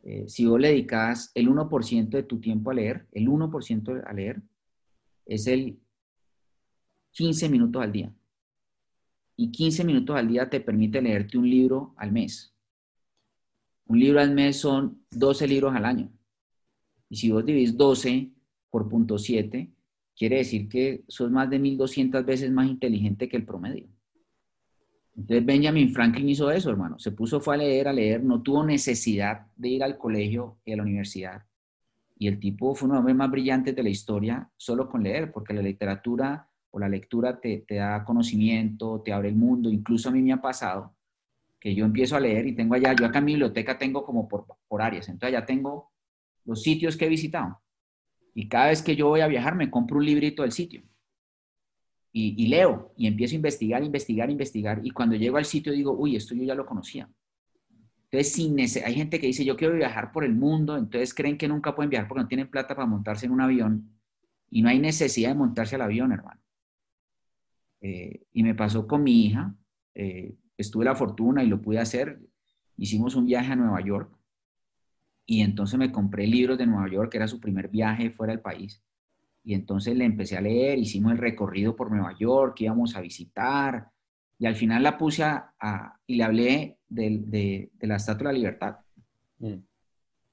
eh, 0.04 0.28
si 0.28 0.46
vos 0.46 0.60
le 0.60 0.70
dedicas 0.70 1.32
el 1.36 1.48
1% 1.50 2.18
de 2.18 2.24
tu 2.24 2.40
tiempo 2.40 2.72
a 2.72 2.74
leer, 2.74 3.08
el 3.12 3.28
1% 3.28 4.04
a 4.06 4.14
leer, 4.14 4.42
es 5.26 5.48
el 5.48 5.80
15 7.12 7.50
minutos 7.50 7.82
al 7.82 7.92
día. 7.92 8.14
Y 9.36 9.52
15 9.52 9.84
minutos 9.84 10.16
al 10.16 10.28
día 10.28 10.50
te 10.50 10.60
permite 10.60 11.02
leerte 11.02 11.38
un 11.38 11.50
libro 11.50 11.94
al 11.98 12.12
mes. 12.12 12.54
Un 13.86 14.00
libro 14.00 14.20
al 14.20 14.34
mes 14.34 14.58
son 14.58 15.04
12 15.12 15.48
libros 15.48 15.76
al 15.76 15.86
año. 15.86 16.12
Y 17.10 17.16
si 17.16 17.32
vos 17.32 17.46
dividís 17.46 17.76
12 17.76 18.32
por 18.70 18.88
punto 18.88 19.18
7, 19.18 19.72
quiere 20.16 20.38
decir 20.38 20.68
que 20.70 21.04
sos 21.08 21.32
más 21.32 21.50
de 21.50 21.60
1200 21.60 22.26
veces 22.26 22.52
más 22.52 22.68
inteligente 22.68 23.28
que 23.28 23.38
el 23.38 23.46
promedio. 23.46 23.88
Entonces 25.16 25.46
Benjamin 25.46 25.94
Franklin 25.94 26.30
hizo 26.30 26.50
eso, 26.52 26.70
hermano. 26.70 26.98
Se 27.00 27.12
puso, 27.12 27.42
fue 27.42 27.56
a 27.56 27.58
leer, 27.58 27.88
a 27.88 27.94
leer, 27.94 28.24
no 28.24 28.42
tuvo 28.42 28.64
necesidad 28.64 29.48
de 29.56 29.70
ir 29.70 29.84
al 29.84 29.98
colegio 29.98 30.58
y 30.66 30.74
a 30.74 30.78
la 30.78 30.84
universidad. 30.84 31.44
Y 32.18 32.28
el 32.28 32.40
tipo 32.40 32.76
fue 32.76 32.86
uno 32.86 32.96
de 32.96 32.98
los 32.98 33.02
hombres 33.02 33.16
más 33.18 33.32
brillantes 33.32 33.76
de 33.76 33.84
la 33.84 33.90
historia 33.90 34.50
solo 34.58 34.90
con 34.90 35.04
leer, 35.04 35.32
porque 35.32 35.54
la 35.54 35.62
literatura 35.62 36.50
o 36.72 36.80
la 36.80 36.90
lectura 36.90 37.40
te, 37.40 37.66
da 37.70 38.04
conocimiento, 38.04 39.02
te 39.02 39.14
abre 39.14 39.30
el 39.30 39.36
mundo. 39.36 39.70
Incluso 39.70 40.10
a 40.10 40.12
mí 40.12 40.22
me 40.22 40.34
ha 40.34 40.42
pasado 40.42 40.96
que 41.60 41.74
yo 41.74 41.86
empiezo 41.86 42.16
a 42.16 42.20
leer 42.20 42.48
y 42.48 42.56
tengo 42.56 42.76
allá, 42.76 42.94
yo 42.94 43.06
acá 43.06 43.20
en 43.20 43.26
biblioteca 43.26 43.78
tengo 43.78 44.06
como 44.06 44.28
por, 44.28 44.46
por 44.68 44.82
áreas, 44.82 45.10
entonces 45.10 45.34
ya 45.34 45.46
tengo 45.46 45.92
los 46.46 46.62
sitios 46.64 46.96
que 46.96 47.06
he 47.06 47.10
visitado. 47.10 47.60
Y 48.34 48.48
cada 48.48 48.68
vez 48.68 48.82
que 48.82 48.96
yo 48.96 49.08
voy 49.08 49.22
a 49.22 49.28
viajar 49.28 49.56
me 49.56 49.70
compro 49.70 49.98
un 49.98 50.06
librito 50.06 50.44
del 50.44 50.52
sitio. 50.52 50.84
Y, 52.12 52.48
leo 52.48 52.92
y 52.98 53.06
empiezo 53.06 53.36
a 53.36 53.38
investigar, 53.38 53.84
investigar, 53.84 54.30
investigar. 54.30 54.82
Y 54.84 54.90
cuando 54.90 55.16
llego 55.16 55.38
al 55.38 55.46
sitio 55.46 55.72
digo, 55.72 55.92
uy, 55.92 56.16
esto 56.16 56.34
yo 56.34 56.44
ya 56.44 56.56
lo 56.56 56.66
conocía. 56.66 57.08
Entonces, 58.06 58.34
sin 58.34 58.60
hay 58.60 58.96
gente 58.96 59.20
que 59.20 59.28
dice, 59.28 59.46
yo 59.46 59.56
quiero 59.56 59.76
viajar 59.76 60.12
por 60.12 60.24
el 60.24 60.34
mundo, 60.34 60.76
entonces 60.76 61.14
creen 61.14 61.38
que 61.38 61.48
nunca 61.48 61.76
pueden 61.76 61.92
viajar 61.92 62.08
porque 62.08 62.24
no 62.24 62.28
tienen 62.28 62.50
plata 62.50 62.76
para 62.76 62.88
montarse 62.88 63.28
en 63.28 63.32
un 63.32 63.42
avión. 63.42 63.92
Y 64.50 64.64
no 64.64 64.70
hay 64.70 64.80
necesidad 64.80 65.30
de 65.30 65.36
montarse 65.36 65.76
al 65.76 65.84
avión, 65.84 66.12
hermano. 66.12 66.42
Eh, 67.82 68.24
y 68.34 68.42
me 68.42 68.56
pasó 68.56 68.88
con 68.88 69.04
mi 69.04 69.26
hija. 69.26 69.56
Eh, 69.94 70.36
estuve 70.58 70.86
la 70.86 70.96
fortuna 70.96 71.44
y 71.44 71.48
lo 71.48 71.62
pude 71.62 71.78
hacer. 71.78 72.20
Hicimos 72.76 73.16
un 73.16 73.28
viaje 73.28 73.52
a 73.52 73.56
Nueva 73.56 73.82
York 73.82 74.20
y 75.30 75.42
entonces 75.42 75.78
me 75.78 75.92
compré 75.92 76.26
libros 76.26 76.58
de 76.58 76.66
Nueva 76.66 76.90
York, 76.90 77.12
que 77.12 77.18
era 77.18 77.28
su 77.28 77.40
primer 77.40 77.68
viaje 77.68 78.10
fuera 78.10 78.34
del 78.34 78.42
país. 78.42 78.82
Y 79.50 79.56
entonces 79.56 79.98
le 79.98 80.06
empecé 80.06 80.38
a 80.38 80.42
leer, 80.42 80.78
hicimos 80.78 81.12
el 81.12 81.18
recorrido 81.18 81.76
por 81.76 81.90
Nueva 81.90 82.16
York, 82.16 82.62
íbamos 82.62 82.96
a 82.96 83.02
visitar. 83.02 83.90
Y 84.38 84.46
al 84.46 84.54
final 84.54 84.84
la 84.84 84.96
puse 84.96 85.24
a, 85.24 85.98
y 86.06 86.18
le 86.18 86.24
hablé 86.24 86.78
de, 86.88 87.72
la 87.82 87.96
Estatua 87.96 88.28
de 88.28 88.34
la 88.34 88.38
Libertad. 88.38 88.78
Mm. 89.40 89.56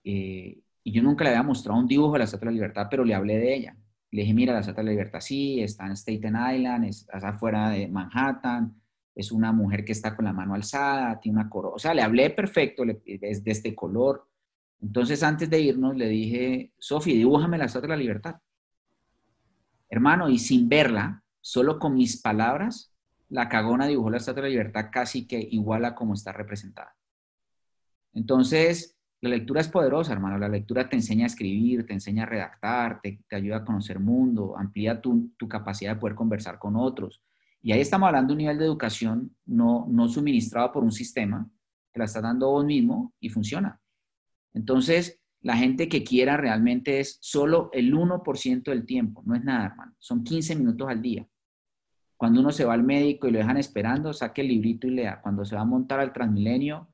Eh, 0.04 0.60
y 0.84 0.92
yo 0.92 1.02
nunca 1.02 1.24
le 1.24 1.30
había 1.30 1.42
mostrado 1.42 1.80
un 1.80 1.88
dibujo 1.88 2.12
de 2.12 2.18
la 2.18 2.24
Estatua 2.26 2.48
de 2.48 2.52
la 2.52 2.56
Libertad, 2.56 2.88
pero 2.90 3.06
le 3.06 3.14
hablé 3.14 3.38
de 3.38 3.54
ella. 3.54 3.76
Le 4.10 4.20
dije, 4.20 4.34
mira, 4.34 4.52
la 4.52 4.60
Estatua 4.60 4.82
de 4.82 4.84
la 4.84 4.90
Libertad 4.90 5.20
sí, 5.20 5.62
está 5.62 5.86
en 5.86 5.96
Staten 5.96 6.36
Island, 6.54 6.84
está 6.84 7.28
afuera 7.30 7.70
de 7.70 7.88
Manhattan, 7.88 8.78
es 9.14 9.32
una 9.32 9.50
mujer 9.50 9.86
que 9.86 9.92
está 9.92 10.14
con 10.14 10.26
la 10.26 10.34
mano 10.34 10.52
alzada, 10.52 11.18
tiene 11.20 11.40
una 11.40 11.48
corona. 11.48 11.76
O 11.76 11.78
sea, 11.78 11.94
le 11.94 12.02
hablé 12.02 12.28
perfecto, 12.28 12.82
es 13.06 13.42
de 13.42 13.50
este 13.50 13.74
color. 13.74 14.28
Entonces, 14.78 15.22
antes 15.22 15.48
de 15.48 15.58
irnos, 15.58 15.96
le 15.96 16.06
dije, 16.06 16.74
Sofi, 16.76 17.14
dibújame 17.14 17.56
la 17.56 17.64
Estatua 17.64 17.88
de 17.88 17.96
la 17.96 18.02
Libertad. 18.02 18.36
Hermano, 19.88 20.28
y 20.28 20.38
sin 20.38 20.68
verla, 20.68 21.22
solo 21.40 21.78
con 21.78 21.94
mis 21.94 22.20
palabras, 22.20 22.92
la 23.28 23.48
cagona 23.48 23.86
dibujó 23.86 24.10
la 24.10 24.18
Estatua 24.18 24.42
de 24.42 24.48
la 24.48 24.52
Libertad 24.52 24.86
casi 24.92 25.26
que 25.26 25.38
igual 25.50 25.84
a 25.84 25.94
como 25.94 26.14
está 26.14 26.32
representada. 26.32 26.96
Entonces, 28.12 28.96
la 29.20 29.30
lectura 29.30 29.60
es 29.60 29.68
poderosa, 29.68 30.12
hermano. 30.12 30.38
La 30.38 30.48
lectura 30.48 30.88
te 30.88 30.96
enseña 30.96 31.24
a 31.24 31.26
escribir, 31.26 31.86
te 31.86 31.92
enseña 31.92 32.24
a 32.24 32.26
redactar, 32.26 33.00
te, 33.00 33.20
ayuda 33.30 33.58
a 33.58 33.64
conocer 33.64 33.98
mundo, 33.98 34.56
amplía 34.56 35.00
tu, 35.00 35.32
capacidad 35.48 35.94
de 35.94 36.00
poder 36.00 36.14
conversar 36.14 36.58
con 36.58 36.76
otros. 36.76 37.22
Y 37.62 37.72
ahí 37.72 37.80
estamos 37.80 38.06
hablando 38.06 38.28
de 38.28 38.32
un 38.34 38.38
nivel 38.38 38.58
de 38.58 38.64
educación 38.64 39.34
no, 39.44 39.86
no 39.90 40.08
suministrado 40.08 40.72
por 40.72 40.84
un 40.84 40.92
sistema, 40.92 41.50
que 41.92 41.98
la 41.98 42.04
está 42.04 42.20
dando 42.20 42.50
vos 42.50 42.64
mismo 42.64 43.14
y 43.18 43.28
funciona. 43.28 43.80
Entonces, 44.54 45.20
la 45.46 45.56
gente 45.56 45.88
que 45.88 46.02
quiera 46.02 46.36
realmente 46.36 46.98
es 46.98 47.18
solo 47.20 47.70
el 47.72 47.94
1% 47.94 48.64
del 48.64 48.84
tiempo, 48.84 49.22
no 49.24 49.36
es 49.36 49.44
nada, 49.44 49.66
hermano. 49.66 49.94
Son 50.00 50.24
15 50.24 50.56
minutos 50.56 50.88
al 50.88 51.00
día. 51.00 51.24
Cuando 52.16 52.40
uno 52.40 52.50
se 52.50 52.64
va 52.64 52.74
al 52.74 52.82
médico 52.82 53.28
y 53.28 53.30
lo 53.30 53.38
dejan 53.38 53.56
esperando, 53.56 54.12
saque 54.12 54.40
el 54.40 54.48
librito 54.48 54.88
y 54.88 54.90
lea. 54.90 55.20
Cuando 55.22 55.44
se 55.44 55.54
va 55.54 55.60
a 55.60 55.64
montar 55.64 56.00
al 56.00 56.12
Transmilenio, 56.12 56.88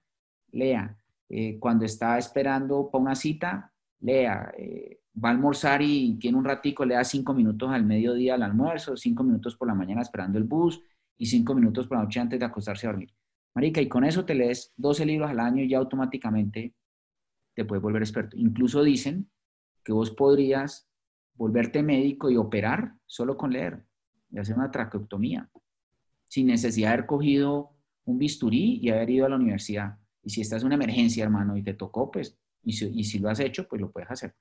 lea. 0.51 0.95
Eh, 1.31 1.59
cuando 1.59 1.87
está 1.87 2.19
esperando 2.19 2.91
para 2.91 3.01
una 3.01 3.15
cita, 3.15 3.73
lea. 4.01 4.53
Eh, 4.59 5.01
va 5.17 5.31
a 5.31 5.33
almorzar 5.33 5.81
y 5.81 6.19
tiene 6.19 6.37
un 6.37 6.45
ratico, 6.45 6.85
lea 6.85 7.03
cinco 7.05 7.33
minutos 7.33 7.71
al 7.71 7.87
mediodía 7.87 8.35
al 8.35 8.43
almuerzo, 8.43 8.99
cinco 8.99 9.23
minutos 9.25 9.57
por 9.57 9.67
la 9.67 9.75
mañana 9.75 10.03
esperando 10.03 10.37
el 10.37 10.45
bus 10.45 10.79
y 11.17 11.25
cinco 11.25 11.55
minutos 11.55 11.87
por 11.87 11.97
la 11.97 12.05
noche 12.05 12.21
antes 12.21 12.39
de 12.39 12.45
acostarse 12.45 12.87
a 12.87 12.91
dormir. 12.91 13.15
Marica, 13.55 13.81
y 13.81 13.89
con 13.89 14.05
eso 14.05 14.27
te 14.27 14.35
lees 14.35 14.75
12 14.77 15.07
libros 15.07 15.31
al 15.31 15.41
año 15.41 15.63
y 15.63 15.71
ya 15.71 15.79
automáticamente 15.79 16.75
te 17.55 17.65
puedes 17.65 17.83
volver 17.83 18.03
experto. 18.03 18.37
Incluso 18.37 18.83
dicen 18.83 19.31
que 19.85 19.93
vos 19.93 20.11
podrías 20.11 20.89
volverte 21.35 21.83
médico 21.83 22.31
y 22.31 22.37
operar 22.37 22.95
solo 23.07 23.37
con 23.37 23.53
leer 23.53 23.85
y 24.31 24.39
hacer 24.39 24.57
una 24.57 24.71
traqueotomía, 24.71 25.51
sin 26.29 26.47
necesidad 26.47 26.89
de 26.89 26.95
haber 26.95 27.07
cogido 27.07 27.77
un 28.05 28.19
bisturí 28.19 28.79
y 28.83 28.91
haber 28.91 29.11
ido 29.11 29.27
a 29.27 29.29
la 29.29 29.37
universidad. 29.37 29.99
Y 30.23 30.31
si 30.31 30.41
estás 30.41 30.63
en 30.63 30.67
una 30.67 30.77
emergencia, 30.77 31.25
hermano, 31.25 31.57
y 31.57 31.63
te 31.63 31.75
tocó, 31.75 32.11
pues, 32.11 32.39
y 32.63 32.73
si, 32.73 33.19
lo 33.19 33.29
has 33.29 33.41
hecho, 33.41 33.67
pues 33.69 33.81
lo 33.81 33.91
puedes 33.91 34.11
hacer. 34.11 34.35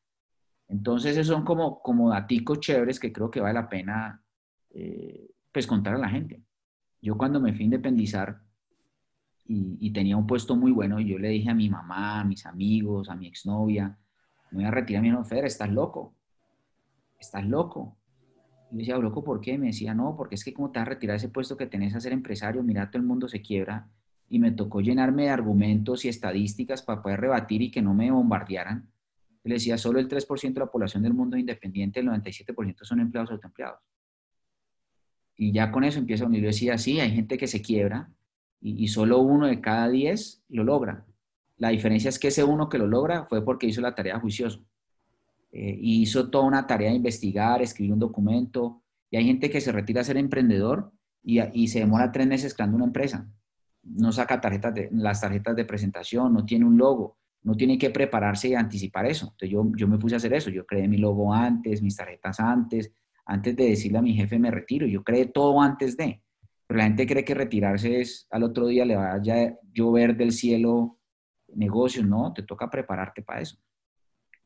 Entonces, 0.68 1.18
esos 1.18 1.28
son 1.28 1.44
como, 1.44 1.82
como 1.82 2.12
daticos 2.12 2.60
chéveres 2.60 3.00
que 3.00 3.12
creo 3.12 3.30
que 3.32 3.42
vale 3.42 3.56
la 3.56 3.68
pena, 3.68 4.24
eh, 4.70 5.32
pues, 5.52 5.68
contar 5.68 5.96
a 5.96 5.98
la 5.98 6.10
gente. 6.10 6.44
Yo 7.02 7.18
cuando 7.18 7.40
me 7.40 7.52
fui 7.52 7.64
a 7.64 7.66
independizar, 7.66 8.42
y, 9.54 9.92
tenía 9.92 10.16
un 10.16 10.26
puesto 10.26 10.56
muy 10.56 10.72
bueno. 10.72 11.00
Y 11.00 11.08
yo 11.10 11.20
le 11.20 11.30
dije 11.30 11.50
a 11.50 11.54
mi 11.54 11.70
mamá, 11.70 12.22
a 12.22 12.24
mis 12.24 12.46
amigos, 12.46 13.10
a 13.10 13.16
mi 13.16 13.28
exnovia, 13.28 13.98
me 14.52 14.60
voy 14.60 14.66
a 14.66 14.72
retirar. 14.72 15.04
Mi 15.04 15.12
Fer, 15.26 15.46
estás 15.46 15.70
loco. 15.70 16.16
Estás 17.20 17.46
loco. 17.46 17.98
Y 18.72 18.76
yo 18.76 18.80
decía, 18.80 18.98
loco, 18.98 19.24
¿por 19.24 19.42
qué? 19.42 19.58
Me 19.58 19.68
decía, 19.68 19.94
no, 19.94 20.16
porque 20.16 20.36
es 20.36 20.46
que 20.46 20.54
como 20.54 20.72
te 20.72 20.80
vas 20.80 20.88
a 20.88 20.92
retirar 20.92 21.18
ese 21.18 21.30
puesto 21.30 21.58
que 21.58 21.68
tenés 21.68 21.94
a 21.96 22.00
ser 22.00 22.14
empresario, 22.14 22.64
mira, 22.64 22.90
todo 22.90 23.02
el 23.02 23.08
mundo 23.08 23.28
se 23.28 23.42
quiebra. 23.42 23.90
Y 24.30 24.40
me 24.40 24.52
tocó 24.52 24.80
llenarme 24.80 25.24
de 25.24 25.30
argumentos 25.30 26.06
y 26.06 26.10
estadísticas 26.10 26.82
para 26.82 27.02
poder 27.02 27.20
rebatir 27.20 27.62
y 27.62 27.72
que 27.72 27.82
no 27.82 27.94
me 27.94 28.10
bombardearan. 28.12 28.90
le 29.44 29.56
decía, 29.56 29.78
solo 29.78 30.00
el 30.00 30.08
3% 30.08 30.54
de 30.54 30.60
la 30.60 30.72
población 30.72 31.04
del 31.04 31.14
mundo 31.14 31.36
independiente, 31.36 32.00
el 32.00 32.08
97% 32.08 32.84
son 32.84 33.02
empleados 33.02 33.32
autoempleados. 33.32 33.80
Y 35.36 35.52
ya 35.52 35.72
con 35.72 35.84
eso 35.84 36.00
empieza 36.00 36.24
a 36.24 36.28
unir. 36.28 36.42
Yo 36.42 36.48
decía, 36.48 36.78
sí, 36.78 37.00
hay 37.00 37.12
gente 37.12 37.38
que 37.38 37.48
se 37.48 37.62
quiebra, 37.62 38.10
y, 38.62 38.88
solo 38.88 39.20
uno 39.20 39.48
de 39.48 39.60
cada 39.60 39.90
diez 39.90 40.44
lo 40.48 40.64
logra. 40.64 41.06
La 41.58 41.70
diferencia 41.70 42.10
es 42.10 42.20
que 42.20 42.28
ese 42.28 42.44
uno 42.44 42.70
que 42.70 42.78
lo 42.78 42.88
logra 42.88 43.26
fue 43.26 43.44
porque 43.44 43.68
hizo 43.68 43.82
la 43.82 43.96
tarea 43.96 44.20
juicioso. 44.20 44.64
Eh, 45.52 45.78
hizo 45.82 46.30
toda 46.30 46.46
una 46.46 46.68
tarea 46.68 46.90
de 46.90 46.96
investigar, 46.96 47.62
escribir 47.62 47.94
un 47.94 48.00
documento. 48.00 48.84
Y 49.10 49.18
hay 49.18 49.26
gente 49.26 49.50
que 49.50 49.62
se 49.62 49.72
retira 49.72 50.02
a 50.02 50.04
ser 50.04 50.18
emprendedor 50.18 50.92
y, 51.24 51.40
y 51.54 51.68
se 51.68 51.80
demora 51.80 52.12
tres 52.12 52.28
meses 52.28 52.54
creando 52.54 52.78
una 52.78 52.86
empresa. 52.86 53.28
No 53.84 54.12
saca 54.12 54.40
tarjetas 54.40 54.76
de, 54.76 54.90
las 54.92 55.22
tarjetas 55.22 55.56
de 55.56 55.66
presentación, 55.66 56.34
no 56.34 56.46
tiene 56.46 56.66
un 56.66 56.78
logo, 56.78 57.18
no 57.44 57.56
tiene 57.56 57.78
que 57.80 57.90
prepararse 57.90 58.50
y 58.50 58.54
anticipar 58.54 59.08
eso. 59.08 59.26
Entonces 59.26 59.50
yo, 59.50 59.72
yo 59.76 59.88
me 59.88 59.98
puse 59.98 60.16
a 60.16 60.18
hacer 60.18 60.34
eso. 60.34 60.52
Yo 60.52 60.66
creé 60.66 60.88
mi 60.88 60.98
logo 60.98 61.34
antes, 61.34 61.82
mis 61.82 61.96
tarjetas 61.96 62.40
antes, 62.40 62.94
antes 63.26 63.56
de 63.56 63.70
decirle 63.70 63.98
a 63.98 64.02
mi 64.04 64.14
jefe 64.14 64.38
me 64.38 64.52
retiro. 64.52 64.86
Yo 64.86 65.04
creé 65.04 65.26
todo 65.26 65.60
antes 65.62 65.98
de. 65.98 66.22
Pero 66.72 66.78
la 66.78 66.86
gente 66.86 67.06
cree 67.06 67.26
que 67.26 67.34
retirarse 67.34 68.00
es 68.00 68.28
al 68.30 68.44
otro 68.44 68.68
día 68.68 68.86
le 68.86 68.96
vaya 68.96 69.44
a 69.44 69.60
llover 69.74 70.16
del 70.16 70.32
cielo 70.32 71.00
negocios, 71.54 72.06
no, 72.06 72.32
te 72.32 72.44
toca 72.44 72.70
prepararte 72.70 73.22
para 73.24 73.42
eso. 73.42 73.58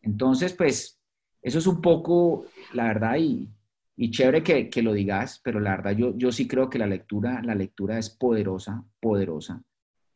Entonces, 0.01 0.51
pues, 0.53 0.99
eso 1.39 1.59
es 1.59 1.67
un 1.67 1.81
poco, 1.81 2.47
la 2.73 2.85
verdad, 2.85 3.17
y, 3.19 3.47
y 3.95 4.09
chévere 4.09 4.41
que, 4.41 4.71
que, 4.71 4.81
lo 4.81 4.93
digas, 4.93 5.39
pero 5.43 5.59
la 5.59 5.75
verdad 5.75 5.91
yo, 5.91 6.17
yo 6.17 6.31
sí 6.31 6.47
creo 6.47 6.67
que 6.67 6.79
la 6.79 6.87
lectura, 6.87 7.43
la 7.43 7.53
lectura 7.53 7.99
es 7.99 8.09
poderosa, 8.09 8.83
poderosa, 8.99 9.61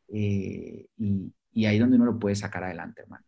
eh, 0.08 0.88
y, 0.96 1.32
y 1.52 1.66
ahí 1.66 1.76
es 1.76 1.80
donde 1.80 1.94
uno 1.94 2.06
lo 2.06 2.18
puede 2.18 2.34
sacar 2.34 2.64
adelante, 2.64 3.02
hermano. 3.02 3.24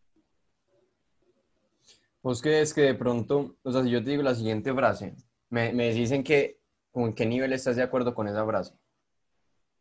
¿Vos 2.21 2.43
crees 2.43 2.75
que 2.75 2.81
de 2.81 2.95
pronto, 2.97 3.59
o 3.63 3.71
sea, 3.71 3.85
si 3.85 3.91
yo 3.91 4.03
te 4.03 4.11
digo 4.11 4.25
la 4.25 4.35
siguiente 4.35 4.75
frase, 4.75 5.15
me, 5.51 5.73
me 5.73 5.95
dicen 5.95 6.25
que 6.25 6.62
¿En 6.95 7.15
qué 7.15 7.27
nivel 7.27 7.53
estás 7.53 7.77
de 7.77 7.83
acuerdo 7.83 8.15
con 8.15 8.29
esa 8.29 8.45
frase? 8.45 8.75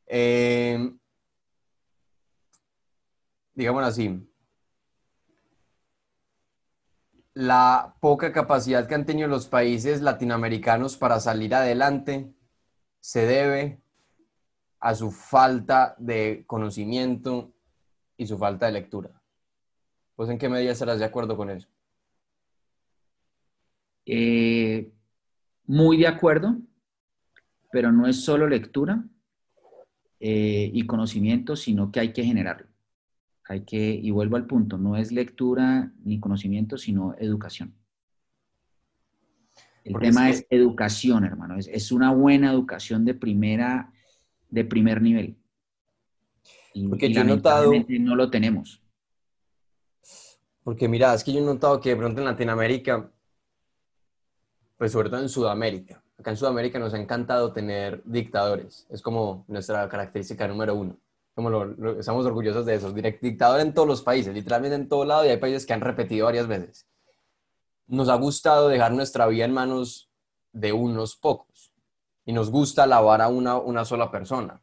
Eh, 0.07 0.93
digámoslo 3.53 3.87
así. 3.87 4.27
La 7.33 7.95
poca 7.99 8.31
capacidad 8.31 8.87
que 8.87 8.95
han 8.95 9.05
tenido 9.05 9.27
los 9.27 9.47
países 9.47 10.01
latinoamericanos 10.01 10.97
para 10.97 11.19
salir 11.19 11.55
adelante 11.55 12.33
se 12.99 13.25
debe 13.25 13.81
a 14.79 14.95
su 14.95 15.11
falta 15.11 15.95
de 15.97 16.43
conocimiento 16.47 17.53
y 18.17 18.27
su 18.27 18.37
falta 18.37 18.65
de 18.65 18.73
lectura. 18.73 19.21
¿Pues 20.15 20.29
en 20.29 20.37
qué 20.37 20.49
medida 20.49 20.71
estarás 20.71 20.99
de 20.99 21.05
acuerdo 21.05 21.37
con 21.37 21.49
eso? 21.49 21.67
Eh, 24.05 24.91
muy 25.65 25.97
de 25.97 26.07
acuerdo 26.07 26.57
pero 27.71 27.91
no 27.91 28.07
es 28.07 28.23
solo 28.23 28.47
lectura 28.47 29.03
eh, 30.19 30.69
y 30.73 30.85
conocimiento, 30.85 31.55
sino 31.55 31.91
que 31.91 31.99
hay 31.99 32.13
que 32.13 32.23
generarlo. 32.23 32.67
Hay 33.47 33.61
que, 33.61 33.91
y 33.93 34.11
vuelvo 34.11 34.35
al 34.35 34.45
punto, 34.45 34.77
no 34.77 34.95
es 34.95 35.11
lectura 35.11 35.91
ni 36.03 36.19
conocimiento, 36.19 36.77
sino 36.77 37.15
educación. 37.17 37.73
El 39.83 39.97
tema 39.99 40.29
es, 40.29 40.45
educación, 40.49 41.25
hermano. 41.25 41.57
Es, 41.57 41.91
una 41.91 42.13
buena 42.13 42.51
educación 42.51 43.03
de 43.03 43.15
primera, 43.15 43.91
de 44.49 44.63
primer 44.63 45.01
nivel. 45.01 45.37
Y, 46.73 46.87
porque 46.87 47.11
yo 47.11 47.21
he 47.21 47.25
notado... 47.25 47.71
No 47.87 48.15
lo 48.15 48.29
tenemos. 48.29 48.81
Porque 50.63 50.87
mira, 50.87 51.13
es 51.13 51.23
que 51.23 51.33
yo 51.33 51.39
he 51.39 51.45
notado 51.45 51.81
que 51.81 51.89
de 51.89 51.95
pronto 51.95 52.21
en 52.21 52.25
Latinoamérica, 52.25 53.11
pues 54.77 54.91
sobre 54.91 55.09
todo 55.09 55.21
en 55.21 55.29
Sudamérica, 55.29 56.00
Acá 56.21 56.29
en 56.29 56.37
Sudamérica 56.37 56.77
nos 56.77 56.93
ha 56.93 56.99
encantado 56.99 57.51
tener 57.51 58.03
dictadores. 58.05 58.85
Es 58.91 59.01
como 59.01 59.43
nuestra 59.47 59.89
característica 59.89 60.47
número 60.47 60.75
uno. 60.75 60.95
Como 61.33 61.49
lo, 61.49 61.99
estamos 61.99 62.27
orgullosos 62.27 62.63
de 62.63 62.75
eso. 62.75 62.93
Dictador 62.93 63.59
en 63.59 63.73
todos 63.73 63.87
los 63.87 64.03
países, 64.03 64.31
literalmente 64.31 64.75
en 64.75 64.87
todo 64.87 65.03
lado, 65.03 65.25
y 65.25 65.29
hay 65.29 65.37
países 65.37 65.65
que 65.65 65.73
han 65.73 65.81
repetido 65.81 66.27
varias 66.27 66.47
veces. 66.47 66.87
nos 67.87 68.07
ha 68.07 68.15
gustado 68.15 68.69
dejar 68.69 68.91
nuestra 68.91 69.25
vida 69.25 69.45
en 69.45 69.51
manos 69.51 70.11
de 70.53 70.71
unos 70.71 71.15
pocos 71.15 71.73
y 72.23 72.33
nos 72.33 72.51
gusta 72.51 72.83
alabar 72.83 73.21
a 73.21 73.27
una, 73.27 73.57
una 73.57 73.83
sola 73.83 74.11
persona. 74.11 74.61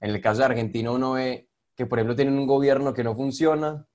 En 0.00 0.10
el 0.10 0.22
caso 0.22 0.38
de 0.38 0.46
Argentina 0.46 0.90
uno 0.90 1.12
ve 1.12 1.50
que, 1.76 1.84
por 1.84 1.98
ejemplo, 1.98 2.16
tienen 2.16 2.38
un 2.38 2.46
gobierno 2.46 2.94
que 2.94 3.04
no 3.04 3.14
funciona, 3.14 3.86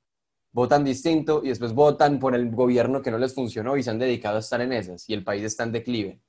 votan 0.51 0.83
distinto 0.83 1.41
y 1.43 1.49
después 1.49 1.73
votan 1.73 2.19
por 2.19 2.35
el 2.35 2.51
gobierno 2.51 3.01
que 3.01 3.09
no 3.09 3.17
les 3.17 3.33
funcionó 3.33 3.77
y 3.77 3.83
se 3.83 3.89
han 3.89 3.97
dedicado 3.97 4.35
a 4.35 4.41
estar 4.41 4.61
en 4.61 4.73
esas 4.73 5.09
y 5.09 5.15
el 5.15 5.23
país 5.23 5.43
está 5.43 5.63
en 5.63 5.71
declive. 5.71 6.21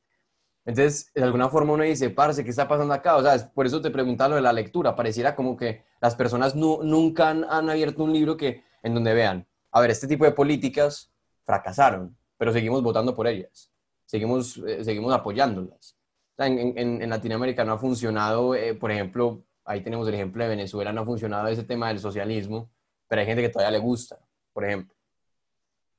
Entonces, 0.67 1.13
de 1.15 1.23
alguna 1.23 1.49
forma 1.51 1.75
uno 1.75 1.85
dice, 1.85 2.09
parce, 2.11 2.43
¿qué 2.43 2.51
está 2.51 2.67
pasando 2.67 2.95
acá? 2.95 3.17
O 3.17 3.23
sea, 3.23 3.51
por 3.53 3.67
eso 3.67 3.83
te 3.83 3.91
preguntaba 3.91 4.31
lo 4.31 4.37
de 4.37 4.43
la 4.43 4.53
lectura. 4.53 4.97
Pareciera 4.97 5.37
como 5.37 5.57
que 5.57 5.85
las 6.01 6.15
personas 6.15 6.55
nunca 6.55 7.29
han, 7.29 7.45
han, 7.45 7.69
abierto 7.69 8.03
un 8.03 8.13
libro 8.13 8.37
que, 8.37 8.65
en 8.83 8.95
donde 8.95 9.13
vean, 9.13 9.47
a 9.71 9.81
ver, 9.81 9.91
este 9.91 10.07
tipo 10.07 10.25
de 10.25 10.33
políticas 10.33 11.13
fracasaron, 11.45 12.17
pero 12.39 12.53
seguimos 12.53 12.83
votando 12.83 13.15
por 13.15 13.27
ellas, 13.27 13.71
seguimos, 14.07 14.57
eh, 14.67 14.83
seguimos 14.85 15.13
apoyándolas. 15.13 15.97
O 16.33 16.37
sea, 16.37 16.47
en, 16.47 16.77
en, 16.79 17.03
en, 17.03 17.11
Latinoamérica 17.11 17.65
no 17.65 17.73
ha 17.75 17.79
funcionado, 17.79 18.55
eh, 18.55 18.75
por 18.75 18.91
ejemplo, 18.91 19.45
ahí 19.65 19.83
tenemos 19.83 20.09
el 20.09 20.15
ejemplo 20.15 20.43
de 20.43 20.49
Venezuela, 20.49 20.93
no 20.93 21.03
ha 21.03 21.05
funcionado 21.05 21.49
ese 21.49 21.65
tema 21.65 21.89
del 21.89 21.99
socialismo, 21.99 22.71
pero 23.07 23.21
hay 23.21 23.27
gente 23.27 23.43
que 23.43 23.51
todavía 23.51 23.79
le 23.79 23.85
gusta, 23.85 24.19
por 24.53 24.65
ejemplo. 24.65 24.95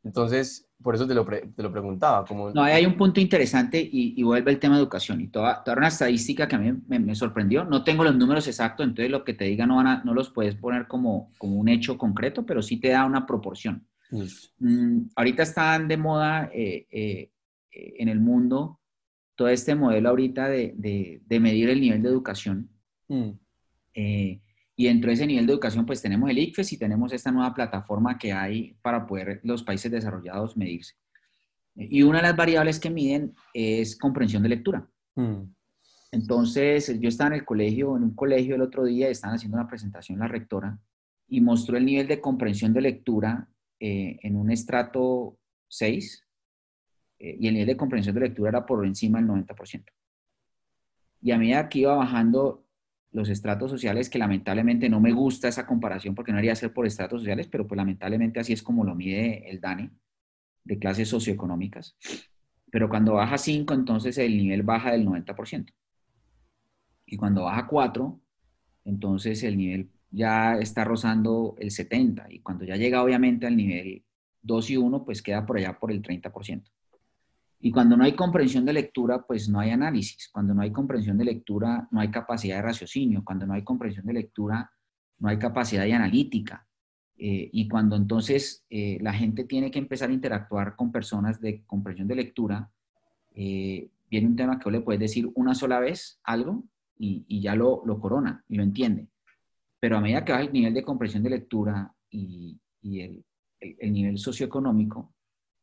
Entonces, 0.04 0.65
por 0.82 0.96
eso 0.96 1.08
te 1.08 1.14
lo, 1.14 1.26
te 1.26 1.64
lo 1.64 1.72
preguntaba. 1.72 2.26
Como... 2.26 2.52
No, 2.52 2.62
hay 2.64 2.86
un 2.86 2.96
punto 2.96 3.20
interesante 3.20 3.80
y, 3.80 4.14
y 4.18 4.24
vuelve 4.24 4.52
el 4.52 4.60
tema 4.60 4.76
de 4.76 4.82
educación. 4.82 5.22
Y 5.22 5.28
toda, 5.28 5.64
toda, 5.64 5.78
una 5.78 5.88
estadística 5.88 6.48
que 6.48 6.56
a 6.56 6.60
mí 6.60 6.74
me, 6.88 7.00
me, 7.00 7.16
sorprendió. 7.16 7.64
No 7.64 7.84
tengo 7.84 8.04
los 8.04 8.16
números 8.16 8.48
exactos, 8.48 8.86
entonces 8.86 9.10
lo 9.10 9.24
que 9.24 9.34
te 9.34 9.46
diga 9.46 9.66
no, 9.66 9.78
van 9.78 9.88
a, 9.88 10.04
no 10.04 10.14
los 10.14 10.30
puedes 10.30 10.56
poner 10.56 10.88
como, 10.88 11.32
como 11.38 11.56
un 11.56 11.70
hecho 11.70 11.98
concreto, 11.98 12.46
pero 12.46 12.62
sí 12.62 12.78
te 12.78 12.90
da 12.90 13.06
una 13.06 13.26
proporción. 13.26 13.88
Mm, 14.60 15.08
ahorita 15.16 15.44
están 15.44 15.88
de 15.88 15.98
moda 15.98 16.50
eh, 16.54 16.88
eh, 16.92 17.32
en 17.72 18.08
el 18.08 18.20
mundo 18.20 18.80
todo 19.36 19.50
este 19.50 19.76
modelo 19.76 20.10
ahorita 20.10 20.48
de, 20.48 20.74
de, 20.78 21.22
de 21.26 21.40
medir 21.40 21.70
el 21.70 21.82
nivel 21.82 22.02
de 22.02 22.10
educación. 22.10 22.70
Mm. 23.08 23.32
Eh, 23.94 24.42
y 24.76 24.86
dentro 24.86 25.08
de 25.08 25.14
ese 25.14 25.28
nivel 25.28 25.46
de 25.46 25.54
educación, 25.54 25.86
pues 25.86 26.02
tenemos 26.02 26.30
el 26.30 26.38
ICFES 26.38 26.74
y 26.74 26.78
tenemos 26.78 27.14
esta 27.14 27.32
nueva 27.32 27.54
plataforma 27.54 28.18
que 28.18 28.34
hay 28.34 28.76
para 28.82 29.06
poder 29.06 29.40
los 29.44 29.64
países 29.64 29.92
desarrollados 29.92 30.58
medirse. 30.58 30.96
Y 31.76 32.04
una 32.04 32.20
de 32.20 32.24
las 32.24 32.36
variables 32.36 32.80
que 32.80 32.90
miden 32.90 33.36
es 33.54 33.98
comprensión 33.98 34.44
de 34.44 34.50
lectura. 34.50 34.88
Mm. 35.16 35.44
Entonces, 36.12 37.00
yo 37.00 37.10
estaba 37.10 37.30
en 37.30 37.42
el 37.42 37.46
colegio, 37.46 37.96
en 37.96 38.04
un 38.04 38.16
colegio 38.16 38.56
el 38.56 38.62
otro 38.62 38.86
día, 38.86 39.10
estaban 39.10 39.36
haciendo 39.36 39.58
una 39.58 39.68
presentación 39.68 40.20
la 40.20 40.28
rectora 40.28 40.78
y 41.28 41.42
mostró 41.42 41.78
el 41.78 41.86
nivel 41.86 42.08
de 42.08 42.22
comprensión 42.22 42.74
de 42.74 42.82
lectura 42.82 43.50
eh, 43.80 44.20
en 44.22 44.36
un 44.36 44.52
estrato 44.52 45.38
6 45.68 46.26
eh, 47.20 47.38
y 47.40 47.48
el 47.48 47.54
nivel 47.54 47.68
de 47.68 47.78
comprensión 47.78 48.16
de 48.16 48.22
lectura 48.22 48.50
era 48.50 48.66
por 48.66 48.86
encima 48.86 49.20
del 49.20 49.28
90%. 49.28 49.86
Y 51.22 51.32
a 51.32 51.38
medida 51.38 51.68
que 51.68 51.80
iba 51.80 51.96
bajando 51.96 52.65
los 53.16 53.30
estratos 53.30 53.72
sociales, 53.72 54.10
que 54.10 54.20
lamentablemente 54.20 54.90
no 54.90 55.00
me 55.00 55.14
gusta 55.14 55.48
esa 55.48 55.66
comparación 55.66 56.14
porque 56.14 56.34
no 56.34 56.38
haría 56.38 56.54
ser 56.54 56.74
por 56.74 56.86
estratos 56.86 57.22
sociales, 57.22 57.48
pero 57.48 57.66
pues 57.66 57.78
lamentablemente 57.78 58.42
así 58.42 58.52
es 58.52 58.62
como 58.62 58.84
lo 58.84 58.94
mide 58.94 59.50
el 59.50 59.62
DANE, 59.62 59.92
de 60.66 60.78
clases 60.78 61.08
socioeconómicas. 61.08 61.96
Pero 62.70 62.90
cuando 62.90 63.14
baja 63.14 63.38
5, 63.38 63.74
entonces 63.74 64.18
el 64.18 64.36
nivel 64.38 64.64
baja 64.64 64.92
del 64.92 65.08
90%. 65.08 65.72
Y 67.06 67.16
cuando 67.16 67.44
baja 67.44 67.68
4, 67.68 68.20
entonces 68.84 69.44
el 69.44 69.56
nivel 69.56 69.90
ya 70.12 70.58
está 70.58 70.84
rozando 70.84 71.56
el 71.58 71.70
70%. 71.70 72.26
Y 72.30 72.40
cuando 72.42 72.66
ya 72.66 72.76
llega 72.76 73.02
obviamente 73.02 73.48
al 73.48 73.56
nivel 73.56 74.04
2 74.42 74.70
y 74.72 74.78
1, 74.78 75.06
pues 75.06 75.22
queda 75.22 75.46
por 75.46 75.56
allá 75.58 75.80
por 75.80 75.90
el 75.90 76.02
30%. 76.02 76.64
Y 77.60 77.72
cuando 77.72 77.98
no 77.98 78.04
hay 78.04 78.14
comprensión 78.14 78.66
de 78.66 78.74
lectura, 78.74 79.26
pues 79.26 79.50
no 79.50 79.60
hay 79.60 79.72
análisis. 79.72 80.30
Cuando 80.32 80.54
no 80.54 80.62
hay 80.62 80.72
comprensión 80.72 81.18
de 81.18 81.26
lectura, 81.26 81.88
no 81.92 82.00
hay 82.00 82.12
capacidad 82.12 82.58
de 82.58 82.62
raciocinio. 82.62 83.24
Cuando 83.24 83.46
no 83.46 83.54
hay 83.54 83.64
comprensión 83.64 84.06
de 84.06 84.14
lectura, 84.14 84.72
no 85.20 85.30
hay 85.30 85.40
capacidad 85.40 85.84
de 85.84 85.94
analítica. 85.94 86.68
Eh, 87.18 87.50
y 87.52 87.68
cuando 87.68 87.96
entonces 87.96 88.66
eh, 88.70 88.98
la 89.02 89.14
gente 89.14 89.46
tiene 89.46 89.72
que 89.72 89.80
empezar 89.80 90.10
a 90.10 90.14
interactuar 90.14 90.76
con 90.76 90.92
personas 90.92 91.40
de 91.40 91.64
comprensión 91.66 92.08
de 92.08 92.16
lectura, 92.16 92.70
eh, 93.34 93.90
viene 94.10 94.28
un 94.28 94.36
tema 94.36 94.60
que 94.60 94.70
le 94.70 94.82
puedes 94.82 95.00
decir 95.00 95.32
una 95.36 95.56
sola 95.56 95.80
vez 95.80 96.20
algo 96.24 96.66
y, 96.98 97.42
ya 97.42 97.56
lo, 97.56 97.84
lo, 97.86 98.00
corona 98.00 98.44
y 98.48 98.56
lo 98.56 98.64
entiende. 98.64 99.08
Pero 99.80 99.98
a 99.98 100.02
medida 100.02 100.26
que 100.26 100.32
baja 100.32 100.44
el 100.44 100.54
nivel 100.54 100.74
de 100.74 100.84
comprensión 100.84 101.24
de 101.24 101.30
lectura 101.30 101.94
y, 102.10 102.60
el 103.60 103.94
nivel 103.94 104.20
socioeconómico, 104.20 105.15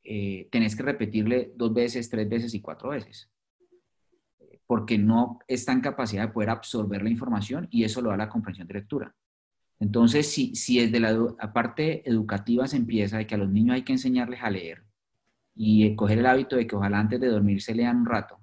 eh, 0.05 0.49
tenés 0.51 0.75
que 0.75 0.83
repetirle 0.83 1.53
dos 1.55 1.73
veces, 1.73 2.11
tres 2.11 2.29
veces 2.29 2.55
y 2.55 2.61
cuatro 2.61 2.91
veces, 2.91 3.31
porque 4.67 4.99
no 4.99 5.39
está 5.47 5.73
en 5.73 5.81
capacidad 5.81 6.27
de 6.27 6.33
poder 6.33 6.51
absorber 6.51 7.03
la 7.03 7.11
información 7.11 7.69
y 7.71 7.85
eso 7.85 8.03
lo 8.03 8.11
da 8.11 8.17
la 8.17 8.29
comprensión 8.29 8.67
de 8.67 8.75
lectura. 8.75 9.15
Entonces, 9.79 10.31
si, 10.31 10.55
si 10.55 10.81
desde 10.81 11.01
la, 11.01 11.53
parte 11.53 12.09
educativa 12.09 12.67
se 12.67 12.77
empieza 12.77 13.19
de 13.19 13.27
que 13.27 13.35
a 13.35 13.39
los 13.39 13.51
niños 13.51 13.75
hay 13.75 13.83
que 13.83 13.93
enseñarles 13.93 14.43
a 14.43 14.51
leer 14.51 14.85
y 15.55 15.95
coger 15.95 16.19
el 16.19 16.27
hábito 16.27 16.57
de 16.57 16.67
que 16.67 16.77
ojalá 16.77 16.99
antes 16.99 17.21
de 17.21 17.29
dormir 17.29 17.63
se 17.63 17.75
lean 17.75 17.99
un 17.99 18.07
rato, 18.07 18.39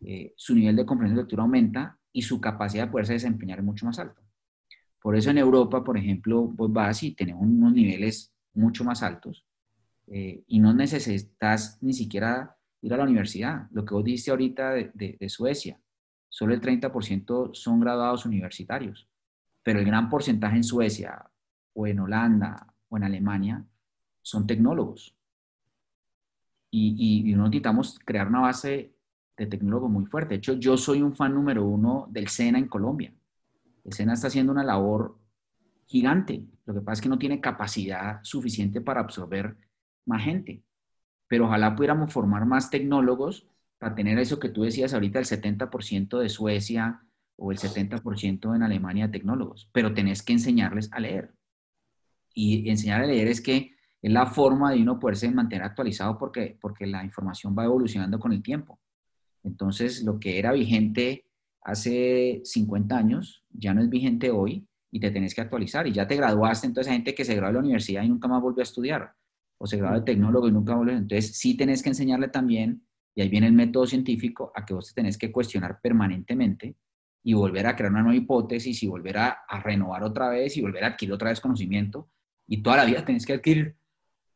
eh, 0.00 0.32
su 0.36 0.54
nivel 0.54 0.76
de 0.76 0.86
comprensión 0.86 1.16
de 1.16 1.22
lectura 1.22 1.42
aumenta 1.42 1.98
y 2.12 2.22
su 2.22 2.40
capacidad 2.40 2.86
de 2.86 2.92
poderse 2.92 3.14
desempeñar 3.14 3.58
es 3.58 3.64
mucho 3.64 3.86
más 3.86 3.98
alto. 3.98 4.22
Por 5.00 5.16
eso 5.16 5.30
en 5.30 5.38
Europa, 5.38 5.82
por 5.82 5.98
ejemplo, 5.98 6.42
vos 6.42 6.72
vas 6.72 7.02
y 7.02 7.14
tenemos 7.14 7.42
unos 7.42 7.72
niveles 7.72 8.32
mucho 8.52 8.84
más 8.84 9.02
altos 9.02 9.44
eh, 10.06 10.44
y 10.46 10.60
no 10.60 10.74
necesitas 10.74 11.78
ni 11.82 11.92
siquiera 11.92 12.56
ir 12.82 12.92
a 12.92 12.96
la 12.96 13.04
universidad. 13.04 13.68
Lo 13.70 13.84
que 13.84 13.94
vos 13.94 14.04
diste 14.04 14.30
ahorita 14.30 14.72
de, 14.72 15.16
de, 15.18 15.28
Suecia, 15.28 15.80
solo 16.28 16.52
el 16.52 16.60
30% 16.60 17.54
son 17.54 17.80
graduados 17.80 18.26
universitarios, 18.26 19.08
pero 19.62 19.78
el 19.78 19.86
gran 19.86 20.10
porcentaje 20.10 20.56
en 20.56 20.64
Suecia 20.64 21.30
o 21.72 21.86
en 21.86 22.00
Holanda 22.00 22.74
o 22.88 22.96
en 22.96 23.04
Alemania 23.04 23.64
son 24.20 24.46
tecnólogos. 24.46 25.16
Y, 26.70 26.94
y, 26.98 27.30
y 27.30 27.34
necesitamos 27.34 27.98
crear 28.04 28.28
una 28.28 28.40
base 28.40 28.94
de 29.36 29.46
tecnólogos 29.46 29.90
muy 29.90 30.06
fuerte. 30.06 30.34
De 30.34 30.38
hecho, 30.38 30.54
yo 30.54 30.76
soy 30.76 31.02
un 31.02 31.14
fan 31.14 31.34
número 31.34 31.64
uno 31.64 32.08
del 32.10 32.28
SENA 32.28 32.58
en 32.58 32.68
Colombia. 32.68 33.12
El 33.84 33.92
SENA 33.92 34.14
está 34.14 34.28
haciendo 34.28 34.52
una 34.52 34.64
labor 34.64 35.18
gigante. 35.86 36.44
Lo 36.66 36.74
que 36.74 36.80
pasa 36.80 36.94
es 36.94 37.00
que 37.00 37.08
no 37.08 37.18
tiene 37.18 37.40
capacidad 37.40 38.20
suficiente 38.22 38.80
para 38.80 39.00
absorber 39.00 39.56
más 40.06 40.22
gente. 40.24 40.62
Pero 41.28 41.46
ojalá 41.46 41.74
pudiéramos 41.74 42.12
formar 42.12 42.46
más 42.46 42.70
tecnólogos 42.70 43.46
para 43.78 43.94
tener 43.94 44.18
eso 44.18 44.38
que 44.38 44.48
tú 44.48 44.62
decías 44.62 44.94
ahorita, 44.94 45.18
el 45.18 45.24
70% 45.24 46.18
de 46.18 46.28
Suecia 46.28 47.02
o 47.36 47.52
el 47.52 47.58
70% 47.58 48.54
en 48.54 48.62
Alemania 48.62 49.06
de 49.06 49.12
tecnólogos. 49.12 49.68
Pero 49.72 49.94
tenés 49.94 50.22
que 50.22 50.32
enseñarles 50.32 50.92
a 50.92 51.00
leer. 51.00 51.34
Y 52.34 52.68
enseñar 52.68 53.02
a 53.02 53.06
leer 53.06 53.28
es 53.28 53.40
que 53.40 53.74
es 54.02 54.12
la 54.12 54.26
forma 54.26 54.72
de 54.72 54.82
uno 54.82 54.98
poderse 54.98 55.30
mantener 55.30 55.64
actualizado 55.64 56.18
porque, 56.18 56.58
porque 56.60 56.86
la 56.86 57.04
información 57.04 57.54
va 57.58 57.64
evolucionando 57.64 58.18
con 58.18 58.32
el 58.32 58.42
tiempo. 58.42 58.78
Entonces, 59.42 60.02
lo 60.02 60.18
que 60.18 60.38
era 60.38 60.52
vigente 60.52 61.26
hace 61.62 62.42
50 62.44 62.96
años 62.96 63.44
ya 63.50 63.72
no 63.72 63.82
es 63.82 63.88
vigente 63.88 64.30
hoy 64.30 64.66
y 64.90 65.00
te 65.00 65.10
tenés 65.10 65.34
que 65.34 65.40
actualizar. 65.40 65.86
Y 65.86 65.92
ya 65.92 66.06
te 66.06 66.16
graduaste, 66.16 66.66
entonces 66.66 66.90
hay 66.90 66.98
gente 66.98 67.14
que 67.14 67.24
se 67.24 67.34
graduó 67.34 67.54
de 67.54 67.60
la 67.60 67.64
universidad 67.64 68.02
y 68.02 68.08
nunca 68.08 68.28
más 68.28 68.42
volvió 68.42 68.60
a 68.60 68.64
estudiar 68.64 69.14
o 69.58 69.66
se 69.66 69.76
graba 69.76 69.98
de 69.98 70.04
tecnólogo 70.04 70.48
y 70.48 70.52
nunca 70.52 70.74
vuelve. 70.74 70.92
Entonces, 70.94 71.36
sí 71.36 71.56
tenés 71.56 71.82
que 71.82 71.90
enseñarle 71.90 72.28
también, 72.28 72.86
y 73.14 73.22
ahí 73.22 73.28
viene 73.28 73.46
el 73.46 73.52
método 73.52 73.86
científico, 73.86 74.52
a 74.54 74.64
que 74.64 74.74
vos 74.74 74.88
te 74.88 74.94
tenés 74.94 75.16
que 75.16 75.30
cuestionar 75.30 75.80
permanentemente 75.80 76.76
y 77.22 77.32
volver 77.32 77.66
a 77.66 77.76
crear 77.76 77.92
una 77.92 78.02
nueva 78.02 78.16
hipótesis 78.16 78.82
y 78.82 78.86
volver 78.86 79.18
a, 79.18 79.28
a 79.48 79.60
renovar 79.60 80.02
otra 80.02 80.28
vez 80.28 80.56
y 80.56 80.62
volver 80.62 80.84
a 80.84 80.88
adquirir 80.88 81.12
otra 81.12 81.30
vez 81.30 81.40
conocimiento. 81.40 82.10
Y 82.46 82.62
toda 82.62 82.76
la 82.76 82.84
vida 82.84 83.04
tenés 83.04 83.24
que 83.24 83.34
adquirir 83.34 83.76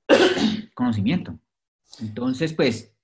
conocimiento. 0.75 1.39
Entonces, 2.01 2.53
pues, 2.53 2.95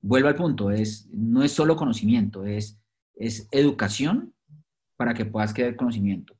vuelvo 0.00 0.28
al 0.28 0.36
punto, 0.36 0.70
es, 0.70 1.08
no 1.12 1.42
es 1.42 1.52
solo 1.52 1.76
conocimiento, 1.76 2.46
es, 2.46 2.80
es 3.14 3.48
educación 3.50 4.34
para 4.96 5.14
que 5.14 5.24
puedas 5.24 5.52
crear 5.52 5.76
conocimiento 5.76 6.36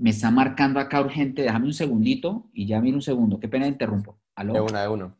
me 0.00 0.10
está 0.10 0.30
marcando 0.30 0.80
acá 0.80 0.98
urgente, 1.02 1.42
déjame 1.42 1.66
un 1.66 1.74
segundito 1.74 2.48
y 2.54 2.66
ya 2.66 2.80
miro 2.80 2.96
un 2.96 3.02
segundo. 3.02 3.38
Qué 3.38 3.48
pena 3.48 3.66
interrumpo. 3.66 4.18
¿Aló? 4.34 4.54
De 4.54 4.60
una, 4.60 4.80
de 4.80 4.88
uno. 4.88 5.16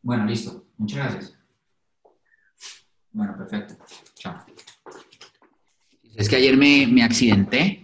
Bueno, 0.00 0.24
listo. 0.24 0.64
Muchas 0.78 0.98
gracias. 0.98 1.38
Bueno, 3.12 3.36
perfecto. 3.36 3.74
Chao. 4.14 4.38
Es 6.14 6.30
que 6.30 6.36
ayer 6.36 6.56
me, 6.56 6.86
me 6.86 7.02
accidenté. 7.02 7.82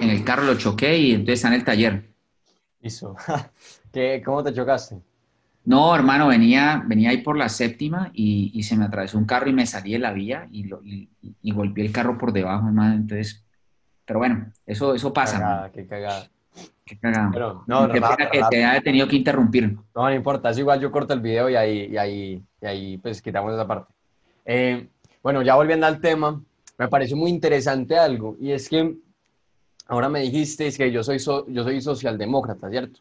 En 0.00 0.10
el 0.10 0.24
carro 0.24 0.42
lo 0.42 0.58
choqué 0.58 0.98
y 0.98 1.12
entonces 1.12 1.34
está 1.34 1.48
en 1.48 1.54
el 1.54 1.64
taller. 1.64 2.12
Listo. 2.80 3.14
¿Qué, 3.92 4.20
¿Cómo 4.24 4.42
te 4.42 4.52
chocaste? 4.52 5.00
No, 5.64 5.94
hermano, 5.94 6.28
venía, 6.28 6.82
venía 6.86 7.10
ahí 7.10 7.18
por 7.18 7.38
la 7.38 7.48
séptima 7.48 8.10
y, 8.12 8.62
se 8.62 8.76
me 8.76 8.84
atravesó 8.84 9.16
un 9.16 9.24
carro 9.24 9.48
y 9.48 9.54
me 9.54 9.66
salí 9.66 9.92
de 9.92 9.98
la 9.98 10.12
vía 10.12 10.46
y, 10.52 10.64
lo, 10.64 10.82
y, 10.84 11.08
golpeé 11.52 11.86
el 11.86 11.92
carro 11.92 12.18
por 12.18 12.32
debajo, 12.32 12.66
hermano. 12.66 12.94
Entonces, 12.94 13.42
pero 14.04 14.18
bueno, 14.18 14.52
eso, 14.66 14.94
eso 14.94 15.12
pasa. 15.12 15.70
qué 15.72 15.86
cagada. 15.86 16.28
Qué 16.84 16.98
cagado. 16.98 17.64
no, 17.66 17.88
Qué 17.88 18.00
pena 18.00 18.28
que 18.30 18.42
te 18.50 18.64
haya 18.64 18.80
tenido 18.82 19.08
que 19.08 19.16
interrumpir. 19.16 19.72
No, 19.94 20.02
no 20.02 20.14
importa, 20.14 20.50
es 20.50 20.58
igual 20.58 20.80
yo 20.80 20.92
corto 20.92 21.14
el 21.14 21.20
video 21.20 21.48
y 21.48 21.56
ahí, 21.56 21.88
y 21.90 21.96
ahí, 21.96 22.42
y 22.60 22.66
ahí 22.66 22.98
pues 22.98 23.22
quitamos 23.22 23.54
esa 23.54 23.66
parte. 23.66 23.92
Eh, 24.44 24.86
bueno, 25.22 25.40
ya 25.40 25.54
volviendo 25.54 25.86
al 25.86 25.98
tema, 25.98 26.42
me 26.76 26.88
pareció 26.88 27.16
muy 27.16 27.30
interesante 27.30 27.96
algo, 27.96 28.36
y 28.38 28.52
es 28.52 28.68
que 28.68 28.98
ahora 29.86 30.10
me 30.10 30.20
dijiste 30.20 30.70
que 30.72 30.92
yo 30.92 31.02
soy, 31.02 31.18
yo 31.18 31.64
soy 31.64 31.80
socialdemócrata, 31.80 32.68
¿cierto? 32.68 33.00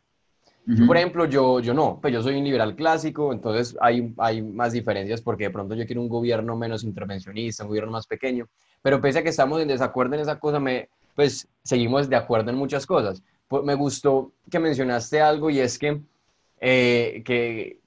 Por 0.87 0.95
ejemplo, 0.95 1.25
yo, 1.25 1.59
yo 1.59 1.73
no, 1.73 1.99
pues 2.01 2.13
yo 2.13 2.21
soy 2.21 2.37
un 2.37 2.43
liberal 2.43 2.75
clásico, 2.75 3.33
entonces 3.33 3.75
hay, 3.81 4.13
hay 4.17 4.41
más 4.41 4.71
diferencias 4.71 5.21
porque 5.21 5.45
de 5.45 5.49
pronto 5.49 5.75
yo 5.75 5.85
quiero 5.85 6.01
un 6.01 6.07
gobierno 6.07 6.55
menos 6.55 6.83
intervencionista, 6.83 7.63
un 7.63 7.69
gobierno 7.69 7.91
más 7.91 8.07
pequeño, 8.07 8.47
pero 8.81 9.01
pese 9.01 9.19
a 9.19 9.23
que 9.23 9.29
estamos 9.29 9.61
en 9.61 9.67
desacuerdo 9.67 10.15
en 10.15 10.21
esa 10.21 10.39
cosa, 10.39 10.59
me, 10.59 10.89
pues 11.15 11.47
seguimos 11.63 12.07
de 12.09 12.15
acuerdo 12.15 12.49
en 12.49 12.57
muchas 12.57 12.85
cosas. 12.85 13.21
Pues, 13.47 13.63
me 13.63 13.75
gustó 13.75 14.31
que 14.49 14.59
mencionaste 14.59 15.19
algo 15.19 15.49
y 15.49 15.59
es 15.59 15.77
que, 15.77 16.01
eh, 16.61 17.21
que 17.25 17.79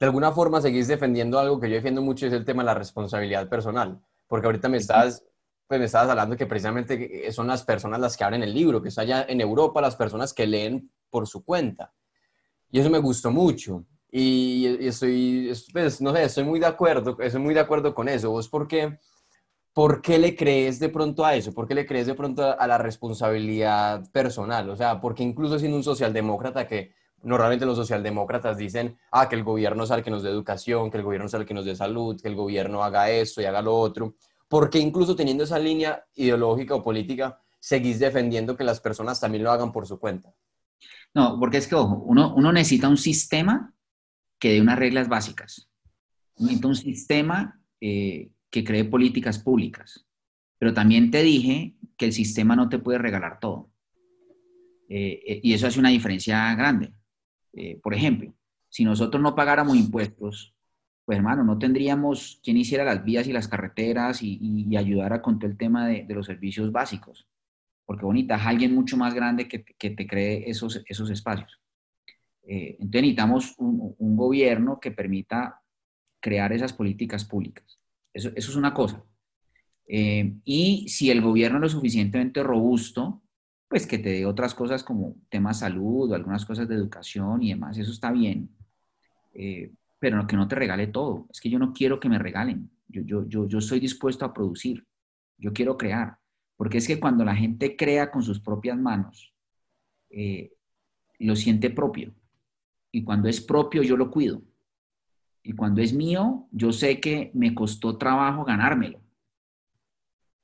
de 0.00 0.06
alguna 0.06 0.32
forma 0.32 0.62
seguís 0.62 0.88
defendiendo 0.88 1.38
algo 1.38 1.60
que 1.60 1.68
yo 1.68 1.76
defiendo 1.76 2.00
mucho, 2.00 2.26
es 2.26 2.32
el 2.32 2.46
tema 2.46 2.62
de 2.62 2.66
la 2.66 2.74
responsabilidad 2.74 3.46
personal, 3.48 4.00
porque 4.26 4.46
ahorita 4.46 4.68
me 4.68 4.78
estás 4.78 5.22
pues 5.66 5.80
me 5.80 5.86
estabas 5.86 6.10
hablando 6.10 6.36
que 6.36 6.46
precisamente 6.46 7.32
son 7.32 7.46
las 7.46 7.62
personas 7.62 7.98
las 7.98 8.16
que 8.16 8.24
abren 8.24 8.42
el 8.42 8.52
libro, 8.52 8.82
que 8.82 8.90
está 8.90 9.00
allá 9.00 9.24
en 9.26 9.40
Europa, 9.40 9.80
las 9.80 9.96
personas 9.96 10.34
que 10.34 10.46
leen 10.46 10.90
por 11.14 11.28
su 11.28 11.44
cuenta. 11.44 11.92
Y 12.72 12.80
eso 12.80 12.90
me 12.90 12.98
gustó 12.98 13.30
mucho. 13.30 13.84
Y, 14.10 14.66
estoy, 14.84 15.52
pues, 15.72 16.00
no 16.00 16.12
sé, 16.12 16.24
estoy 16.24 16.42
muy 16.42 16.58
de 16.58 16.66
acuerdo, 16.66 17.16
estoy 17.20 17.40
muy 17.40 17.54
de 17.54 17.60
acuerdo 17.60 17.94
con 17.94 18.08
eso. 18.08 18.32
¿Vos 18.32 18.48
por 18.48 18.66
qué, 18.66 18.98
por 19.72 20.02
qué 20.02 20.18
le 20.18 20.34
crees 20.34 20.80
de 20.80 20.88
pronto 20.88 21.24
a 21.24 21.36
eso? 21.36 21.54
¿Por 21.54 21.68
qué 21.68 21.76
le 21.76 21.86
crees 21.86 22.08
de 22.08 22.14
pronto 22.14 22.58
a 22.58 22.66
la 22.66 22.78
responsabilidad 22.78 24.10
personal? 24.10 24.68
O 24.70 24.76
sea, 24.76 25.00
porque 25.00 25.22
incluso 25.22 25.56
siendo 25.60 25.76
un 25.76 25.84
socialdemócrata 25.84 26.66
que 26.66 26.94
normalmente 27.22 27.64
los 27.64 27.76
socialdemócratas 27.76 28.56
dicen, 28.56 28.98
ah, 29.12 29.28
que 29.28 29.36
el 29.36 29.44
gobierno 29.44 29.86
sea 29.86 29.98
el 29.98 30.02
que 30.02 30.10
nos 30.10 30.24
dé 30.24 30.30
educación, 30.30 30.90
que 30.90 30.96
el 30.96 31.04
gobierno 31.04 31.28
sea 31.28 31.38
el 31.38 31.46
que 31.46 31.54
nos 31.54 31.64
dé 31.64 31.76
salud, 31.76 32.20
que 32.20 32.26
el 32.26 32.34
gobierno 32.34 32.82
haga 32.82 33.08
esto 33.08 33.40
y 33.40 33.44
haga 33.44 33.62
lo 33.62 33.78
otro 33.78 34.16
¿por 34.54 34.70
qué 34.70 34.78
incluso 34.78 35.16
teniendo 35.16 35.42
esa 35.42 35.58
línea 35.58 36.06
ideológica 36.14 36.76
o 36.76 36.82
política 36.82 37.40
seguís 37.58 37.98
defendiendo 37.98 38.56
que 38.56 38.62
las 38.62 38.80
personas 38.80 39.18
también 39.18 39.42
lo 39.42 39.50
hagan 39.50 39.72
por 39.72 39.84
su 39.84 39.98
cuenta? 39.98 40.32
No, 41.14 41.38
porque 41.38 41.58
es 41.58 41.68
que, 41.68 41.74
ojo, 41.74 42.02
uno, 42.06 42.34
uno 42.34 42.52
necesita 42.52 42.88
un 42.88 42.96
sistema 42.96 43.72
que 44.38 44.52
dé 44.52 44.60
unas 44.60 44.78
reglas 44.78 45.08
básicas. 45.08 45.70
Necesita 46.38 46.68
un 46.68 46.76
sistema 46.76 47.60
eh, 47.80 48.30
que 48.50 48.64
cree 48.64 48.84
políticas 48.84 49.38
públicas. 49.38 50.06
Pero 50.58 50.74
también 50.74 51.10
te 51.10 51.22
dije 51.22 51.76
que 51.96 52.06
el 52.06 52.12
sistema 52.12 52.56
no 52.56 52.68
te 52.68 52.78
puede 52.78 52.98
regalar 52.98 53.38
todo. 53.40 53.70
Eh, 54.88 55.20
eh, 55.26 55.40
y 55.42 55.52
eso 55.52 55.66
hace 55.66 55.80
una 55.80 55.90
diferencia 55.90 56.54
grande. 56.54 56.92
por 57.82 57.94
ejemplo, 57.94 58.34
si 58.68 58.84
nosotros 58.84 59.22
no 59.22 59.34
pagáramos 59.34 59.76
impuestos 59.76 60.54
pues 61.04 61.18
hermano, 61.18 61.44
no 61.44 61.58
tendríamos 61.58 62.40
quien 62.42 62.56
hiciera 62.56 62.84
las 62.84 63.04
vías 63.04 63.26
y 63.26 63.32
las 63.32 63.46
carreteras 63.46 64.22
y, 64.22 64.74
ayudara 64.76 65.20
con 65.20 65.38
todo 65.38 65.50
el 65.50 65.56
tema 65.56 65.86
de, 65.86 66.06
los 66.08 66.26
servicios 66.26 66.72
básicos. 66.72 67.26
Porque 67.86 68.04
bonita, 68.04 68.36
es 68.36 68.46
alguien 68.46 68.74
mucho 68.74 68.96
más 68.96 69.14
grande 69.14 69.48
que, 69.48 69.58
te 69.58 70.06
cree 70.06 70.48
esos, 70.48 70.82
esos 70.86 71.10
espacios. 71.10 71.60
Eh, 72.46 72.76
entonces 72.78 73.02
necesitamos 73.02 73.54
un, 73.58 74.16
gobierno 74.16 74.78
que 74.80 74.90
permita 74.90 75.60
crear 76.20 76.52
esas 76.52 76.72
políticas 76.72 77.24
públicas. 77.24 77.78
Eso, 78.12 78.30
es 78.34 78.56
una 78.56 78.72
cosa. 78.72 79.04
Eh, 79.86 80.34
y 80.44 80.88
si 80.88 81.10
el 81.10 81.20
gobierno 81.20 81.58
es 81.58 81.62
lo 81.62 81.68
suficientemente 81.68 82.42
robusto, 82.42 83.22
pues 83.68 83.86
que 83.86 83.98
te 83.98 84.10
dé 84.10 84.26
otras 84.26 84.54
cosas 84.54 84.84
como 84.84 85.16
temas 85.28 85.58
salud 85.58 86.10
o 86.10 86.14
algunas 86.14 86.44
cosas 86.44 86.68
de 86.68 86.74
educación 86.74 87.42
y 87.42 87.50
demás, 87.50 87.76
eso 87.76 87.90
está 87.90 88.12
bien. 88.12 88.48
Eh, 89.34 89.72
pero 89.98 90.26
que 90.26 90.36
no 90.36 90.46
te 90.46 90.54
regale 90.54 90.86
todo. 90.86 91.26
Es 91.30 91.40
que 91.40 91.50
yo 91.50 91.58
no 91.58 91.72
quiero 91.72 91.98
que 91.98 92.08
me 92.08 92.18
regalen. 92.18 92.70
Yo, 92.88 93.02
yo, 93.02 93.26
yo, 93.26 93.48
yo 93.48 93.58
estoy 93.58 93.80
dispuesto 93.80 94.24
a 94.24 94.32
producir. 94.32 94.86
Yo 95.38 95.52
quiero 95.52 95.76
crear. 95.76 96.18
Porque 96.64 96.78
es 96.78 96.86
que 96.86 96.98
cuando 96.98 97.26
la 97.26 97.36
gente 97.36 97.76
crea 97.76 98.10
con 98.10 98.22
sus 98.22 98.40
propias 98.40 98.78
manos, 98.78 99.34
eh, 100.08 100.50
lo 101.18 101.36
siente 101.36 101.68
propio. 101.68 102.14
Y 102.90 103.04
cuando 103.04 103.28
es 103.28 103.42
propio, 103.42 103.82
yo 103.82 103.98
lo 103.98 104.10
cuido. 104.10 104.40
Y 105.42 105.52
cuando 105.52 105.82
es 105.82 105.92
mío, 105.92 106.48
yo 106.52 106.72
sé 106.72 107.00
que 107.00 107.30
me 107.34 107.54
costó 107.54 107.98
trabajo 107.98 108.46
ganármelo. 108.46 108.98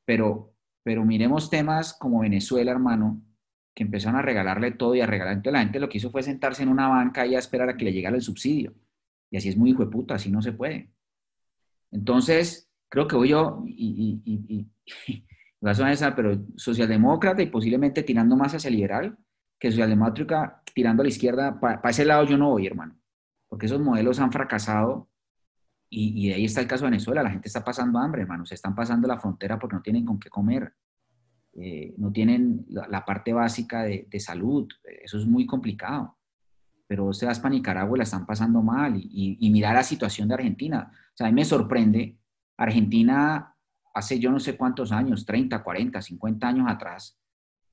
Pero, 0.05 0.53
pero 0.83 1.07
miremos 1.07 1.49
temas 1.49 1.95
como 1.95 2.21
Venezuela, 2.21 2.71
hermano, 2.71 3.23
que 3.75 3.85
empezaron 3.85 4.21
a 4.21 4.23
regalarle 4.23 4.73
todo 4.73 4.95
y 4.95 5.01
a 5.01 5.07
regalar. 5.07 5.33
Entonces 5.33 5.55
la 5.55 5.61
gente 5.61 5.81
lo 5.81 5.89
que 5.89 5.97
hizo 5.97 6.11
fue 6.11 6.23
sentarse 6.23 6.63
en 6.63 6.69
una 6.69 6.87
banca 6.87 7.25
y 7.27 7.35
a 7.35 7.39
esperar 7.39 7.71
a 7.71 7.79
que 7.79 7.87
le 7.87 7.95
llegara 7.95 8.15
el 8.15 8.21
subsidio. 8.21 8.75
Y 9.31 9.39
así 9.39 9.49
es 9.49 9.57
muy 9.57 9.71
hijo 9.71 9.87
de 9.87 9.91
puta, 9.91 10.17
así 10.17 10.31
no 10.31 10.43
se 10.43 10.53
puede. 10.53 10.91
Entonces, 11.91 12.71
creo 12.91 13.09
que 13.09 13.17
voy 13.17 13.31
yo, 13.31 13.65
y, 13.67 14.21
y, 14.23 14.67
y, 15.07 15.27
y 15.61 15.93
esa, 15.93 16.15
pero 16.15 16.39
socialdemócrata 16.57 17.43
y 17.43 17.47
posiblemente 17.47 18.03
tirando 18.03 18.37
más 18.37 18.55
hacia 18.55 18.71
liberal, 18.71 19.19
que 19.59 19.71
socialdemócrata 19.71 20.63
tirando 20.75 21.03
a 21.03 21.05
la 21.05 21.11
izquierda, 21.11 21.61
para 21.61 21.91
ese 21.91 22.05
lado 22.05 22.25
yo 22.25 22.39
no 22.39 22.51
voy, 22.51 22.67
hermano. 22.67 22.99
Porque 23.49 23.67
esos 23.67 23.81
modelos 23.81 24.21
han 24.21 24.33
fracasado 24.33 25.11
y, 25.91 26.29
y 26.29 26.33
ahí 26.33 26.45
está 26.45 26.61
el 26.61 26.67
caso 26.67 26.85
de 26.85 26.93
Venezuela. 26.93 27.23
La 27.23 27.31
gente 27.31 27.49
está 27.49 27.65
pasando 27.65 27.99
hambre, 27.99 28.23
hermano. 28.23 28.47
Se 28.47 28.55
están 28.55 28.75
pasando 28.75 29.09
la 29.09 29.19
frontera 29.19 29.59
porque 29.59 29.77
no 29.77 29.83
tienen 29.83 30.05
con 30.05 30.19
qué 30.19 30.31
comer. 30.31 30.73
Eh, 31.53 31.95
no 31.99 32.13
tienen 32.13 32.65
la, 32.69 33.05
parte 33.05 33.33
básica 33.33 33.83
de, 33.83 34.07
de, 34.09 34.21
salud. 34.21 34.69
Eso 35.03 35.19
es 35.19 35.27
muy 35.27 35.47
complicado 35.47 36.17
pero 36.91 37.05
vos 37.05 37.21
te 37.21 37.25
vas 37.25 37.39
para 37.39 37.55
Nicaragua 37.55 37.97
y 37.97 37.99
la 37.99 38.03
están 38.03 38.27
pasando 38.27 38.63
mal 38.63 38.97
y, 38.97 39.37
y, 39.39 39.51
mirar 39.51 39.77
la 39.77 39.85
situación 39.85 40.27
de 40.27 40.35
Argentina. 40.35 40.91
O 40.93 41.17
sea, 41.17 41.29
a 41.29 41.31
mí 41.31 41.37
me 41.37 41.45
sorprende, 41.45 42.19
Argentina 42.57 43.55
hace 43.95 44.19
yo 44.19 44.31
no 44.31 44.39
sé 44.39 44.57
cuántos 44.57 44.93
años, 44.93 45.25
30, 45.25 45.63
40, 45.63 46.03
50 46.03 46.49
años 46.49 46.67
atrás, 46.69 47.19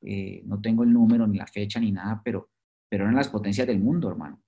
eh, 0.01 0.41
no 0.45 0.61
tengo 0.61 0.83
el 0.83 0.93
número 0.93 1.27
ni 1.27 1.37
la 1.37 1.47
fecha 1.47 1.79
ni 1.79 1.91
nada, 1.91 2.21
pero, 2.23 2.49
pero 2.89 3.03
eran 3.03 3.15
las 3.15 3.29
potencias 3.29 3.67
del 3.67 3.79
mundo, 3.79 4.09
hermano. 4.09 4.41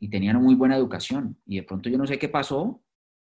Y 0.00 0.08
tenían 0.08 0.42
muy 0.42 0.54
buena 0.54 0.76
educación. 0.76 1.38
Y 1.46 1.56
de 1.56 1.62
pronto 1.62 1.88
yo 1.88 1.96
no 1.98 2.06
sé 2.06 2.18
qué 2.18 2.28
pasó 2.28 2.82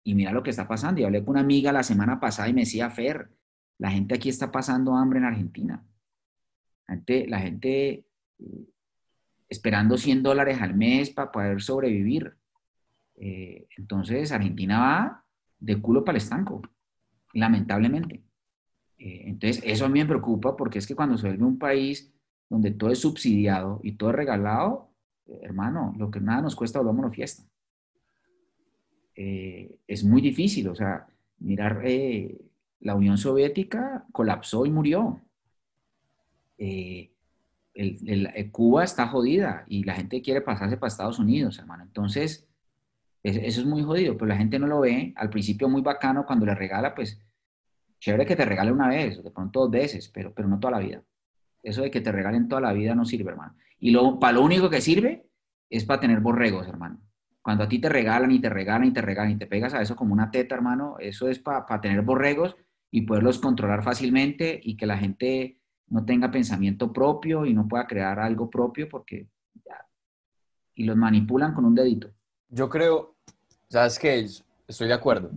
y 0.04 0.16
mira 0.16 0.32
lo 0.32 0.44
que 0.44 0.50
está 0.50 0.68
pasando. 0.68 1.02
Y 1.02 1.04
hablé 1.04 1.22
con 1.24 1.32
una 1.32 1.42
amiga 1.42 1.72
la 1.72 1.84
semana 1.84 2.20
pasada 2.20 2.50
y 2.50 2.54
me 2.54 2.62
decía, 2.62 2.90
Fer, 2.90 3.30
la 3.78 3.92
gente 3.92 4.16
aquí 4.16 4.30
está 4.30 4.52
pasando 4.52 4.96
hambre 4.96 5.20
en 5.20 5.26
Argentina. 5.26 5.86
La 6.88 6.96
gente, 6.96 7.28
la 7.28 7.40
gente 7.40 8.06
eh, 8.40 8.70
esperando 9.50 9.98
100 9.98 10.24
dólares 10.24 10.62
al 10.62 10.76
mes 10.76 11.10
para 11.10 11.32
poder 11.32 11.62
sobrevivir. 11.62 12.36
Eh, 13.16 13.68
entonces 13.78 14.32
Argentina 14.32 14.80
va 14.80 15.26
de 15.60 15.80
culo 15.80 16.04
para 16.04 16.18
el 16.18 16.24
estanco, 16.24 16.62
lamentablemente. 17.34 18.24
Eh, 18.98 19.24
entonces 19.26 19.62
eso 19.66 19.86
a 19.86 19.90
mí 19.90 20.00
me 20.00 20.06
preocupa 20.06 20.56
porque 20.56 20.80
es 20.80 20.88
que 20.88 20.96
cuando 20.96 21.18
se 21.18 21.28
vuelve 21.28 21.44
un 21.44 21.60
país 21.60 22.14
donde 22.50 22.72
todo 22.72 22.92
es 22.92 23.00
subsidiado 23.00 23.80
y 23.84 23.94
todo 23.94 24.12
es 24.12 24.16
regalado, 24.16 24.90
hermano, 25.42 25.94
lo 25.98 26.12
que 26.12 26.20
nada 26.20 26.42
nos 26.42 26.56
cuesta, 26.56 26.80
volvámonos 26.80 27.16
fiesta. 27.16 27.44
Eh, 29.16 29.78
es 29.88 30.04
muy 30.04 30.22
difícil, 30.22 30.68
o 30.68 30.76
sea, 30.76 31.08
mirar, 31.40 31.84
la 32.80 32.96
Unión 32.96 33.18
Soviética 33.18 34.06
colapsó 34.12 34.66
y 34.66 34.72
murió 34.72 35.22
Cuba 38.52 38.84
está 38.84 39.08
jodida 39.08 39.66
y 39.68 39.84
la 39.84 39.96
gente 39.96 40.22
quiere 40.22 40.42
pasarse 40.42 40.78
para 40.78 40.90
Estados 40.90 41.20
Unidos, 41.20 41.58
hermano. 41.58 41.84
Entonces, 41.84 42.48
eso 43.24 43.62
es 43.62 43.66
muy 43.66 43.84
jodido, 43.84 44.18
pero 44.18 44.28
la 44.28 44.38
gente 44.38 44.60
no 44.60 44.68
lo 44.68 44.82
ve. 44.82 45.14
Al 45.16 45.30
principio 45.30 45.70
muy 45.70 45.82
bacano 45.82 46.26
cuando 46.26 46.46
le 46.46 46.56
regala, 46.56 46.94
pues, 46.94 47.22
chévere 48.00 48.26
que 48.26 48.36
te 48.36 48.46
regale 48.46 48.72
una 48.72 48.90
vez, 48.90 49.24
de 49.24 49.32
pronto 49.32 49.62
dos 49.62 49.72
veces, 49.72 50.10
pero, 50.10 50.34
pero 50.34 50.48
no 50.48 50.60
toda 50.60 50.72
la 50.72 50.80
vida. 50.80 51.02
Eso 51.62 51.82
de 51.82 51.90
que 51.90 52.02
te 52.02 52.12
regalen 52.12 52.50
toda 52.50 52.62
la 52.62 52.74
vida 52.74 52.94
no 52.94 53.06
sirve, 53.06 53.32
hermano. 53.32 53.56
Y 53.80 53.92
lo, 53.92 54.20
para 54.20 54.34
lo 54.34 54.44
único 54.44 54.70
que 54.70 54.82
sirve 54.82 55.26
es 55.70 55.86
para 55.86 56.02
tener 56.02 56.20
borregos, 56.20 56.68
hermano. 56.68 57.00
Cuando 57.42 57.64
a 57.64 57.68
ti 57.70 57.80
te 57.80 57.90
regalan 57.90 58.32
y 58.32 58.40
te 58.40 58.50
regalan 58.50 58.88
y 58.88 58.92
te 58.92 59.02
regalan 59.02 59.32
y 59.32 59.38
te 59.38 59.48
pegas 59.48 59.74
a 59.74 59.82
eso 59.82 59.96
como 59.96 60.14
una 60.14 60.32
teta, 60.32 60.56
hermano, 60.56 60.98
eso 61.00 61.30
es 61.30 61.40
para, 61.40 61.66
para 61.66 61.82
tener 61.82 62.02
borregos 62.02 62.56
y 62.92 63.02
poderlos 63.02 63.40
controlar 63.40 63.84
fácilmente 63.84 64.60
y 64.62 64.78
que 64.78 64.86
la 64.86 64.98
gente 64.98 65.60
no 65.88 66.06
tenga 66.06 66.32
pensamiento 66.32 66.92
propio 66.92 67.46
y 67.46 67.54
no 67.54 67.68
pueda 67.68 67.88
crear 67.88 68.20
algo 68.20 68.50
propio 68.50 68.88
porque 68.90 69.28
ya, 69.66 69.86
y 70.76 70.84
los 70.84 70.96
manipulan 70.98 71.54
con 71.54 71.66
un 71.66 71.76
dedito. 71.76 72.12
Yo 72.50 72.70
creo, 72.70 73.13
sabes 73.74 73.98
que 73.98 74.30
estoy 74.68 74.88
de 74.88 74.94
acuerdo. 74.94 75.32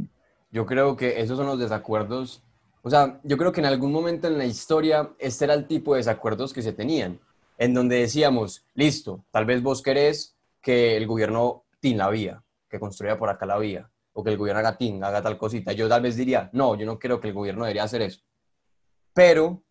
Yo 0.51 0.67
creo 0.67 0.95
que 0.95 1.21
esos 1.21 1.39
son 1.39 1.47
los 1.47 1.59
desacuerdos. 1.59 2.43
O 2.83 2.91
sea, 2.91 3.19
yo 3.25 3.39
creo 3.39 3.51
que 3.51 3.61
en 3.61 3.67
algún 3.67 3.91
momento 3.91 4.29
en 4.29 4.37
la 4.37 4.45
historia 4.45 5.11
este 5.19 5.47
era 5.47 5.55
el 5.55 5.67
tipo 5.67 5.95
de 5.95 6.01
desacuerdos 6.01 6.53
que 6.53 6.61
se 6.61 6.75
tenían, 6.75 7.19
en 7.57 7.73
donde 7.73 7.97
decíamos, 7.97 8.63
listo, 8.75 9.25
tal 9.31 9.47
vez 9.47 9.63
vos 9.63 9.81
querés 9.81 10.37
que 10.61 10.99
el 10.99 11.07
gobierno 11.07 11.65
tin 11.81 11.97
la 11.97 12.11
vía, 12.11 12.45
que 12.69 12.79
construya 12.79 13.19
por 13.19 13.31
acá 13.31 13.47
la 13.47 13.57
vía, 13.57 13.91
o 14.13 14.23
que 14.23 14.31
el 14.31 14.37
gobierno 14.37 14.61
haga 14.61 14.77
tin, 14.77 15.03
haga 15.03 15.23
tal 15.23 15.39
cosita. 15.39 15.73
Yo 15.73 15.89
tal 15.89 16.03
vez 16.03 16.15
diría, 16.15 16.51
no, 16.53 16.75
yo 16.75 16.85
no 16.85 16.99
creo 16.99 17.19
que 17.19 17.29
el 17.29 17.35
gobierno 17.35 17.65
debería 17.65 17.85
hacer 17.85 18.03
eso. 18.03 18.21
Pero 19.15 19.63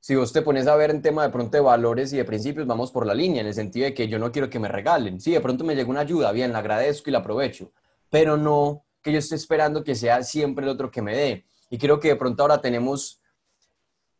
si 0.00 0.14
vos 0.14 0.32
te 0.32 0.40
pones 0.40 0.66
a 0.66 0.76
ver 0.76 0.90
en 0.90 1.02
tema 1.02 1.24
de 1.24 1.28
pronto 1.28 1.58
de 1.58 1.62
valores 1.62 2.10
y 2.14 2.16
de 2.16 2.24
principios, 2.24 2.66
vamos 2.66 2.90
por 2.90 3.06
la 3.06 3.12
línea, 3.12 3.42
en 3.42 3.48
el 3.48 3.54
sentido 3.54 3.84
de 3.84 3.92
que 3.92 4.08
yo 4.08 4.18
no 4.18 4.32
quiero 4.32 4.48
que 4.48 4.58
me 4.58 4.68
regalen. 4.68 5.20
Sí, 5.20 5.32
de 5.32 5.42
pronto 5.42 5.62
me 5.62 5.74
llega 5.74 5.90
una 5.90 6.00
ayuda, 6.00 6.32
bien, 6.32 6.54
la 6.54 6.60
agradezco 6.60 7.10
y 7.10 7.12
la 7.12 7.18
aprovecho, 7.18 7.70
pero 8.14 8.36
no 8.36 8.86
que 9.02 9.10
yo 9.10 9.18
esté 9.18 9.34
esperando 9.34 9.82
que 9.82 9.96
sea 9.96 10.22
siempre 10.22 10.64
el 10.64 10.70
otro 10.70 10.88
que 10.88 11.02
me 11.02 11.16
dé. 11.16 11.46
Y 11.68 11.78
creo 11.78 11.98
que 11.98 12.06
de 12.06 12.14
pronto 12.14 12.44
ahora 12.44 12.60
tenemos, 12.60 13.20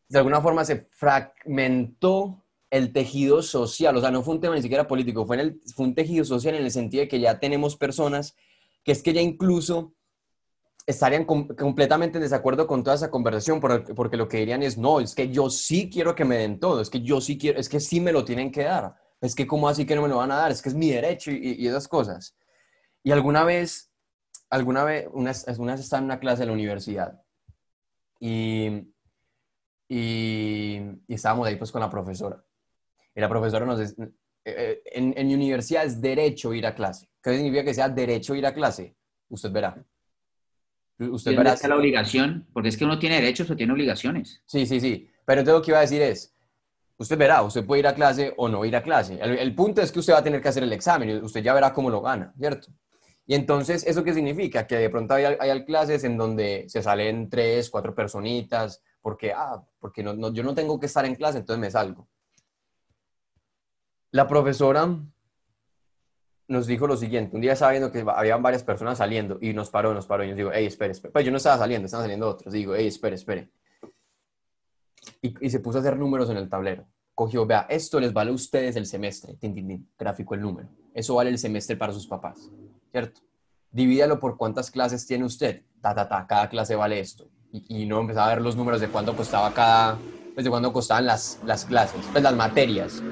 de 0.09 0.19
alguna 0.19 0.41
forma 0.41 0.65
se 0.65 0.89
fragmentó 0.91 2.43
el 2.71 2.93
tejido 2.93 3.41
social, 3.41 3.97
o 3.97 4.01
sea, 4.01 4.11
no 4.11 4.25
fue 4.25 4.35
un 4.35 4.41
tema 4.41 4.57
ni 4.57 4.63
siquiera 4.63 4.89
político, 4.89 5.25
fue, 5.25 5.37
en 5.37 5.41
el, 5.43 5.61
fue 5.77 5.87
un 5.87 5.95
tejido 5.95 6.25
social 6.25 6.57
en 6.57 6.65
el 6.65 6.73
sentido 6.73 7.03
de 7.03 7.09
que 7.09 7.21
ya 7.21 7.39
tenemos 7.39 7.77
personas 7.77 8.35
que 8.83 8.91
es 8.91 9.01
que 9.01 9.13
ya 9.13 9.21
incluso 9.21 9.95
estarían 10.87 11.25
completamente 11.25 12.19
en 12.19 12.23
desacuerdo 12.23 12.67
con 12.67 12.83
toda 12.83 12.97
esa 12.97 13.13
conversación, 13.13 13.61
porque, 13.61 14.17
lo 14.17 14.27
que 14.27 14.39
dirían 14.39 14.65
es, 14.65 14.77
no, 14.77 14.99
es 14.99 15.15
que 15.15 15.31
yo 15.31 15.51
sí 15.51 15.89
quiero 15.89 16.17
que 16.17 16.25
me 16.25 16.39
den 16.39 16.59
todo, 16.59 16.81
es 16.81 16.91
que 16.91 17.01
yo 17.01 17.21
sí 17.21 17.39
quiero, 17.39 17.61
es 17.61 17.69
que 17.69 17.79
sí 17.79 18.01
me 18.01 18.11
lo 18.11 18.25
tienen 18.25 18.51
que 18.51 18.65
dar, 18.65 18.97
es 19.21 19.37
que 19.37 19.47
cómo 19.47 19.69
así 19.69 19.87
que 19.87 19.95
no 19.95 20.03
me 20.03 20.09
lo 20.09 20.17
van 20.17 20.33
a 20.33 20.39
dar, 20.39 20.51
es 20.51 20.61
que 20.61 20.69
es 20.69 20.75
mi 20.75 20.91
derecho 20.91 21.31
y, 21.31 21.65
esas 21.65 21.87
cosas. 21.87 22.35
Y 23.05 23.13
alguna 23.13 23.45
vez, 23.45 23.93
alguna 24.51 24.83
vez, 24.83 25.07
una, 25.13 25.33
una 25.59 25.73
vez 25.73 25.81
estaba 25.81 25.99
en 25.99 26.07
una 26.07 26.19
clase 26.19 26.41
de 26.41 26.47
la 26.47 26.53
universidad 26.53 27.23
y, 28.19 28.89
y, 29.89 30.81
estábamos 31.07 31.47
ahí 31.47 31.57
pues 31.57 31.71
con 31.71 31.83
la 31.83 31.91
profesora. 31.91 32.43
Y 33.15 33.21
la 33.21 33.29
profesora 33.29 33.67
nos 33.67 33.79
dice, 33.79 33.95
eh, 34.45 34.83
en, 34.87 35.15
en 35.17 35.29
mi 35.29 35.35
universidad 35.35 35.85
es 35.85 36.01
derecho 36.01 36.53
ir 36.55 36.67
a 36.67 36.75
clase. 36.75 37.09
¿Qué 37.23 37.37
significa 37.37 37.63
que 37.63 37.75
sea 37.75 37.89
derecho 37.89 38.35
ir 38.35 38.47
a 38.47 38.55
clase? 38.55 38.97
Usted 39.29 39.53
verá. 39.53 39.85
Usted 40.99 41.37
verá. 41.37 41.57
la 41.69 41.77
obligación, 41.77 42.47
porque 42.53 42.71
es 42.71 42.77
que 42.77 42.85
uno 42.85 42.99
tiene 42.99 43.17
derechos 43.17 43.51
o 43.51 43.57
tiene 43.57 43.73
obligaciones. 43.73 44.43
Sí, 44.47 44.67
sí, 44.67 44.81
sí. 44.81 45.11
Pero 45.27 45.41
entonces 45.41 45.59
lo 45.59 45.65
que 45.65 45.71
iba 45.73 45.79
a 45.79 45.83
decir 45.83 46.01
es, 46.01 46.35
usted 46.97 47.19
verá, 47.19 47.43
usted 47.43 47.67
puede 47.67 47.81
ir 47.81 47.87
a 47.87 47.95
clase 47.95 48.33
o 48.37 48.49
no 48.49 48.65
ir 48.65 48.75
a 48.77 48.83
clase. 48.83 49.19
El, 49.21 49.55
punto 49.55 49.83
es 49.83 49.93
que 49.93 49.99
usted 49.99 50.15
va 50.15 50.19
a 50.19 50.25
tener 50.25 50.41
que 50.41 50.49
hacer 50.49 50.63
el 50.63 50.73
examen 50.73 51.11
y 51.11 51.15
usted 51.17 51.43
ya 51.43 51.53
verá 51.53 51.73
cómo 51.73 51.91
lo 51.91 52.01
gana, 52.01 52.33
¿cierto? 52.39 52.69
Y 53.27 53.35
entonces, 53.35 53.87
¿eso 53.87 54.05
qué 54.05 54.13
significa? 54.13 54.67
Que 54.67 54.77
de 54.77 54.91
pronto 54.91 55.15
hay, 55.15 55.65
clases 55.65 56.05
en 56.05 56.19
donde 56.19 56.67
se 56.69 56.83
salen 56.83 57.31
tres, 57.31 57.71
cuatro 57.71 57.95
personitas, 57.95 58.83
porque, 59.01 59.33
ah, 59.33 59.63
porque 59.79 60.03
no, 60.03 60.33
yo 60.33 60.43
no 60.43 60.55
tengo 60.55 60.79
que 60.79 60.87
estar 60.87 61.05
en 61.07 61.15
clase, 61.15 61.39
entonces 61.39 61.61
me 61.61 61.71
salgo. 61.71 62.07
La 64.11 64.29
profesora 64.29 64.97
nos 66.47 66.67
dijo 66.67 66.87
lo 66.87 66.97
siguiente, 66.97 67.35
un 67.35 67.43
día 67.43 67.55
estaba 67.55 67.73
viendo 67.73 67.91
que 67.91 68.05
habían 68.07 68.43
varias 68.43 68.63
personas 68.63 68.99
saliendo 68.99 69.39
y 69.41 69.53
nos 69.55 69.71
paró, 69.71 69.95
nos 69.95 70.07
paró 70.07 70.25
y 70.25 70.29
nos 70.29 70.37
digo, 70.37 70.51
hey, 70.53 70.67
espere, 70.67 70.93
espere. 70.93 71.13
Pues 71.13 71.25
yo 71.25 71.31
no 71.31 71.39
estaba 71.39 71.59
saliendo, 71.59 71.87
estaban 71.87 72.05
saliendo 72.05 72.29
otros. 72.29 72.53
Digo, 72.53 72.75
hey, 72.75 72.87
espere, 72.87 73.17
espere. 73.17 73.51
Y, 75.21 75.51
se 75.51 75.61
puso 75.61 75.79
a 75.79 75.81
hacer 75.81 75.97
números 75.97 76.29
en 76.31 76.37
el 76.37 76.49
tablero. 76.49 76.87
Cogió, 77.15 77.47
vea, 77.47 77.67
esto 77.69 78.01
les 78.01 78.13
vale 78.13 78.31
a 78.31 78.35
ustedes 78.35 78.77
el 78.77 78.87
semestre. 78.87 79.35
Tin, 79.35 79.55
tin, 79.55 79.89
el 79.99 80.41
número. 80.41 80.69
Eso 80.93 81.15
vale 81.15 81.31
el 81.31 81.39
semestre 81.39 81.77
para 81.77 81.93
sus 81.93 82.07
papás, 82.07 82.51
¿cierto? 82.95 83.23
Divídalo 83.73 84.21
por 84.21 84.37
cuántas 84.37 84.71
clases 84.71 85.05
tiene 85.05 85.25
usted. 85.25 85.63
Ta, 85.81 85.97
ta, 85.97 86.09
ta, 86.09 86.29
cada 86.29 86.49
clase 86.49 86.77
vale 86.77 87.01
esto. 87.01 87.29
Y, 87.51 87.87
no 87.87 88.01
empezaba 88.01 88.27
a 88.27 88.35
ver 88.35 88.41
los 88.41 88.55
números 88.55 88.81
de 88.81 88.87
cuánto 88.87 89.17
costaba 89.17 89.53
cada, 89.53 89.99
pues 90.33 90.45
de 90.45 90.51
cuánto 90.51 90.73
costaban 90.73 91.07
las, 91.07 91.41
las 91.45 91.65
clases, 91.65 92.01
pues 92.13 92.23
las 92.23 92.37
materias 92.37 93.03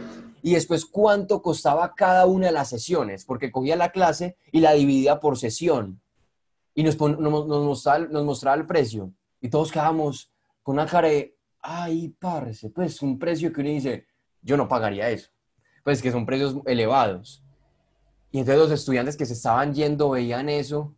y 0.43 0.55
después 0.55 0.85
cuánto 0.85 1.41
costaba 1.41 1.95
cada 1.95 2.27
una 2.27 2.47
de 2.47 2.53
las 2.53 2.69
sesiones, 2.69 3.25
porque 3.25 3.53
cogía 3.53 3.77
la 3.77 3.91
clase 3.91 4.37
y 4.51 4.61
la 4.61 4.73
dividía 4.73 5.21
por 5.21 5.39
sesión 5.39 6.01
y 6.75 6.83
nos, 6.83 6.99
nos, 6.99 7.47
mostraba, 7.47 8.01
nos 8.07 8.25
mostraba 8.25 8.57
el 8.57 8.67
precio 8.67 9.13
y 9.41 9.49
todos 9.49 9.71
quedábamos 9.71 10.33
con 10.65 10.75
una 10.75 10.87
cara 10.87 11.09
de, 11.09 11.37
ay, 11.61 12.09
parce, 12.21 12.71
pues 12.71 13.03
un 13.03 13.19
precio 13.19 13.53
que 13.53 13.61
uno 13.61 13.71
dice, 13.71 14.07
yo 14.41 14.57
no 14.57 14.67
pagaría 14.67 15.11
eso, 15.11 15.31
pues 15.85 16.03
que 16.03 16.11
son 16.11 16.27
precios 16.27 16.57
elevados. 16.67 17.42
Y 18.33 18.39
entonces 18.39 18.63
los 18.63 18.73
estudiantes 18.73 19.17
que 19.17 19.27
se 19.27 19.35
estaban 19.35 19.75
yendo 19.75 20.11
veían 20.11 20.49
eso 20.49 20.97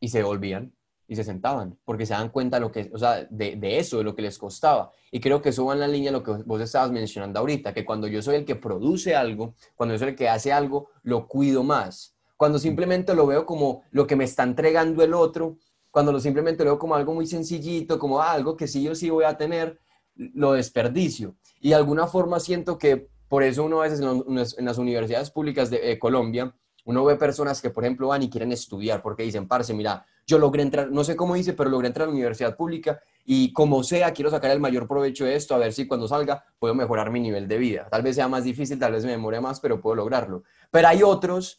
y 0.00 0.08
se 0.08 0.22
volvían 0.22 0.74
y 1.06 1.16
se 1.16 1.22
sentaban, 1.22 1.78
porque 1.84 2.06
se 2.06 2.14
dan 2.14 2.30
cuenta 2.30 2.58
lo 2.58 2.72
que, 2.72 2.90
o 2.92 2.98
sea, 2.98 3.26
de, 3.30 3.78
eso, 3.78 3.98
de 3.98 4.04
lo 4.04 4.14
que 4.16 4.22
les 4.22 4.38
costaba. 4.38 4.90
Y 5.12 5.20
creo 5.20 5.40
que 5.40 5.50
eso 5.50 5.66
va 5.66 5.74
en 5.74 5.80
la 5.80 5.88
línea 5.88 6.10
de 6.10 6.18
lo 6.18 6.24
que 6.24 6.42
vos 6.44 6.60
estabas 6.60 6.90
mencionando 6.90 7.38
ahorita, 7.38 7.72
que 7.72 7.84
cuando 7.84 8.08
yo 8.08 8.20
soy 8.20 8.36
el 8.36 8.44
que 8.44 8.56
produce 8.56 9.14
algo, 9.14 9.54
cuando 9.76 9.94
yo 9.94 9.98
soy 9.98 10.08
el 10.08 10.16
que 10.16 10.28
hace 10.28 10.52
algo, 10.52 10.88
lo 11.02 11.28
cuido 11.28 11.62
más. 11.62 12.16
Cuando 12.36 12.58
simplemente 12.58 13.14
lo 13.14 13.26
veo 13.26 13.46
como 13.46 13.82
lo 13.90 14.06
que 14.06 14.16
me 14.16 14.24
está 14.24 14.42
entregando 14.42 15.04
el 15.04 15.14
otro, 15.14 15.58
cuando 15.90 16.10
lo 16.10 16.18
simplemente 16.18 16.64
lo 16.64 16.70
veo 16.70 16.78
como 16.78 16.96
algo 16.96 17.14
muy 17.14 17.26
sencillito, 17.26 17.98
como 17.98 18.20
algo 18.20 18.56
que 18.56 18.66
sí 18.66 18.82
yo 18.82 18.94
sí 18.94 19.10
voy 19.10 19.24
a 19.24 19.36
tener, 19.36 19.78
lo 20.16 20.54
desperdicio. 20.54 21.36
Y 21.60 21.68
de 21.68 21.76
alguna 21.76 22.06
forma 22.06 22.40
siento 22.40 22.78
que 22.78 23.08
por 23.28 23.42
eso 23.42 23.64
uno 23.64 23.80
a 23.80 23.84
veces 23.84 24.00
en, 24.00 24.64
las 24.66 24.78
universidades 24.78 25.30
públicas 25.30 25.70
de 25.70 25.98
Colombia, 25.98 26.54
uno 26.84 27.04
ve 27.04 27.16
personas 27.16 27.62
que, 27.62 27.70
por 27.70 27.84
ejemplo, 27.84 28.08
van 28.08 28.22
y 28.22 28.30
quieren 28.30 28.52
estudiar 28.52 29.02
porque 29.02 29.22
dicen, 29.22 29.48
parce, 29.48 29.72
mira, 29.72 30.04
yo 30.26 30.38
logré 30.38 30.62
entrar, 30.62 30.90
no 30.90 31.04
sé 31.04 31.16
cómo 31.16 31.34
dice, 31.34 31.52
pero 31.52 31.70
logré 31.70 31.88
entrar 31.88 32.04
a 32.04 32.06
la 32.08 32.14
universidad 32.14 32.56
pública 32.56 33.00
y 33.24 33.52
como 33.52 33.82
sea, 33.82 34.12
quiero 34.12 34.30
sacar 34.30 34.50
el 34.50 34.60
mayor 34.60 34.86
provecho 34.86 35.24
de 35.24 35.34
esto, 35.34 35.54
a 35.54 35.58
ver 35.58 35.72
si 35.72 35.86
cuando 35.86 36.06
salga 36.08 36.44
puedo 36.58 36.74
mejorar 36.74 37.10
mi 37.10 37.20
nivel 37.20 37.48
de 37.48 37.58
vida. 37.58 37.88
Tal 37.90 38.02
vez 38.02 38.16
sea 38.16 38.28
más 38.28 38.44
difícil, 38.44 38.78
tal 38.78 38.92
vez 38.92 39.04
me 39.04 39.12
demore 39.12 39.40
más, 39.40 39.60
pero 39.60 39.80
puedo 39.80 39.96
lograrlo. 39.96 40.44
Pero 40.70 40.88
hay 40.88 41.02
otros 41.02 41.58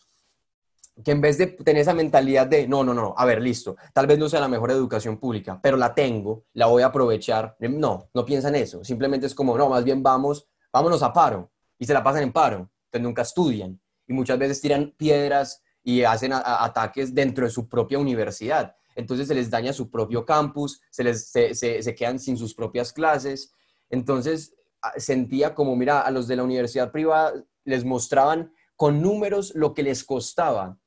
que 1.03 1.11
en 1.11 1.21
vez 1.21 1.37
de 1.37 1.47
tener 1.47 1.81
esa 1.81 1.93
mentalidad 1.93 2.47
de, 2.47 2.67
no, 2.67 2.83
no, 2.83 2.93
no, 2.93 3.15
a 3.17 3.25
ver, 3.25 3.41
listo, 3.41 3.75
tal 3.93 4.07
vez 4.07 4.17
no 4.17 4.29
sea 4.29 4.39
la 4.39 4.47
mejor 4.47 4.71
educación 4.71 5.17
pública, 5.17 5.59
pero 5.61 5.75
la 5.75 5.93
tengo, 5.93 6.45
la 6.53 6.67
voy 6.67 6.83
a 6.83 6.87
aprovechar. 6.87 7.55
No, 7.59 8.09
no 8.13 8.25
piensan 8.25 8.55
eso. 8.55 8.83
Simplemente 8.83 9.25
es 9.25 9.35
como, 9.35 9.57
no, 9.57 9.69
más 9.69 9.83
bien 9.83 10.01
vamos, 10.03 10.47
vámonos 10.71 11.01
a 11.03 11.11
paro. 11.11 11.51
Y 11.77 11.85
se 11.85 11.93
la 11.93 12.03
pasan 12.03 12.23
en 12.23 12.31
paro. 12.31 12.69
Entonces 12.85 13.01
nunca 13.01 13.21
estudian. 13.21 13.79
Y 14.07 14.13
muchas 14.13 14.37
veces 14.37 14.61
tiran 14.61 14.93
piedras 14.97 15.61
y 15.83 16.03
hacen 16.03 16.33
ataques 16.33 17.13
dentro 17.13 17.45
de 17.45 17.51
su 17.51 17.69
propia 17.69 17.99
universidad. 17.99 18.75
Entonces 18.95 19.27
se 19.27 19.35
les 19.35 19.49
daña 19.49 19.73
su 19.73 19.89
propio 19.89 20.25
campus, 20.25 20.81
se, 20.89 21.03
les, 21.03 21.29
se, 21.29 21.95
quedan 21.95 22.17
sin 22.17 22.37
sus 22.37 22.55
propias 22.55 22.93
clases. 22.93 23.53
Entonces 23.89 24.55
sentía 24.97 25.53
como, 25.53 25.75
mira, 25.75 26.01
a 26.01 26.11
los 26.11 26.27
de 26.27 26.37
la 26.37 26.43
universidad 26.43 26.91
privada 26.91 27.33
les 27.65 27.83
mostraban 27.83 28.51
con 28.75 29.01
números 29.01 29.53
lo 29.55 29.73
que 29.73 29.83
les 29.83 30.03
costaba, 30.03 30.79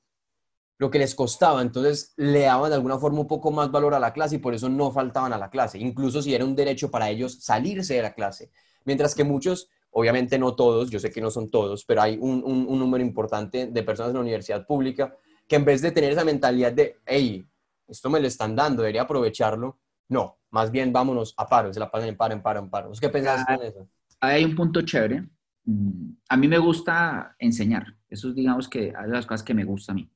lo 0.79 0.91
que 0.91 0.99
les 0.99 1.15
costaba. 1.15 1.63
Entonces 1.63 2.15
le 2.17 2.41
daban 2.41 2.71
de 2.71 2.77
alguna 2.77 2.99
forma 2.99 3.21
un 3.21 3.29
poco 3.29 3.51
más 3.51 3.71
valor 3.71 3.95
a 3.95 4.01
la 4.01 4.13
clase 4.13 4.37
y 4.37 4.39
por 4.39 4.55
eso 4.55 4.69
no 4.69 4.91
faltaban 4.91 5.33
a 5.33 5.39
la 5.39 5.51
clase, 5.51 5.79
incluso 5.79 6.23
si 6.23 6.35
era 6.35 6.45
un 6.45 6.57
derecho 6.57 6.91
para 6.91 7.11
ellos 7.11 7.39
salirse 7.41 7.95
de 7.95 8.03
la 8.03 8.15
clase. 8.15 8.51
Mientras 8.85 9.15
que 9.15 9.25
muchos 9.25 9.69
Obviamente 9.99 10.39
no 10.39 10.55
todos, 10.55 10.91
yo 10.91 11.01
sé 11.01 11.11
que 11.11 11.21
no 11.21 11.29
son 11.29 11.51
todos, 11.51 11.85
pero 11.85 12.03
hay 12.03 12.17
un, 12.21 12.41
un, 12.45 12.79
número 12.79 13.03
importante 13.03 13.67
de 13.67 13.83
personas 13.83 14.11
en 14.11 14.15
la 14.15 14.21
universidad 14.21 14.65
pública 14.65 15.13
que 15.49 15.57
en 15.57 15.65
vez 15.65 15.83
de 15.83 15.91
tener 15.91 16.13
esa 16.13 16.25
mentalidad 16.25 16.73
de, 16.73 16.99
hey, 17.05 17.45
esto 17.89 18.09
me 18.09 18.21
lo 18.21 18.29
están 18.29 18.55
dando, 18.55 18.83
debería 18.83 19.03
aprovecharlo, 19.03 19.77
no, 20.09 20.39
más 20.53 20.71
bien 20.71 20.93
vámonos 20.93 21.35
a 21.37 21.49
paro, 21.49 21.75
se 21.75 21.81
la 21.81 21.91
pasan 21.91 22.11
en 22.11 22.17
paro, 22.17 22.33
en 22.33 22.43
paro, 22.43 22.61
en 22.61 22.71
paro. 22.71 22.93
¿Qué 23.01 23.09
pensás 23.09 23.45
con 23.45 23.61
eso? 23.61 23.89
Hay 24.21 24.45
un 24.45 24.55
punto 24.55 24.83
chévere. 24.83 25.27
Mm, 25.65 26.11
a 26.29 26.37
mí 26.37 26.47
me 26.47 26.59
gusta 26.59 27.35
enseñar. 27.37 27.97
Eso 28.09 28.29
es, 28.29 28.37
digamos, 28.37 28.69
que 28.69 28.93
hay 28.97 29.11
las 29.11 29.27
cosas 29.27 29.43
que 29.43 29.55
me 29.55 29.65
gusta 29.65 29.91
a 29.91 29.97
mí. 29.97 30.09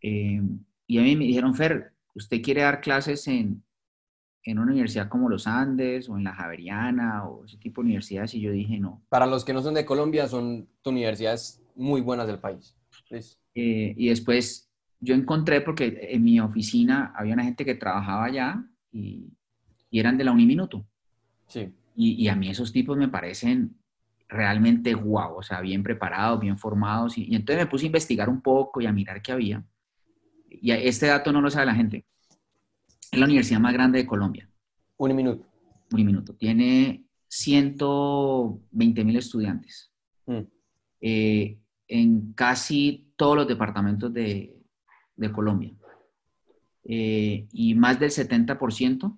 Eh, 0.00 0.40
y 0.86 0.98
a 0.98 1.02
mí 1.02 1.16
me 1.16 1.26
dijeron, 1.26 1.54
Fer, 1.54 1.92
¿usted 2.14 2.40
quiere 2.40 2.62
dar 2.62 2.80
clases 2.80 3.28
en, 3.28 3.62
en 4.44 4.58
una 4.58 4.72
universidad 4.72 5.08
como 5.08 5.28
los 5.28 5.46
Andes 5.46 6.08
o 6.08 6.16
en 6.16 6.24
la 6.24 6.34
Javeriana 6.34 7.26
o 7.26 7.44
ese 7.44 7.58
tipo 7.58 7.80
de 7.80 7.86
universidades 7.86 8.34
y 8.34 8.40
yo 8.40 8.50
dije 8.50 8.78
no. 8.78 9.02
Para 9.08 9.26
los 9.26 9.44
que 9.44 9.52
no 9.52 9.62
son 9.62 9.74
de 9.74 9.84
Colombia, 9.84 10.26
son 10.26 10.68
universidades 10.84 11.62
muy 11.76 12.00
buenas 12.00 12.26
del 12.26 12.38
país. 12.38 12.76
Eh, 13.54 13.94
y 13.96 14.08
después 14.08 14.70
yo 15.00 15.14
encontré, 15.14 15.60
porque 15.60 16.08
en 16.10 16.24
mi 16.24 16.40
oficina 16.40 17.12
había 17.14 17.34
una 17.34 17.44
gente 17.44 17.64
que 17.64 17.74
trabajaba 17.74 18.24
allá 18.24 18.64
y, 18.90 19.32
y 19.90 20.00
eran 20.00 20.16
de 20.16 20.24
la 20.24 20.32
Uniminuto. 20.32 20.84
Sí. 21.46 21.72
Y, 21.94 22.24
y, 22.24 22.28
a 22.28 22.36
mí 22.36 22.48
esos 22.48 22.72
tipos 22.72 22.96
me 22.96 23.08
parecen 23.08 23.76
realmente 24.28 24.94
guau, 24.94 25.36
o 25.36 25.42
sea, 25.42 25.60
bien 25.60 25.82
preparados, 25.82 26.40
bien 26.40 26.56
formados. 26.56 27.18
Y, 27.18 27.24
y 27.24 27.34
entonces 27.34 27.64
me 27.64 27.70
puse 27.70 27.84
a 27.84 27.86
investigar 27.86 28.30
un 28.30 28.40
poco 28.40 28.80
y 28.80 28.86
a 28.86 28.92
mirar 28.92 29.20
qué 29.20 29.32
había. 29.32 29.62
Y 30.48 30.70
este 30.70 31.06
dato 31.06 31.32
no 31.32 31.40
lo 31.40 31.50
sabe 31.50 31.66
la 31.66 31.74
gente 31.74 32.06
es 33.12 33.18
la 33.18 33.26
universidad 33.26 33.60
más 33.60 33.74
grande 33.74 33.98
de 33.98 34.06
Colombia. 34.06 34.48
Un 34.96 35.14
minuto. 35.14 35.46
Un 35.92 36.06
minuto. 36.06 36.34
Tiene 36.34 37.04
120 37.28 39.04
mil 39.04 39.16
estudiantes. 39.16 39.92
Mm. 40.26 40.40
Eh, 41.02 41.58
en 41.88 42.32
casi 42.32 43.12
todos 43.16 43.36
los 43.36 43.46
departamentos 43.46 44.12
de, 44.12 44.58
Colombia. 45.32 45.72
Eh, 46.84 47.46
y 47.52 47.74
más 47.74 48.00
del 48.00 48.10
70% 48.10 49.16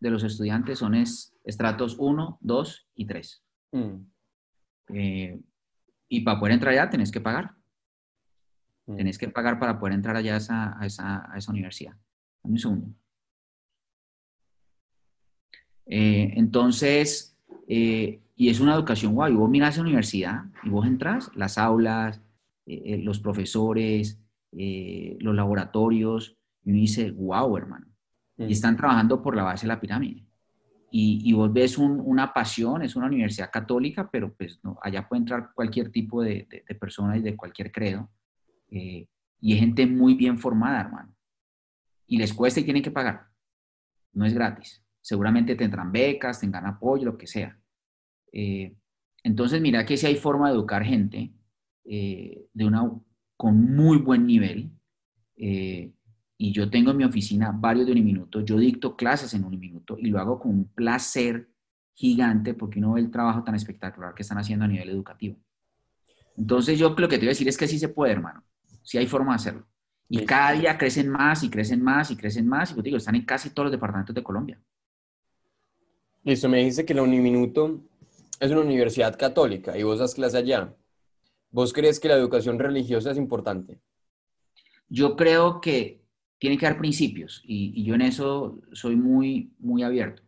de 0.00 0.10
los 0.10 0.24
estudiantes 0.24 0.78
son 0.78 0.94
estratos 0.94 1.96
1, 1.98 2.38
2 2.40 2.88
y 2.94 3.04
3. 3.04 3.44
Mm. 3.72 3.94
Eh, 4.94 5.40
y 6.08 6.20
para 6.22 6.40
poder 6.40 6.54
entrar 6.54 6.72
allá 6.72 6.88
tenés 6.88 7.12
que 7.12 7.20
pagar. 7.20 7.54
Mm. 8.86 8.96
Tenés 8.96 9.18
que 9.18 9.28
pagar 9.28 9.60
para 9.60 9.78
poder 9.78 9.94
entrar 9.94 10.16
allá 10.16 10.34
a 10.34 10.38
esa, 10.86 11.30
a 11.30 11.36
esa 11.36 11.52
universidad. 11.52 11.92
Dame 12.42 12.54
un 12.54 12.58
segundo. 12.58 12.94
Eh, 15.90 16.34
entonces, 16.36 17.26
Eh, 17.72 18.20
y 18.34 18.48
es 18.48 18.58
una 18.58 18.74
educación 18.74 19.14
guay. 19.14 19.32
Vos 19.32 19.48
miras 19.48 19.76
la 19.76 19.84
universidad 19.84 20.42
y 20.64 20.70
vos 20.70 20.84
entras, 20.88 21.30
las 21.36 21.56
aulas, 21.56 22.20
eh, 22.66 22.98
los 22.98 23.20
profesores, 23.20 24.18
los 24.50 25.34
laboratorios, 25.36 26.36
y 26.64 26.70
uno 26.70 26.80
dice, 26.80 27.12
wow, 27.12 27.56
hermano. 27.56 27.86
Y 28.38 28.44
mm. 28.44 28.50
están 28.50 28.76
trabajando 28.76 29.22
por 29.22 29.36
la 29.36 29.44
base 29.44 29.66
de 29.66 29.68
la 29.68 29.80
pirámide. 29.80 30.26
Y, 30.90 31.32
vos 31.32 31.52
ves 31.52 31.78
una 31.78 32.32
pasión, 32.32 32.82
es 32.82 32.96
una 32.96 33.06
universidad 33.06 33.52
católica, 33.52 34.10
pero 34.10 34.34
pues 34.34 34.58
no, 34.64 34.76
allá 34.82 35.06
puede 35.08 35.20
entrar 35.20 35.52
cualquier 35.54 35.92
tipo 35.92 36.20
de, 36.20 36.48
de, 36.50 36.74
persona 36.74 37.16
y 37.16 37.22
de 37.22 37.36
cualquier 37.36 37.70
credo. 37.70 38.10
y 38.68 39.06
es 39.52 39.60
gente 39.60 39.86
muy 39.86 40.14
bien 40.14 40.38
formada, 40.38 40.80
hermano. 40.80 41.14
Y 42.08 42.16
les 42.18 42.34
cuesta 42.34 42.58
y 42.58 42.64
tienen 42.64 42.82
que 42.82 42.90
pagar. 42.90 43.28
No 44.12 44.26
es 44.26 44.34
gratis. 44.34 44.82
Seguramente 45.00 45.54
tendrán 45.54 45.92
becas, 45.92 46.40
tendrán 46.40 46.66
apoyo, 46.66 47.06
lo 47.06 47.18
que 47.18 47.26
sea. 47.26 47.58
Eh, 48.32 48.74
entonces, 49.22 49.60
mira 49.60 49.84
que 49.84 49.96
si 49.96 50.06
hay 50.06 50.16
forma 50.16 50.48
de 50.48 50.54
educar 50.54 50.84
gente 50.84 51.32
eh, 51.84 52.46
de 52.52 52.64
una, 52.64 52.90
con 53.36 53.74
muy 53.74 53.98
buen 53.98 54.26
nivel. 54.26 54.70
Eh, 55.36 55.92
y 56.36 56.52
yo 56.52 56.70
tengo 56.70 56.90
en 56.90 56.96
mi 56.96 57.04
oficina 57.04 57.52
varios 57.52 57.86
de 57.86 57.92
un 57.92 58.04
minuto. 58.04 58.40
Yo 58.42 58.58
dicto 58.58 58.96
clases 58.96 59.34
en 59.34 59.44
un 59.44 59.58
minuto 59.58 59.96
y 59.98 60.06
lo 60.06 60.18
hago 60.18 60.38
con 60.38 60.52
un 60.52 60.64
placer 60.68 61.50
gigante 61.94 62.54
porque 62.54 62.78
uno 62.78 62.94
ve 62.94 63.00
el 63.00 63.10
trabajo 63.10 63.42
tan 63.42 63.54
espectacular 63.54 64.14
que 64.14 64.22
están 64.22 64.38
haciendo 64.38 64.64
a 64.64 64.68
nivel 64.68 64.88
educativo. 64.88 65.36
Entonces, 66.36 66.78
yo 66.78 66.94
lo 66.96 67.08
que 67.08 67.16
te 67.16 67.22
voy 67.22 67.28
a 67.28 67.30
decir 67.30 67.48
es 67.48 67.58
que 67.58 67.66
sí 67.66 67.78
se 67.78 67.88
puede, 67.88 68.12
hermano. 68.12 68.42
Sí 68.82 68.96
hay 68.96 69.06
forma 69.06 69.32
de 69.32 69.36
hacerlo. 69.36 69.66
Y 70.08 70.24
cada 70.24 70.52
día 70.52 70.78
crecen 70.78 71.08
más 71.08 71.42
y 71.44 71.50
crecen 71.50 71.82
más 71.82 72.10
y 72.10 72.16
crecen 72.16 72.46
más. 72.48 72.72
Y 72.72 72.76
yo 72.76 72.82
digo, 72.82 72.96
están 72.96 73.14
en 73.14 73.24
casi 73.24 73.50
todos 73.50 73.66
los 73.66 73.72
departamentos 73.72 74.14
de 74.14 74.22
Colombia. 74.22 74.60
Listo, 76.22 76.50
me 76.50 76.62
dice 76.62 76.84
que 76.84 76.92
la 76.92 77.02
Uniminuto 77.02 77.80
es 78.40 78.50
una 78.50 78.60
universidad 78.60 79.18
católica 79.18 79.78
y 79.78 79.82
vos 79.82 79.98
das 79.98 80.14
clase 80.14 80.36
allá. 80.36 80.74
¿Vos 81.50 81.72
crees 81.72 81.98
que 81.98 82.08
la 82.08 82.14
educación 82.14 82.58
religiosa 82.58 83.10
es 83.10 83.16
importante? 83.16 83.80
Yo 84.88 85.16
creo 85.16 85.60
que 85.60 86.04
tiene 86.38 86.58
que 86.58 86.66
haber 86.66 86.78
principios 86.78 87.42
y, 87.44 87.84
yo 87.84 87.94
en 87.94 88.02
eso 88.02 88.60
soy 88.72 88.96
muy, 88.96 89.54
muy 89.58 89.82
abierto. 89.82 90.22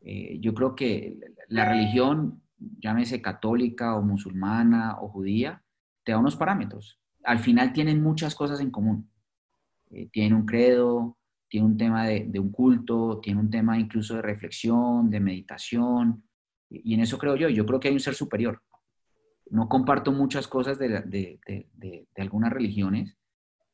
Eh, 0.00 0.38
yo 0.40 0.52
creo 0.52 0.74
que 0.74 1.18
la 1.48 1.68
religión, 1.68 2.42
llámese 2.58 3.22
católica 3.22 3.96
o 3.96 4.02
musulmana 4.02 4.98
o 5.00 5.08
judía, 5.08 5.62
te 6.02 6.12
da 6.12 6.18
unos 6.18 6.36
parámetros. 6.36 6.98
Al 7.22 7.38
final 7.38 7.72
tienen 7.72 8.02
muchas 8.02 8.34
cosas 8.34 8.60
en 8.60 8.70
común. 8.70 9.08
Eh, 9.90 10.08
tienen 10.10 10.34
un 10.34 10.46
credo, 10.46 11.18
tiene 11.50 11.66
un 11.66 11.76
tema 11.76 12.06
de, 12.06 12.38
un 12.38 12.52
culto, 12.52 13.18
tiene 13.20 13.40
un 13.40 13.50
tema 13.50 13.76
incluso 13.76 14.14
de 14.14 14.22
reflexión, 14.22 15.10
de 15.10 15.18
meditación, 15.18 16.22
y, 16.70 16.94
en 16.94 17.00
eso 17.00 17.18
creo 17.18 17.34
yo, 17.34 17.48
yo 17.48 17.66
creo 17.66 17.80
que 17.80 17.88
hay 17.88 17.94
un 17.94 18.00
ser 18.00 18.14
superior. 18.14 18.62
No 19.50 19.68
comparto 19.68 20.12
muchas 20.12 20.46
cosas 20.46 20.78
de, 20.78 21.40
algunas 22.16 22.52
religiones, 22.52 23.18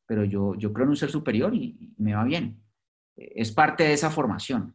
pero 0.07 0.25
yo, 0.25 0.55
yo 0.55 0.73
creo 0.73 0.85
en 0.85 0.91
un 0.91 0.97
ser 0.97 1.11
superior 1.11 1.55
y, 1.55 1.95
me 1.99 2.15
va 2.15 2.25
bien. 2.25 2.63
Es 3.15 3.53
parte 3.53 3.85
de 3.85 3.93
esa 3.93 4.11
formación. 4.11 4.75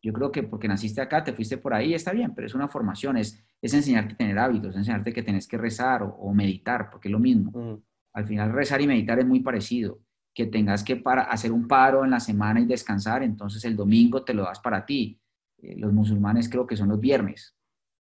Yo 0.00 0.12
creo 0.12 0.30
que 0.30 0.44
porque 0.44 0.68
naciste 0.68 1.00
acá, 1.00 1.24
te 1.24 1.32
fuiste 1.32 1.58
por 1.58 1.74
ahí, 1.74 1.92
está 1.92 2.12
bien, 2.12 2.36
pero 2.36 2.46
es 2.46 2.54
una 2.54 2.68
formación, 2.68 3.16
es, 3.16 3.44
es 3.60 3.74
enseñarte 3.74 4.14
a 4.14 4.16
tener 4.16 4.38
hábitos, 4.38 4.70
es 4.70 4.76
enseñarte 4.76 5.12
que 5.12 5.24
tenés 5.24 5.48
que 5.48 5.58
rezar 5.58 6.02
o, 6.04 6.32
meditar, 6.32 6.88
porque 6.88 7.08
es 7.08 7.12
lo 7.12 7.18
mismo. 7.18 7.82
Al 8.12 8.26
final 8.28 8.52
rezar 8.52 8.80
y 8.80 8.86
meditar 8.86 9.18
es 9.18 9.26
muy 9.26 9.40
parecido 9.40 10.00
que 10.38 10.46
tengas 10.46 10.84
que 10.84 10.94
para 10.94 11.22
hacer 11.22 11.50
un 11.50 11.66
paro 11.66 12.04
en 12.04 12.12
la 12.12 12.20
semana 12.20 12.60
y 12.60 12.64
descansar, 12.64 13.24
entonces 13.24 13.64
el 13.64 13.74
domingo 13.74 14.22
te 14.22 14.34
lo 14.34 14.44
das 14.44 14.60
para 14.60 14.86
ti. 14.86 15.20
Eh, 15.60 15.74
los 15.76 15.92
musulmanes 15.92 16.48
creo 16.48 16.64
que 16.64 16.76
son 16.76 16.90
los 16.90 17.00
viernes. 17.00 17.56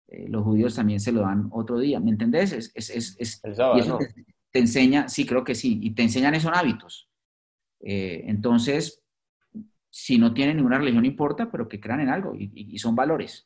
Eh, 0.08 0.28
los 0.30 0.44
judíos 0.44 0.74
también 0.74 1.00
se 1.00 1.12
lo 1.12 1.22
dan 1.22 1.48
otro 1.52 1.78
día. 1.78 2.00
¿Me 2.00 2.10
entendés? 2.10 2.52
Es, 2.52 2.72
es, 2.74 3.16
es, 3.20 3.42
y 3.76 3.80
eso 3.80 4.00
te, 4.50 4.60
enseña, 4.60 5.08
sí, 5.10 5.28
creo 5.28 5.44
que 5.44 5.54
sí, 5.54 5.78
y 5.80 5.92
te 5.92 6.02
enseñan 6.02 6.34
esos 6.34 6.52
hábitos. 6.52 7.08
Eh, 7.82 8.24
entonces, 8.26 9.04
si 9.92 10.18
no 10.18 10.34
tienen 10.34 10.58
ninguna 10.58 10.80
religión, 10.80 11.06
importa, 11.06 11.52
pero 11.52 11.70
que 11.70 11.80
crean 11.80 12.00
en 12.00 12.10
algo 12.10 12.34
y, 12.34 12.52
y 12.56 12.80
son 12.80 12.96
valores. 12.96 13.46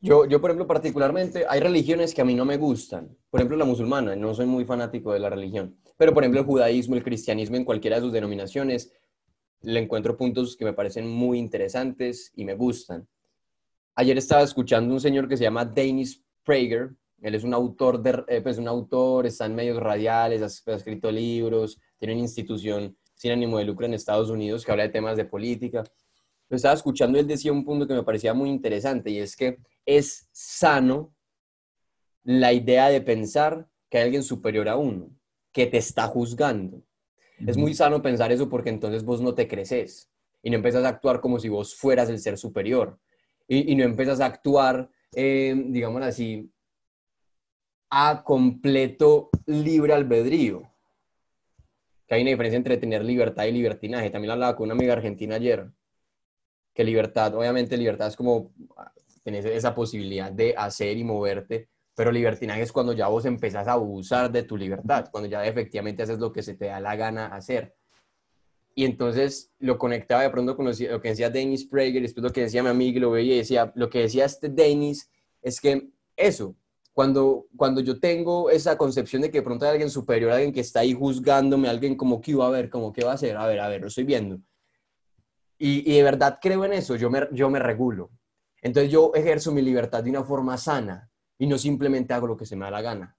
Yo, 0.00 0.26
yo, 0.26 0.40
por 0.40 0.50
ejemplo, 0.50 0.66
particularmente, 0.66 1.44
hay 1.48 1.60
religiones 1.60 2.14
que 2.14 2.20
a 2.20 2.24
mí 2.24 2.34
no 2.34 2.44
me 2.44 2.56
gustan. 2.56 3.16
Por 3.30 3.40
ejemplo, 3.40 3.56
la 3.56 3.64
musulmana, 3.64 4.14
no 4.14 4.32
soy 4.34 4.46
muy 4.46 4.64
fanático 4.64 5.12
de 5.12 5.18
la 5.18 5.28
religión. 5.28 5.76
Pero, 5.96 6.14
por 6.14 6.22
ejemplo, 6.22 6.40
el 6.40 6.46
judaísmo, 6.46 6.94
el 6.94 7.02
cristianismo, 7.02 7.56
en 7.56 7.64
cualquiera 7.64 7.96
de 7.96 8.02
sus 8.02 8.12
denominaciones, 8.12 8.92
le 9.62 9.80
encuentro 9.80 10.16
puntos 10.16 10.56
que 10.56 10.64
me 10.64 10.72
parecen 10.72 11.08
muy 11.08 11.38
interesantes 11.38 12.32
y 12.34 12.44
me 12.44 12.54
gustan. 12.54 13.06
Ayer 13.94 14.16
estaba 14.16 14.42
escuchando 14.42 14.94
un 14.94 15.00
señor 15.00 15.28
que 15.28 15.36
se 15.36 15.44
llama 15.44 15.64
Dennis 15.64 16.24
Prager. 16.44 16.94
Él 17.20 17.34
es 17.34 17.44
un 17.44 17.52
autor, 17.52 18.00
de, 18.00 18.24
eh, 18.28 18.40
pues 18.40 18.56
un 18.56 18.68
autor, 18.68 19.26
está 19.26 19.46
en 19.46 19.54
medios 19.54 19.78
radiales, 19.78 20.64
ha, 20.66 20.74
escrito 20.74 21.10
libros, 21.10 21.78
tiene 21.98 22.14
una 22.14 22.22
institución 22.22 22.96
sin 23.14 23.32
ánimo 23.32 23.58
de 23.58 23.64
lucro 23.64 23.84
en 23.84 23.92
Estados 23.92 24.30
Unidos 24.30 24.64
que 24.64 24.70
habla 24.70 24.84
de 24.84 24.88
temas 24.88 25.16
de 25.18 25.26
política. 25.26 25.84
Lo 26.50 26.56
estaba 26.56 26.74
escuchando 26.74 27.16
y 27.16 27.20
él 27.20 27.28
decía 27.28 27.52
un 27.52 27.64
punto 27.64 27.86
que 27.86 27.94
me 27.94 28.02
parecía 28.02 28.34
muy 28.34 28.50
interesante 28.50 29.08
y 29.10 29.18
es 29.18 29.36
que 29.36 29.58
es 29.86 30.28
sano 30.32 31.14
la 32.24 32.52
idea 32.52 32.88
de 32.88 33.00
pensar 33.00 33.68
que 33.88 33.98
hay 33.98 34.04
alguien 34.04 34.24
superior 34.24 34.68
a 34.68 34.76
uno 34.76 35.10
que 35.52 35.66
te 35.66 35.78
está 35.78 36.08
juzgando. 36.08 36.82
Es 37.46 37.56
muy 37.56 37.72
sano 37.72 38.02
pensar 38.02 38.32
eso 38.32 38.48
porque 38.48 38.68
entonces 38.68 39.04
vos 39.04 39.22
no 39.22 39.34
te 39.34 39.48
creces 39.48 40.10
y 40.42 40.50
no 40.50 40.56
empiezas 40.56 40.84
a 40.84 40.88
actuar 40.88 41.20
como 41.20 41.38
si 41.38 41.48
vos 41.48 41.76
fueras 41.76 42.10
el 42.10 42.18
ser 42.18 42.36
superior 42.36 42.98
y, 43.46 43.74
no 43.74 43.84
empiezas 43.84 44.20
a 44.20 44.26
actuar, 44.26 44.90
eh, 45.14 45.54
digamos 45.68 46.02
así, 46.02 46.52
a 47.90 48.22
completo 48.24 49.30
libre 49.46 49.92
albedrío. 49.92 50.62
Que 52.06 52.14
hay 52.16 52.22
una 52.22 52.30
diferencia 52.30 52.56
entre 52.56 52.76
tener 52.76 53.04
libertad 53.04 53.44
y 53.46 53.52
libertinaje. 53.52 54.10
También 54.10 54.32
hablaba 54.32 54.56
con 54.56 54.66
una 54.66 54.74
amiga 54.74 54.92
argentina 54.92 55.36
ayer, 55.36 55.70
libertad, 56.84 57.34
obviamente 57.34 57.76
libertad 57.76 58.08
es 58.08 58.16
como 58.16 58.52
tener 59.22 59.46
esa 59.46 59.74
posibilidad 59.74 60.32
de 60.32 60.54
hacer 60.56 60.96
y 60.96 61.04
moverte, 61.04 61.68
pero 61.94 62.12
libertinaje 62.12 62.62
es 62.62 62.72
cuando 62.72 62.92
ya 62.92 63.08
vos 63.08 63.24
empezás 63.24 63.68
a 63.68 63.72
abusar 63.72 64.30
de 64.30 64.42
tu 64.42 64.56
libertad, 64.56 65.08
cuando 65.10 65.28
ya 65.28 65.44
efectivamente 65.44 66.02
haces 66.02 66.18
lo 66.18 66.32
que 66.32 66.42
se 66.42 66.54
te 66.54 66.66
da 66.66 66.80
la 66.80 66.96
gana 66.96 67.26
hacer. 67.26 67.74
Y 68.74 68.84
entonces 68.84 69.52
lo 69.58 69.76
conectaba 69.76 70.22
de 70.22 70.30
pronto 70.30 70.56
con 70.56 70.66
lo, 70.66 70.72
que 70.72 71.08
decía 71.08 71.28
Dennis 71.28 71.66
Prager, 71.66 72.02
después 72.02 72.22
lo 72.22 72.32
que 72.32 72.42
decía 72.42 72.62
mi 72.62 72.70
amigo, 72.70 73.00
lo 73.00 73.10
veía 73.10 73.34
y 73.34 73.38
decía, 73.38 73.72
lo 73.74 73.90
que 73.90 74.00
decía 74.00 74.24
este 74.24 74.48
Dennis 74.48 75.10
es 75.42 75.60
que 75.60 75.90
eso, 76.16 76.56
cuando, 76.92 77.46
cuando 77.56 77.80
yo 77.80 77.98
tengo 77.98 78.50
esa 78.50 78.78
concepción 78.78 79.22
de 79.22 79.30
que 79.30 79.38
de 79.38 79.44
pronto 79.44 79.64
hay 79.64 79.72
alguien 79.72 79.90
superior, 79.90 80.32
alguien 80.32 80.52
que 80.52 80.60
está 80.60 80.80
ahí 80.80 80.92
juzgándome, 80.92 81.68
alguien 81.68 81.96
como 81.96 82.20
que 82.20 82.30
iba 82.30 82.46
a 82.46 82.50
ver, 82.50 82.70
como 82.70 82.92
que 82.92 83.04
va 83.04 83.12
a 83.12 83.14
hacer, 83.14 83.36
a 83.36 83.46
ver, 83.46 83.60
a 83.60 83.68
ver, 83.68 83.80
lo 83.82 83.88
estoy 83.88 84.04
viendo. 84.04 84.40
Y, 85.60 85.88
y 85.88 85.96
de 85.98 86.02
verdad 86.02 86.38
creo 86.42 86.64
en 86.64 86.72
eso, 86.72 86.96
yo 86.96 87.10
me, 87.10 87.28
yo 87.30 87.50
me 87.50 87.60
regulo. 87.60 88.10
Entonces 88.60 88.90
yo 88.90 89.12
ejerzo 89.14 89.52
mi 89.52 89.62
libertad 89.62 90.02
de 90.02 90.10
una 90.10 90.24
forma 90.24 90.56
sana, 90.58 91.10
y 91.40 91.46
no 91.46 91.56
simplemente 91.56 92.12
hago 92.12 92.26
lo 92.26 92.36
que 92.36 92.44
se 92.44 92.54
me 92.54 92.66
da 92.66 92.70
la 92.70 92.82
gana. 92.82 93.16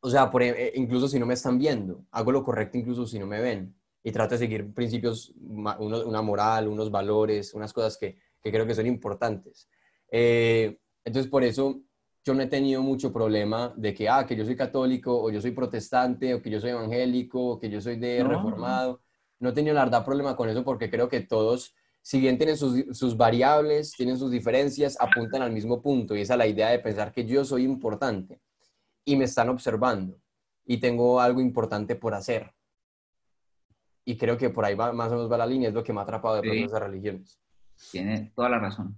O 0.00 0.10
sea, 0.10 0.28
por, 0.28 0.42
e, 0.42 0.72
incluso 0.74 1.06
si 1.06 1.20
no 1.20 1.26
me 1.26 1.34
están 1.34 1.56
viendo, 1.56 2.04
hago 2.10 2.32
lo 2.32 2.42
correcto 2.42 2.78
incluso 2.78 3.06
si 3.06 3.18
no 3.18 3.28
me 3.28 3.40
ven 3.40 3.76
y 4.02 4.10
trato 4.10 4.34
de 4.34 4.38
seguir 4.38 4.74
principios, 4.74 5.32
una 5.36 6.22
moral, 6.22 6.66
unos 6.66 6.90
valores, 6.90 7.54
unas 7.54 7.72
cosas 7.72 7.96
que, 7.96 8.16
que 8.42 8.50
creo 8.50 8.66
que 8.66 8.74
son 8.74 8.86
importantes. 8.86 9.68
Eh, 10.10 10.80
entonces, 11.04 11.30
por 11.30 11.44
eso 11.44 11.80
yo 12.24 12.34
no 12.34 12.42
he 12.42 12.46
tenido 12.46 12.82
mucho 12.82 13.12
problema 13.12 13.72
de 13.76 13.94
que, 13.94 14.08
ah, 14.08 14.26
que 14.26 14.34
yo 14.34 14.44
soy 14.44 14.56
católico, 14.56 15.22
o 15.22 15.30
yo 15.30 15.40
soy 15.40 15.52
protestante, 15.52 16.34
o 16.34 16.42
que 16.42 16.50
yo 16.50 16.58
soy 16.58 16.70
evangélico, 16.70 17.52
o 17.52 17.58
que 17.60 17.70
yo 17.70 17.80
soy 17.80 17.96
de 17.96 18.24
reformado. 18.24 19.02
No 19.40 19.48
he 19.48 19.52
tenido 19.52 19.74
la 19.74 19.84
verdad 19.84 20.04
problema 20.04 20.36
con 20.36 20.48
eso 20.48 20.62
porque 20.62 20.90
creo 20.90 21.08
que 21.08 21.20
todos 21.20 21.74
si 22.02 22.20
bien 22.20 22.38
tienen 22.38 22.56
sus, 22.56 23.16
variables, 23.16 23.92
tienen 23.92 24.16
sus 24.16 24.30
diferencias, 24.30 24.96
apuntan 25.00 25.42
al 25.42 25.52
mismo 25.52 25.82
punto 25.82 26.16
y 26.16 26.22
esa 26.22 26.34
es 26.34 26.38
la 26.38 26.46
idea 26.46 26.70
de 26.70 26.78
pensar 26.78 27.12
que 27.12 27.26
yo 27.26 27.44
soy 27.44 27.64
importante 27.64 28.40
y 29.04 29.16
me 29.16 29.24
están 29.24 29.48
observando 29.48 30.18
y 30.64 30.78
tengo 30.78 31.20
algo 31.20 31.40
importante 31.40 31.96
por 31.96 32.14
hacer. 32.14 32.52
Y 34.04 34.16
creo 34.16 34.38
que 34.38 34.50
por 34.50 34.64
ahí 34.64 34.74
va, 34.74 34.92
más 34.92 35.08
o 35.12 35.16
menos 35.16 35.30
va 35.30 35.38
la 35.38 35.46
línea, 35.46 35.68
es 35.68 35.74
lo 35.74 35.84
que 35.84 35.92
me 35.92 36.00
ha 36.00 36.04
atrapado 36.04 36.36
de 36.36 36.42
pronto 36.42 36.64
esas 36.64 36.82
religiones. 36.82 37.38
Tiene 37.90 38.32
toda 38.34 38.48
la 38.48 38.58
razón. 38.58 38.96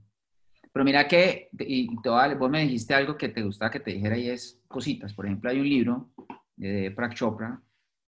Pero 0.72 0.84
mira 0.84 1.06
que, 1.06 1.50
y 1.58 1.88
vos 1.94 2.50
me 2.50 2.62
dijiste 2.62 2.94
algo 2.94 3.16
que 3.16 3.28
te 3.28 3.42
gustaba 3.42 3.70
que 3.70 3.80
te 3.80 3.90
dijera 3.90 4.16
y 4.16 4.30
es 4.30 4.62
cositas. 4.68 5.12
Por 5.12 5.26
ejemplo, 5.26 5.50
hay 5.50 5.58
un 5.58 5.68
libro 5.68 6.10
de 6.56 6.90
Prak 6.92 7.14
Chopra 7.14 7.60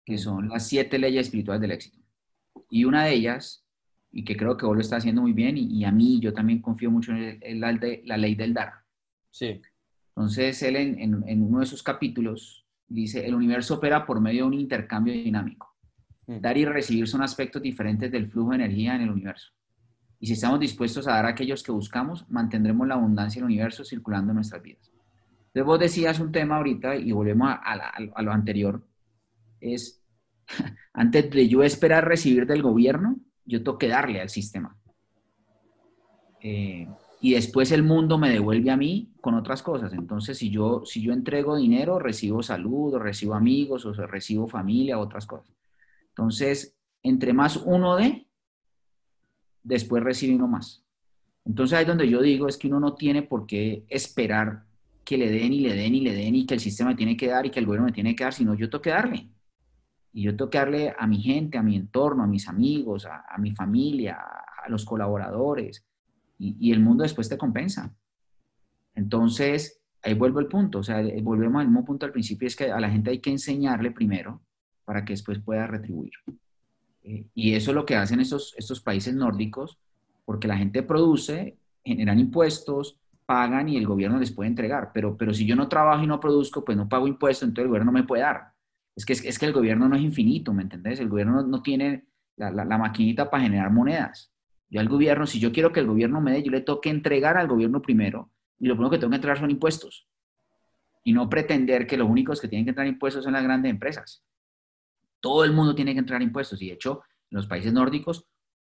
que 0.04 0.18
son 0.18 0.48
las 0.48 0.66
siete 0.66 0.98
leyes 0.98 1.28
espirituales 1.28 1.62
del 1.62 1.72
éxito. 1.72 2.07
Y 2.70 2.86
una 2.86 3.06
de 3.06 3.14
ellas 3.14 3.66
y 4.12 4.24
que 4.24 4.36
creo 4.38 4.58
que 4.58 4.66
vos 4.66 4.76
lo 4.76 4.82
estás 4.82 5.00
haciendo 5.00 5.22
muy 5.22 5.34
bien 5.34 5.58
y, 5.58 5.84
a 5.86 5.92
mí 5.92 6.20
yo 6.20 6.34
también 6.34 6.62
confío 6.62 6.90
mucho 6.90 7.14
en, 7.14 7.60
la, 7.60 7.78
la, 8.06 8.18
ley 8.18 8.36
del 8.36 8.54
dar. 8.54 8.74
Sí. 9.30 9.62
Entonces 10.10 10.62
él 10.64 10.76
en, 10.76 11.24
en, 11.28 11.44
uno 11.44 11.60
de 11.60 11.66
sus 11.66 11.84
capítulos 11.84 12.66
dice, 12.88 13.26
el 13.26 13.36
universo 13.36 13.76
opera 13.76 14.06
por 14.06 14.20
medio 14.20 14.44
de 14.44 14.48
un 14.48 14.54
intercambio 14.54 15.14
dinámico. 15.14 15.76
Mm. 16.26 16.40
Dar 16.40 16.58
y 16.58 16.66
recibir 16.66 17.08
son 17.08 17.22
aspectos 17.22 17.62
diferentes 17.62 18.12
del 18.12 18.30
flujo 18.32 18.52
de 18.52 18.56
energía 18.56 18.96
en 18.96 19.02
el 19.02 19.12
universo. 19.12 19.52
Y 20.20 20.28
si 20.28 20.34
estamos 20.34 20.60
dispuestos 20.60 21.08
a 21.08 21.12
dar 21.12 21.26
a 21.26 21.30
aquellos 21.30 21.62
que 21.62 21.72
buscamos, 21.72 22.26
mantendremos 22.30 22.88
la 22.88 22.96
abundancia 22.96 23.40
del 23.40 23.46
universo 23.46 23.86
circulando 23.86 24.32
en 24.32 24.36
nuestras 24.36 24.62
vidas. 24.64 24.92
Entonces 25.48 25.66
vos 25.66 25.80
decías 25.80 26.20
un 26.20 26.32
tema 26.32 26.58
ahorita 26.58 26.96
y 26.96 27.12
volvemos 27.12 27.50
a, 27.52 28.22
lo 28.22 28.32
anterior, 28.32 28.84
es 29.60 30.04
antes 30.94 31.30
de 31.30 31.48
yo 31.48 31.64
esperar 31.64 32.08
recibir 32.08 32.46
del 32.46 32.62
gobierno, 32.62 33.18
yo 33.46 33.64
tengo 33.64 33.78
que 33.78 33.88
darle 33.88 34.22
al 34.22 34.30
sistema. 34.30 34.78
Eh, 36.42 36.88
y 37.20 37.34
después 37.34 37.72
el 37.72 37.84
mundo 37.84 38.18
me 38.18 38.30
devuelve 38.30 38.70
a 38.70 38.78
mí 38.78 39.12
con 39.22 39.34
otras 39.34 39.64
cosas. 39.64 39.94
Entonces, 39.94 40.38
si 40.38 40.50
yo, 40.50 40.84
si 40.86 41.02
yo 41.02 41.14
entrego 41.14 41.56
dinero, 41.56 41.98
recibo 41.98 42.44
salud, 42.44 42.94
o 42.94 43.00
recibo 43.00 43.34
amigos, 43.34 43.86
o 43.86 43.94
recibo 43.94 44.48
familia, 44.48 45.00
otras 45.00 45.26
cosas. 45.26 45.56
Entonces, 46.10 46.78
entre 47.04 47.34
más 47.34 47.58
uno 47.58 47.96
dé, 47.96 48.28
después 49.64 50.04
recibe 50.04 50.36
uno 50.36 50.48
más. 50.48 50.84
Entonces 51.46 51.78
ahí 51.78 51.86
donde 51.86 52.10
yo 52.10 52.22
digo 52.22 52.48
es 52.48 52.58
que 52.58 52.68
uno 52.68 52.80
no 52.80 52.96
tiene 52.96 53.24
por 53.24 53.48
qué 53.48 53.86
esperar 53.88 54.66
que 55.06 55.18
le 55.18 55.30
den 55.30 55.54
y 55.54 55.62
le 55.62 55.74
den 55.74 55.96
y 55.96 56.02
le 56.02 56.14
den 56.14 56.36
y 56.36 56.46
que 56.46 56.56
el 56.56 56.60
sistema 56.60 56.96
tiene 56.96 57.16
que 57.16 57.28
dar 57.28 57.46
y 57.46 57.50
que 57.50 57.60
el 57.60 57.66
gobierno 57.66 57.86
me 57.86 57.94
tiene 57.94 58.16
que 58.16 58.26
dar, 58.26 58.34
sino 58.34 58.54
yo 58.54 58.70
tengo 58.70 58.82
que 58.82 58.90
darle. 58.90 59.30
Y 60.14 60.24
yo 60.24 60.36
tengo 60.36 60.50
que 60.50 60.58
darle 60.58 60.96
a 60.98 61.06
mi 61.06 61.22
gente, 61.22 61.58
a 61.58 61.64
mi 61.64 61.76
entorno, 61.76 62.24
a 62.24 62.28
mis 62.28 62.48
amigos, 62.48 63.06
a, 63.06 63.38
mi 63.38 63.52
familia, 63.52 64.18
a, 64.64 64.70
los 64.70 64.86
colaboradores. 64.86 65.86
Y, 66.40 66.72
el 66.72 66.80
mundo 66.80 67.04
después 67.04 67.30
te 67.30 67.38
compensa. 67.38 67.94
Entonces, 68.96 69.82
ahí 70.02 70.14
vuelvo 70.14 70.40
al 70.40 70.48
punto. 70.48 70.80
O 70.80 70.84
sea, 70.84 71.02
volvemos 71.22 71.62
al 71.62 71.68
mismo 71.68 71.86
punto 71.86 72.06
al 72.06 72.12
principio, 72.12 72.48
es 72.48 72.56
que 72.56 72.72
a 72.72 72.80
la 72.80 72.90
gente 72.90 73.12
hay 73.12 73.20
que 73.20 73.32
enseñarle 73.32 73.92
primero 73.92 74.42
para 74.86 75.04
que 75.04 75.14
después 75.14 75.40
pueda 75.40 75.68
retribuir. 75.68 76.14
Eh, 77.04 77.26
y 77.34 77.54
eso 77.54 77.72
es 77.72 77.76
lo 77.76 77.86
que 77.86 77.96
hacen 77.96 78.20
estos, 78.20 78.54
estos 78.58 78.82
países 78.82 79.14
nórdicos, 79.14 79.78
porque 80.26 80.48
la 80.48 80.58
gente 80.58 80.84
produce, 80.84 81.58
generan 81.84 82.20
impuestos, 82.20 83.00
pagan 83.26 83.70
y 83.70 83.78
el 83.78 83.86
gobierno 83.86 84.20
les 84.20 84.32
puede 84.32 84.50
entregar. 84.50 84.92
Pero, 84.94 85.16
pero 85.16 85.34
si 85.34 85.46
yo 85.46 85.56
no 85.56 85.68
trabajo 85.68 86.04
y 86.04 86.08
no 86.08 86.20
produzco, 86.20 86.66
pues 86.66 86.78
no 86.78 86.90
pago 86.90 87.08
impuestos, 87.08 87.48
entonces 87.48 87.66
el 87.66 87.70
gobierno 87.70 87.92
no 87.92 88.00
me 88.00 88.08
puede 88.08 88.24
dar. 88.24 88.57
Es 88.98 89.06
que, 89.06 89.14
es, 89.14 89.38
que 89.38 89.46
el 89.46 89.54
gobierno 89.54 89.88
no 89.88 89.96
es 89.96 90.02
infinito, 90.02 90.52
¿me 90.54 90.64
entendés? 90.64 91.00
El 91.00 91.08
gobierno 91.08 91.44
no, 91.44 91.62
tiene 91.62 92.08
la, 92.36 92.66
maquinita 92.80 93.30
para 93.30 93.44
generar 93.44 93.72
monedas. 93.72 94.34
Yo 94.72 94.80
al 94.80 94.90
gobierno, 94.90 95.28
si 95.28 95.40
yo 95.40 95.52
quiero 95.52 95.72
que 95.72 95.82
el 95.82 95.86
gobierno 95.86 96.20
me 96.20 96.32
dé, 96.32 96.42
yo 96.42 96.50
le 96.50 96.62
tengo 96.62 96.82
que 96.82 96.90
entregar 96.90 97.38
al 97.38 97.48
gobierno 97.48 97.80
primero. 97.80 98.32
Y 98.58 98.66
lo 98.66 98.74
primero 98.74 98.90
que 98.90 98.98
tengo 98.98 99.12
que 99.12 99.18
entregar 99.18 99.38
son 99.38 99.52
impuestos. 99.52 100.08
Y 101.04 101.14
no 101.14 101.30
pretender 101.30 101.86
que 101.86 101.96
los 101.96 102.10
únicos 102.10 102.42
que 102.42 102.48
tienen 102.48 102.66
que 102.66 102.72
entrar 102.72 102.88
impuestos 102.88 103.24
son 103.24 103.34
las 103.34 103.44
grandes 103.44 103.70
empresas. 103.70 104.26
Todo 105.20 105.44
el 105.44 105.54
mundo 105.54 105.76
tiene 105.76 105.94
que 105.94 106.00
entrar 106.00 106.24
impuestos 106.24 106.60
y 106.64 106.70
de 106.70 106.74
hecho 106.74 107.04
en 107.30 107.36
los 107.36 107.46
países 107.46 107.72
nórdicos 107.72 108.26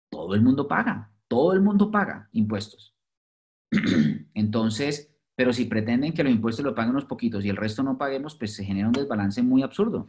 todo 0.09 0.33
el 0.33 0.41
mundo 0.41 0.65
paga, 0.65 1.11
todo 1.27 1.51
el 1.51 1.59
mundo 1.59 1.91
paga 1.91 2.29
impuestos. 2.31 2.95
Entonces, 4.33 5.10
pero 5.41 5.53
si 5.53 5.65
pretenden 5.65 6.13
que 6.13 6.23
los 6.23 6.31
impuestos 6.31 6.63
lo 6.63 6.75
paguen 6.75 6.91
unos 6.91 7.05
poquitos 7.05 7.43
y 7.43 7.49
el 7.49 7.57
resto 7.57 7.81
no 7.81 7.97
paguemos, 7.97 8.35
pues 8.35 8.53
se 8.53 8.63
genera 8.63 8.85
un 8.85 8.93
desbalance 8.93 9.41
muy 9.41 9.63
absurdo. 9.63 10.07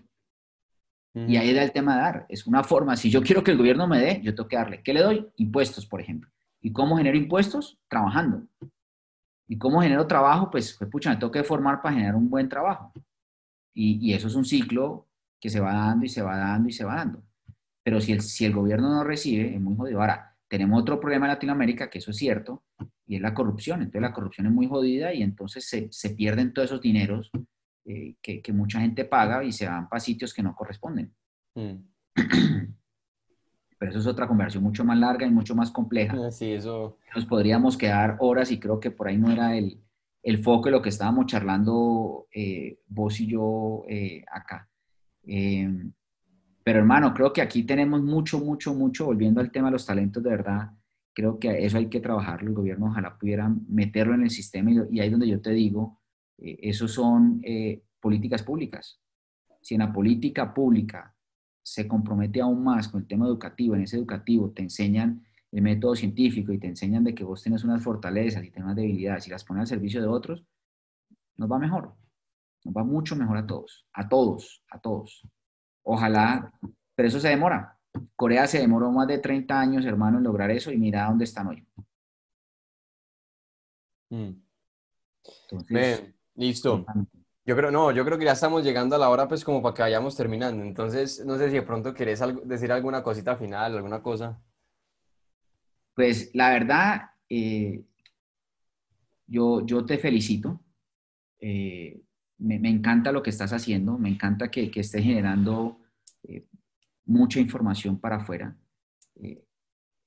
Y 1.15 1.39
ahí 1.39 1.55
da 1.55 1.63
el 1.63 1.73
tema 1.73 1.95
de 1.95 2.03
dar. 2.03 2.27
Es 2.29 2.47
una 2.47 2.63
forma, 2.63 2.99
si 2.99 3.09
yo 3.09 3.23
quiero 3.23 3.43
que 3.43 3.53
el 3.53 3.57
gobierno 3.57 3.89
me 3.89 3.99
dé, 3.99 4.21
yo 4.23 4.35
tengo 4.35 4.47
que 4.47 4.57
darle. 4.57 4.83
¿Qué 4.83 4.93
le 4.93 5.01
doy? 5.01 5.27
Impuestos, 5.37 5.87
por 5.87 6.03
ejemplo. 6.03 6.31
¿Y 6.61 6.71
cómo 6.71 6.99
genero 6.99 7.17
impuestos? 7.17 7.79
Trabajando. 7.89 8.47
¿Y 9.49 9.57
cómo 9.57 9.81
genero 9.81 10.07
trabajo? 10.07 10.51
Pues, 10.51 10.77
pues 10.79 10.91
pucha, 10.91 11.09
me 11.09 11.17
tengo 11.17 11.33
que 11.33 11.45
formar 11.45 11.81
para 11.81 11.95
generar 11.95 12.15
un 12.15 12.29
buen 12.29 12.47
trabajo. 12.47 12.93
Y, 13.73 14.07
y, 14.07 14.13
eso 14.13 14.29
es 14.29 14.35
un 14.35 14.45
ciclo 14.45 15.09
que 15.41 15.49
se 15.49 15.61
va 15.61 15.73
dando 15.73 16.05
y 16.05 16.11
se 16.11 16.21
va 16.21 16.37
dando 16.37 16.69
y 16.69 16.73
se 16.73 16.85
va 16.85 16.97
dando. 16.97 17.23
Pero 17.83 18.03
si 18.03 18.13
el, 18.13 18.21
si 18.21 18.45
el 18.45 18.53
gobierno 18.53 18.91
no 18.91 19.03
recibe, 19.03 19.55
es 19.55 19.61
muy 19.63 19.77
jodido. 19.79 19.99
Ahora, 19.99 20.32
tenemos 20.53 20.83
otro 20.83 21.01
problema 21.01 21.25
en 21.25 21.33
Latinoamérica, 21.33 21.89
que 21.89 21.97
eso 21.97 22.11
es 22.11 22.19
cierto, 22.19 22.63
y 23.07 23.17
es 23.17 23.23
la 23.23 23.33
corrupción. 23.33 23.81
Entonces 23.81 24.03
la 24.03 24.13
corrupción 24.13 24.49
es 24.49 24.53
muy 24.53 24.67
jodida 24.67 25.15
y 25.15 25.23
entonces 25.23 25.67
se, 25.67 25.89
se 25.91 26.11
pierden 26.11 26.53
todos 26.53 26.67
esos 26.67 26.83
dineros 26.83 27.31
eh, 27.87 28.17
que, 28.21 28.43
que, 28.43 28.53
mucha 28.53 28.79
gente 28.79 29.07
paga 29.07 29.43
y 29.45 29.51
se 29.51 29.67
van 29.67 29.89
para 29.89 30.01
sitios 30.01 30.35
que 30.35 30.43
no 30.43 30.55
corresponden. 30.55 31.15
Mm. 31.55 31.77
Pero 33.79 33.91
eso 33.93 33.99
es 33.99 34.07
otra 34.07 34.29
conversación 34.29 34.63
mucho 34.63 34.85
más 34.85 34.99
larga 34.99 35.27
y 35.27 35.31
mucho 35.31 35.55
más 35.55 35.71
compleja. 35.71 36.19
Ah, 36.23 36.31
sí, 36.31 36.53
eso... 36.53 36.99
Nos 37.17 37.25
podríamos 37.25 37.79
quedar 37.79 38.19
horas 38.21 38.51
y 38.51 38.61
creo 38.61 38.79
que 38.79 38.91
por 38.91 39.09
ahí 39.09 39.17
no 39.17 39.31
era 39.31 39.57
el, 39.57 39.81
el 40.23 40.37
foco 40.37 40.67
de 40.67 40.73
lo 40.73 40.83
que 40.83 40.91
estábamos 40.91 41.25
charlando 41.25 42.27
eh, 42.31 42.79
vos 42.89 43.19
y 43.21 43.27
yo 43.27 43.85
eh, 43.89 44.23
acá. 44.31 44.69
Pero 46.65 46.79
hermano, 46.79 47.13
creo 47.13 47.33
que 47.33 47.43
aquí 47.43 47.65
tenemos 47.65 48.03
mucho, 48.03 48.39
mucho, 48.39 48.75
mucho, 48.75 49.07
volviendo 49.07 49.41
al 49.41 49.51
tema 49.51 49.69
de 49.69 49.73
los 49.73 49.87
talentos 49.87 50.23
de 50.23 50.31
verdad, 50.31 50.71
creo 51.13 51.39
que 51.39 51.65
eso 51.65 51.79
hay 51.79 51.89
que 51.89 52.01
trabajarlo, 52.01 52.49
el 52.49 52.55
gobierno 52.55 52.87
ojalá 52.87 53.19
pudiera 53.19 53.53
meterlo 53.69 54.15
en 54.15 54.23
el 54.23 54.31
sistema 54.31 54.71
y, 54.71 55.01
ahí 55.01 55.07
es 55.07 55.11
donde 55.11 55.29
yo 55.29 55.41
te 55.41 55.51
digo, 55.51 56.01
eh, 56.39 56.59
eso 56.63 56.89
son 56.89 57.41
eh, 57.45 57.83
políticas 58.01 58.43
públicas. 58.43 59.01
Si 59.61 59.75
en 59.75 59.81
la 59.81 59.93
política 59.93 60.53
pública 60.53 61.15
se 61.63 61.87
compromete 61.87 62.41
aún 62.41 62.65
más 62.65 62.89
con 62.89 63.03
el 63.03 63.07
tema 63.07 63.27
educativo, 63.27 63.75
en 63.75 63.83
ese 63.83 63.97
educativo 63.97 64.51
te 64.51 64.63
enseñan 64.63 65.25
el 65.53 65.63
método 65.63 65.95
científico 65.95 66.53
y 66.53 66.59
te 66.59 66.67
enseñan 66.67 67.05
de 67.05 67.15
que 67.15 67.25
vos 67.25 67.43
tienes 67.43 67.63
unas 67.63 67.83
fortalezas 67.83 68.43
y 68.43 68.53
unas 68.57 68.75
debilidades 68.75 69.27
y 69.27 69.31
las 69.31 69.45
pones 69.45 69.63
al 69.63 69.67
servicio 69.67 70.01
de 70.01 70.09
otros, 70.09 70.45
nos 71.37 71.51
va 71.51 71.59
mejor. 71.59 71.95
Nos 72.65 72.75
va 72.75 72.85
mucho 72.85 73.17
mejor 73.17 73.37
a 73.37 73.47
todos, 73.47 73.87
a 73.93 74.09
todos, 74.09 74.65
a 74.71 74.81
todos. 74.81 75.27
Ojalá, 75.83 76.53
pero 76.95 77.09
eso 77.09 77.21
se 77.21 77.29
demora. 77.29 77.79
Corea 78.17 78.47
se 78.47 78.59
demoró 78.59 78.91
más 78.91 79.07
de 79.07 79.19
30 79.19 79.61
años, 79.61 79.85
hermano, 79.85 80.19
en 80.19 80.25
lograr 80.25 80.51
eso 80.51 80.71
y 80.71 80.79
mira 80.79 81.07
dónde 81.07 81.25
están 81.25 81.49
hoy. 81.49 81.67
Mm. 84.11 84.43
listo. 86.35 86.85
Yo 87.45 87.57
creo, 87.57 87.71
no, 87.73 87.91
yo 87.91 88.05
creo 88.05 88.19
que 88.19 88.25
ya 88.25 88.33
estamos 88.33 88.63
llegando 88.63 88.95
a 88.95 88.99
la 88.99 89.09
hora, 89.09 89.27
pues, 89.27 89.45
como 89.45 89.61
para 89.61 89.75
que 89.75 89.83
vayamos 89.83 90.17
terminando. 90.17 90.63
Entonces, 90.63 91.25
no 91.25 91.37
sé 91.39 91.49
si 91.49 91.57
de 91.57 91.63
pronto 91.63 91.93
querés 91.93 92.23
decir 92.45 92.71
alguna 92.71 93.03
cosita 93.03 93.37
final, 93.37 93.75
alguna 93.75 94.01
cosa. 94.01 94.41
Pues, 95.95 96.31
la 96.35 96.51
verdad, 96.51 97.11
eh, 97.29 97.83
yo, 99.27 99.67
yo 99.67 99.85
te 99.85 99.99
felicito. 99.99 100.61
Eh, 101.41 102.01
me, 102.43 102.69
encanta 102.69 103.13
lo 103.13 103.23
que 103.23 103.31
estás 103.31 103.53
haciendo, 103.53 103.99
me 103.99 104.09
encanta 104.09 104.51
que, 104.51 104.71
que 104.71 104.81
estés 104.81 105.05
generando 105.05 105.79
eh, 106.25 106.47
mucha 107.05 107.41
información 107.41 107.99
para 107.99 108.17
afuera. 108.17 108.57
Eh, 109.17 109.45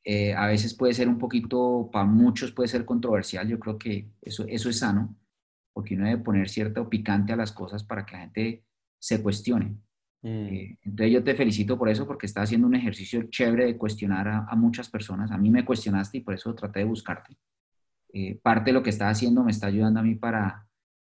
eh, 0.04 0.34
a 0.34 0.48
veces 0.48 0.74
puede 0.74 0.94
ser 0.94 1.08
un 1.08 1.18
poquito, 1.18 1.90
para 1.92 2.06
muchos 2.06 2.52
puede 2.52 2.68
ser 2.68 2.86
controversial, 2.86 3.48
yo 3.48 3.60
creo 3.60 3.78
que 3.78 4.12
eso, 4.22 4.46
eso 4.48 4.70
es 4.70 4.80
sano, 4.80 5.16
porque 5.74 5.96
uno 5.96 6.06
debe 6.06 6.22
poner 6.22 6.50
cierto 6.50 6.88
picante 6.90 7.34
a 7.34 7.38
las 7.38 7.52
cosas 7.52 7.84
para 7.84 8.06
que 8.06 8.14
la 8.14 8.22
gente 8.22 8.66
se 9.00 9.22
cuestione. 9.22 9.78
Mm. 10.22 10.78
entonces 10.82 11.14
yo 11.14 11.24
te 11.24 11.36
felicito 11.36 11.78
por 11.78 11.88
eso, 11.88 12.08
porque 12.08 12.26
estás 12.26 12.46
haciendo 12.46 12.66
un 12.66 12.74
ejercicio 12.74 13.30
chévere 13.30 13.66
de 13.66 13.78
cuestionar 13.78 14.28
a, 14.28 14.46
a, 14.50 14.56
muchas 14.56 14.90
personas. 14.90 15.30
A 15.30 15.38
mí 15.38 15.52
me 15.52 15.64
cuestionaste 15.64 16.18
y 16.18 16.22
por 16.22 16.34
eso 16.34 16.56
traté 16.56 16.80
de 16.80 16.86
buscarte. 16.86 17.38
parte 18.42 18.72
de 18.72 18.74
lo 18.74 18.82
que 18.82 18.90
estás 18.90 19.12
haciendo 19.12 19.44
me 19.44 19.52
está 19.52 19.68
ayudando 19.68 20.00
a 20.00 20.04
mí 20.04 20.16
para, 20.16 20.66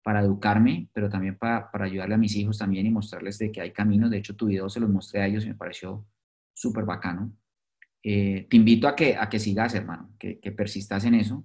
para 0.07 0.21
educarme, 0.21 0.87
pero 0.93 1.09
también 1.09 1.37
para, 1.37 1.69
para, 1.69 1.83
ayudarle 1.83 2.15
a 2.15 2.17
mis 2.17 2.33
hijos 2.37 2.57
también 2.57 2.85
y 2.85 2.89
mostrarles 2.89 3.37
de 3.39 3.51
que 3.51 3.59
hay 3.59 3.73
caminos. 3.73 4.09
De 4.09 4.15
hecho, 4.15 4.37
tu 4.37 4.45
video 4.45 4.69
se 4.69 4.79
los 4.79 4.89
mostré 4.89 5.19
a 5.19 5.27
ellos 5.27 5.43
y 5.43 5.49
me 5.49 5.55
pareció 5.55 6.05
súper 6.53 6.85
bacano. 6.85 7.33
Eh, 8.01 8.47
te 8.49 8.55
invito 8.55 8.87
a 8.87 8.95
que, 8.95 9.17
a 9.17 9.27
que 9.27 9.37
sigas, 9.37 9.75
hermano, 9.75 10.11
que, 10.17 10.39
persistas 10.55 11.03
en 11.03 11.15
eso, 11.15 11.43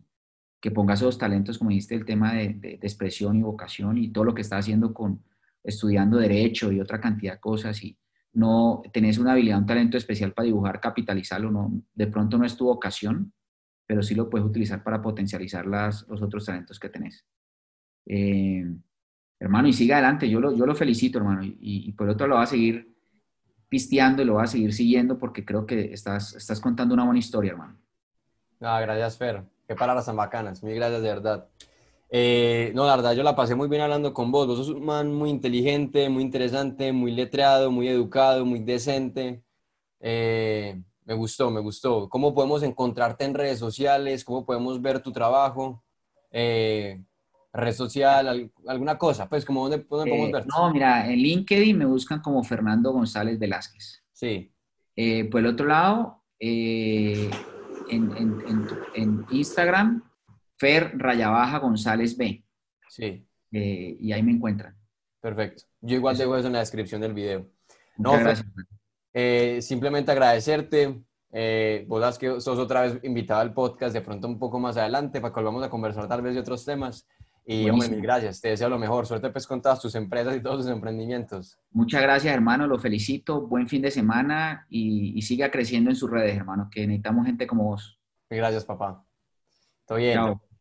que 0.61 0.71
pongas 0.71 1.01
esos 1.01 1.19
talentos, 1.19 1.59
como 1.59 1.71
dijiste, 1.71 1.97
el 1.97 2.05
tema 2.05 2.35
de, 2.35 2.55
de, 2.55 2.75
expresión 2.75 3.35
y 3.35 3.43
vocación 3.43 3.99
y 3.99 4.13
todo 4.13 4.23
lo 4.23 4.33
que 4.33 4.43
estás 4.43 4.61
haciendo 4.61 4.95
con 4.95 5.25
estudiando 5.65 6.19
derecho 6.19 6.71
y 6.71 6.79
otra 6.79 7.01
cantidad 7.01 7.33
de 7.33 7.41
cosas 7.41 7.83
y 7.83 7.99
no 8.33 8.81
tenés 8.93 9.19
una 9.19 9.33
habilidad, 9.33 9.59
un 9.59 9.67
talento 9.67 9.97
especial 9.97 10.35
para 10.35 10.47
dibujar, 10.47 10.79
capitalizarlo, 10.79 11.51
no, 11.51 11.83
de 11.95 12.07
pronto 12.07 12.39
no 12.39 12.45
es 12.45 12.57
tu 12.57 12.67
vocación, 12.67 13.33
pero 13.89 14.05
sí 14.05 14.15
lo 14.15 14.31
puedes 14.31 14.47
utilizar 14.47 14.85
para 14.85 15.03
potencializar 15.03 15.67
las, 15.67 16.07
los 16.07 16.23
otros 16.23 16.45
talentos 16.45 16.79
que 16.79 16.91
tenés. 16.91 17.27
Eh, 18.07 18.65
hermano, 19.39 19.69
y 19.69 19.73
siga 19.73 19.97
adelante, 19.97 20.29
yo 20.29 20.41
lo, 20.41 20.57
yo 20.57 20.67
lo 20.67 20.75
felicito, 20.75 21.19
hermano, 21.19 21.43
y, 21.43 21.93
por 21.93 22.09
otro 22.09 22.27
lo 22.27 22.37
va 22.37 22.43
a 22.43 22.47
seguir 22.47 22.95
pisteando 23.69 24.23
y 24.23 24.25
lo 24.25 24.35
va 24.35 24.45
a 24.45 24.47
seguir 24.47 24.73
siguiendo 24.73 25.19
porque 25.19 25.45
creo 25.45 25.67
que 25.67 25.93
estás, 25.93 26.35
estás 26.35 26.61
contando 26.61 26.95
una 26.95 27.05
buena 27.05 27.19
historia, 27.19 27.53
hermano. 27.53 27.79
Ah, 28.61 28.81
gracias, 28.81 29.19
Fer. 29.19 29.43
Qué 29.67 29.75
palabras 29.75 30.07
tan 30.07 30.17
bacanas. 30.17 30.63
Mil 30.63 30.75
gracias, 30.75 31.03
de 31.03 31.09
verdad. 31.09 31.49
Eh, 32.11 32.73
no, 32.75 32.87
la 32.87 32.95
verdad, 32.95 33.15
yo 33.15 33.23
la 33.23 33.35
pasé 33.35 33.55
muy 33.55 33.69
bien 33.69 33.81
hablando 33.81 34.13
con 34.13 34.31
vos. 34.31 34.47
Vos 34.47 34.59
sos 34.59 34.69
un 34.69 34.85
man 34.85 35.13
muy 35.13 35.31
inteligente, 35.31 36.09
muy 36.11 36.23
interesante, 36.23 36.93
muy 36.93 37.11
letreado, 37.11 37.71
muy 37.71 37.89
educado, 37.89 38.45
muy 38.45 38.61
decente. 38.61 39.43
Eh, 39.99 40.81
me 41.05 41.15
gustó, 41.15 41.51
me 41.51 41.61
gustó. 41.61 42.09
¿Cómo 42.09 42.35
podemos 42.35 42.63
encontrarte 42.63 43.25
en 43.25 43.35
redes 43.35 43.59
sociales? 43.59 44.25
¿Cómo 44.25 44.45
podemos 44.45 44.81
ver 44.83 45.01
tu 45.01 45.11
trabajo? 45.11 45.83
Red 47.53 47.73
social, 47.73 48.51
alguna 48.67 48.97
cosa, 48.97 49.29
pues 49.29 49.45
como 49.45 49.69
dónde, 49.69 49.85
podemos 49.85 50.29
eh, 50.29 50.33
ver. 50.33 50.47
No, 50.47 50.73
mira, 50.73 51.11
en 51.11 51.19
LinkedIn 51.19 51.77
me 51.77 51.85
buscan 51.85 52.21
como 52.21 52.43
Fernando 52.43 52.93
González 52.93 53.39
Velázquez. 53.39 54.03
Sí. 54.13 54.53
Eh, 54.97 55.25
por 55.25 55.41
el 55.41 55.47
otro 55.47 55.67
lado, 55.67 56.23
eh, 56.39 57.31
en, 57.91 59.27
Instagram, 59.31 60.03
Fer 60.57 60.93
Rayabaja 60.97 61.59
González 61.59 62.17
B. 62.17 62.45
Sí. 62.89 63.27
Eh, 63.53 63.97
y 64.01 64.13
ahí 64.13 64.23
me 64.23 64.33
encuentran. 64.33 64.77
Perfecto. 65.21 65.65
Yo 65.81 65.97
igual 65.97 66.17
dejo 66.17 66.37
eso 66.37 66.47
en 66.47 66.55
la 66.55 66.61
descripción 66.61 67.01
del 67.01 67.13
video. 67.13 67.47
no, 67.99 68.13
gracias. 68.13 68.47
Simplemente 69.65 70.11
agradecerte. 70.11 71.03
Eh, 71.35 71.87
vos 71.89 72.19
que 72.19 72.41
sos 72.43 72.59
otra 72.59 72.83
vez 72.83 72.99
invitado 73.05 73.41
al 73.41 73.55
podcast 73.55 73.95
de 73.95 74.03
pronto 74.03 74.29
un 74.29 74.39
poco 74.39 74.61
más 74.61 74.77
adelante 74.77 75.19
para 75.19 75.33
que 75.33 75.41
volvamos 75.41 75.65
a 75.65 75.71
conversar 75.71 76.07
tal 76.07 76.21
vez 76.21 76.35
de 76.35 76.41
otros 76.41 76.65
temas. 76.65 77.09
Y 77.45 77.69
hombre, 77.69 77.89
mil 77.89 78.01
gracias. 78.01 78.41
Te 78.41 78.51
deseo 78.51 78.69
lo 78.69 78.79
mejor. 78.79 79.07
Suerte 79.07 79.31
pues 79.31 79.47
con 79.47 79.61
todas 79.61 79.81
tus 79.81 79.95
empresas 79.95 80.37
y 80.37 80.41
todos 80.41 80.63
tus 80.63 80.71
emprendimientos. 80.71 81.59
Muchas 81.71 82.03
gracias, 82.03 82.33
hermano. 82.33 82.67
Lo 82.67 82.79
felicito. 82.79 83.47
Buen 83.47 83.69
fin 83.69 83.83
de 83.83 83.91
semana 83.91 84.67
y, 84.69 85.13
y 85.17 85.23
siga 85.23 85.51
creciendo 85.51 85.91
en 85.91 85.97
sus 85.97 86.11
redes, 86.11 86.37
hermano, 86.37 86.69
que 86.71 86.87
necesitamos 86.87 87.27
gente 87.27 87.47
como 87.47 87.65
vos. 87.65 87.99
Gracias, 88.31 88.65
papá. 88.65 89.05
Todo 89.87 89.99
bien. 89.99 90.15
Chao. 90.15 90.52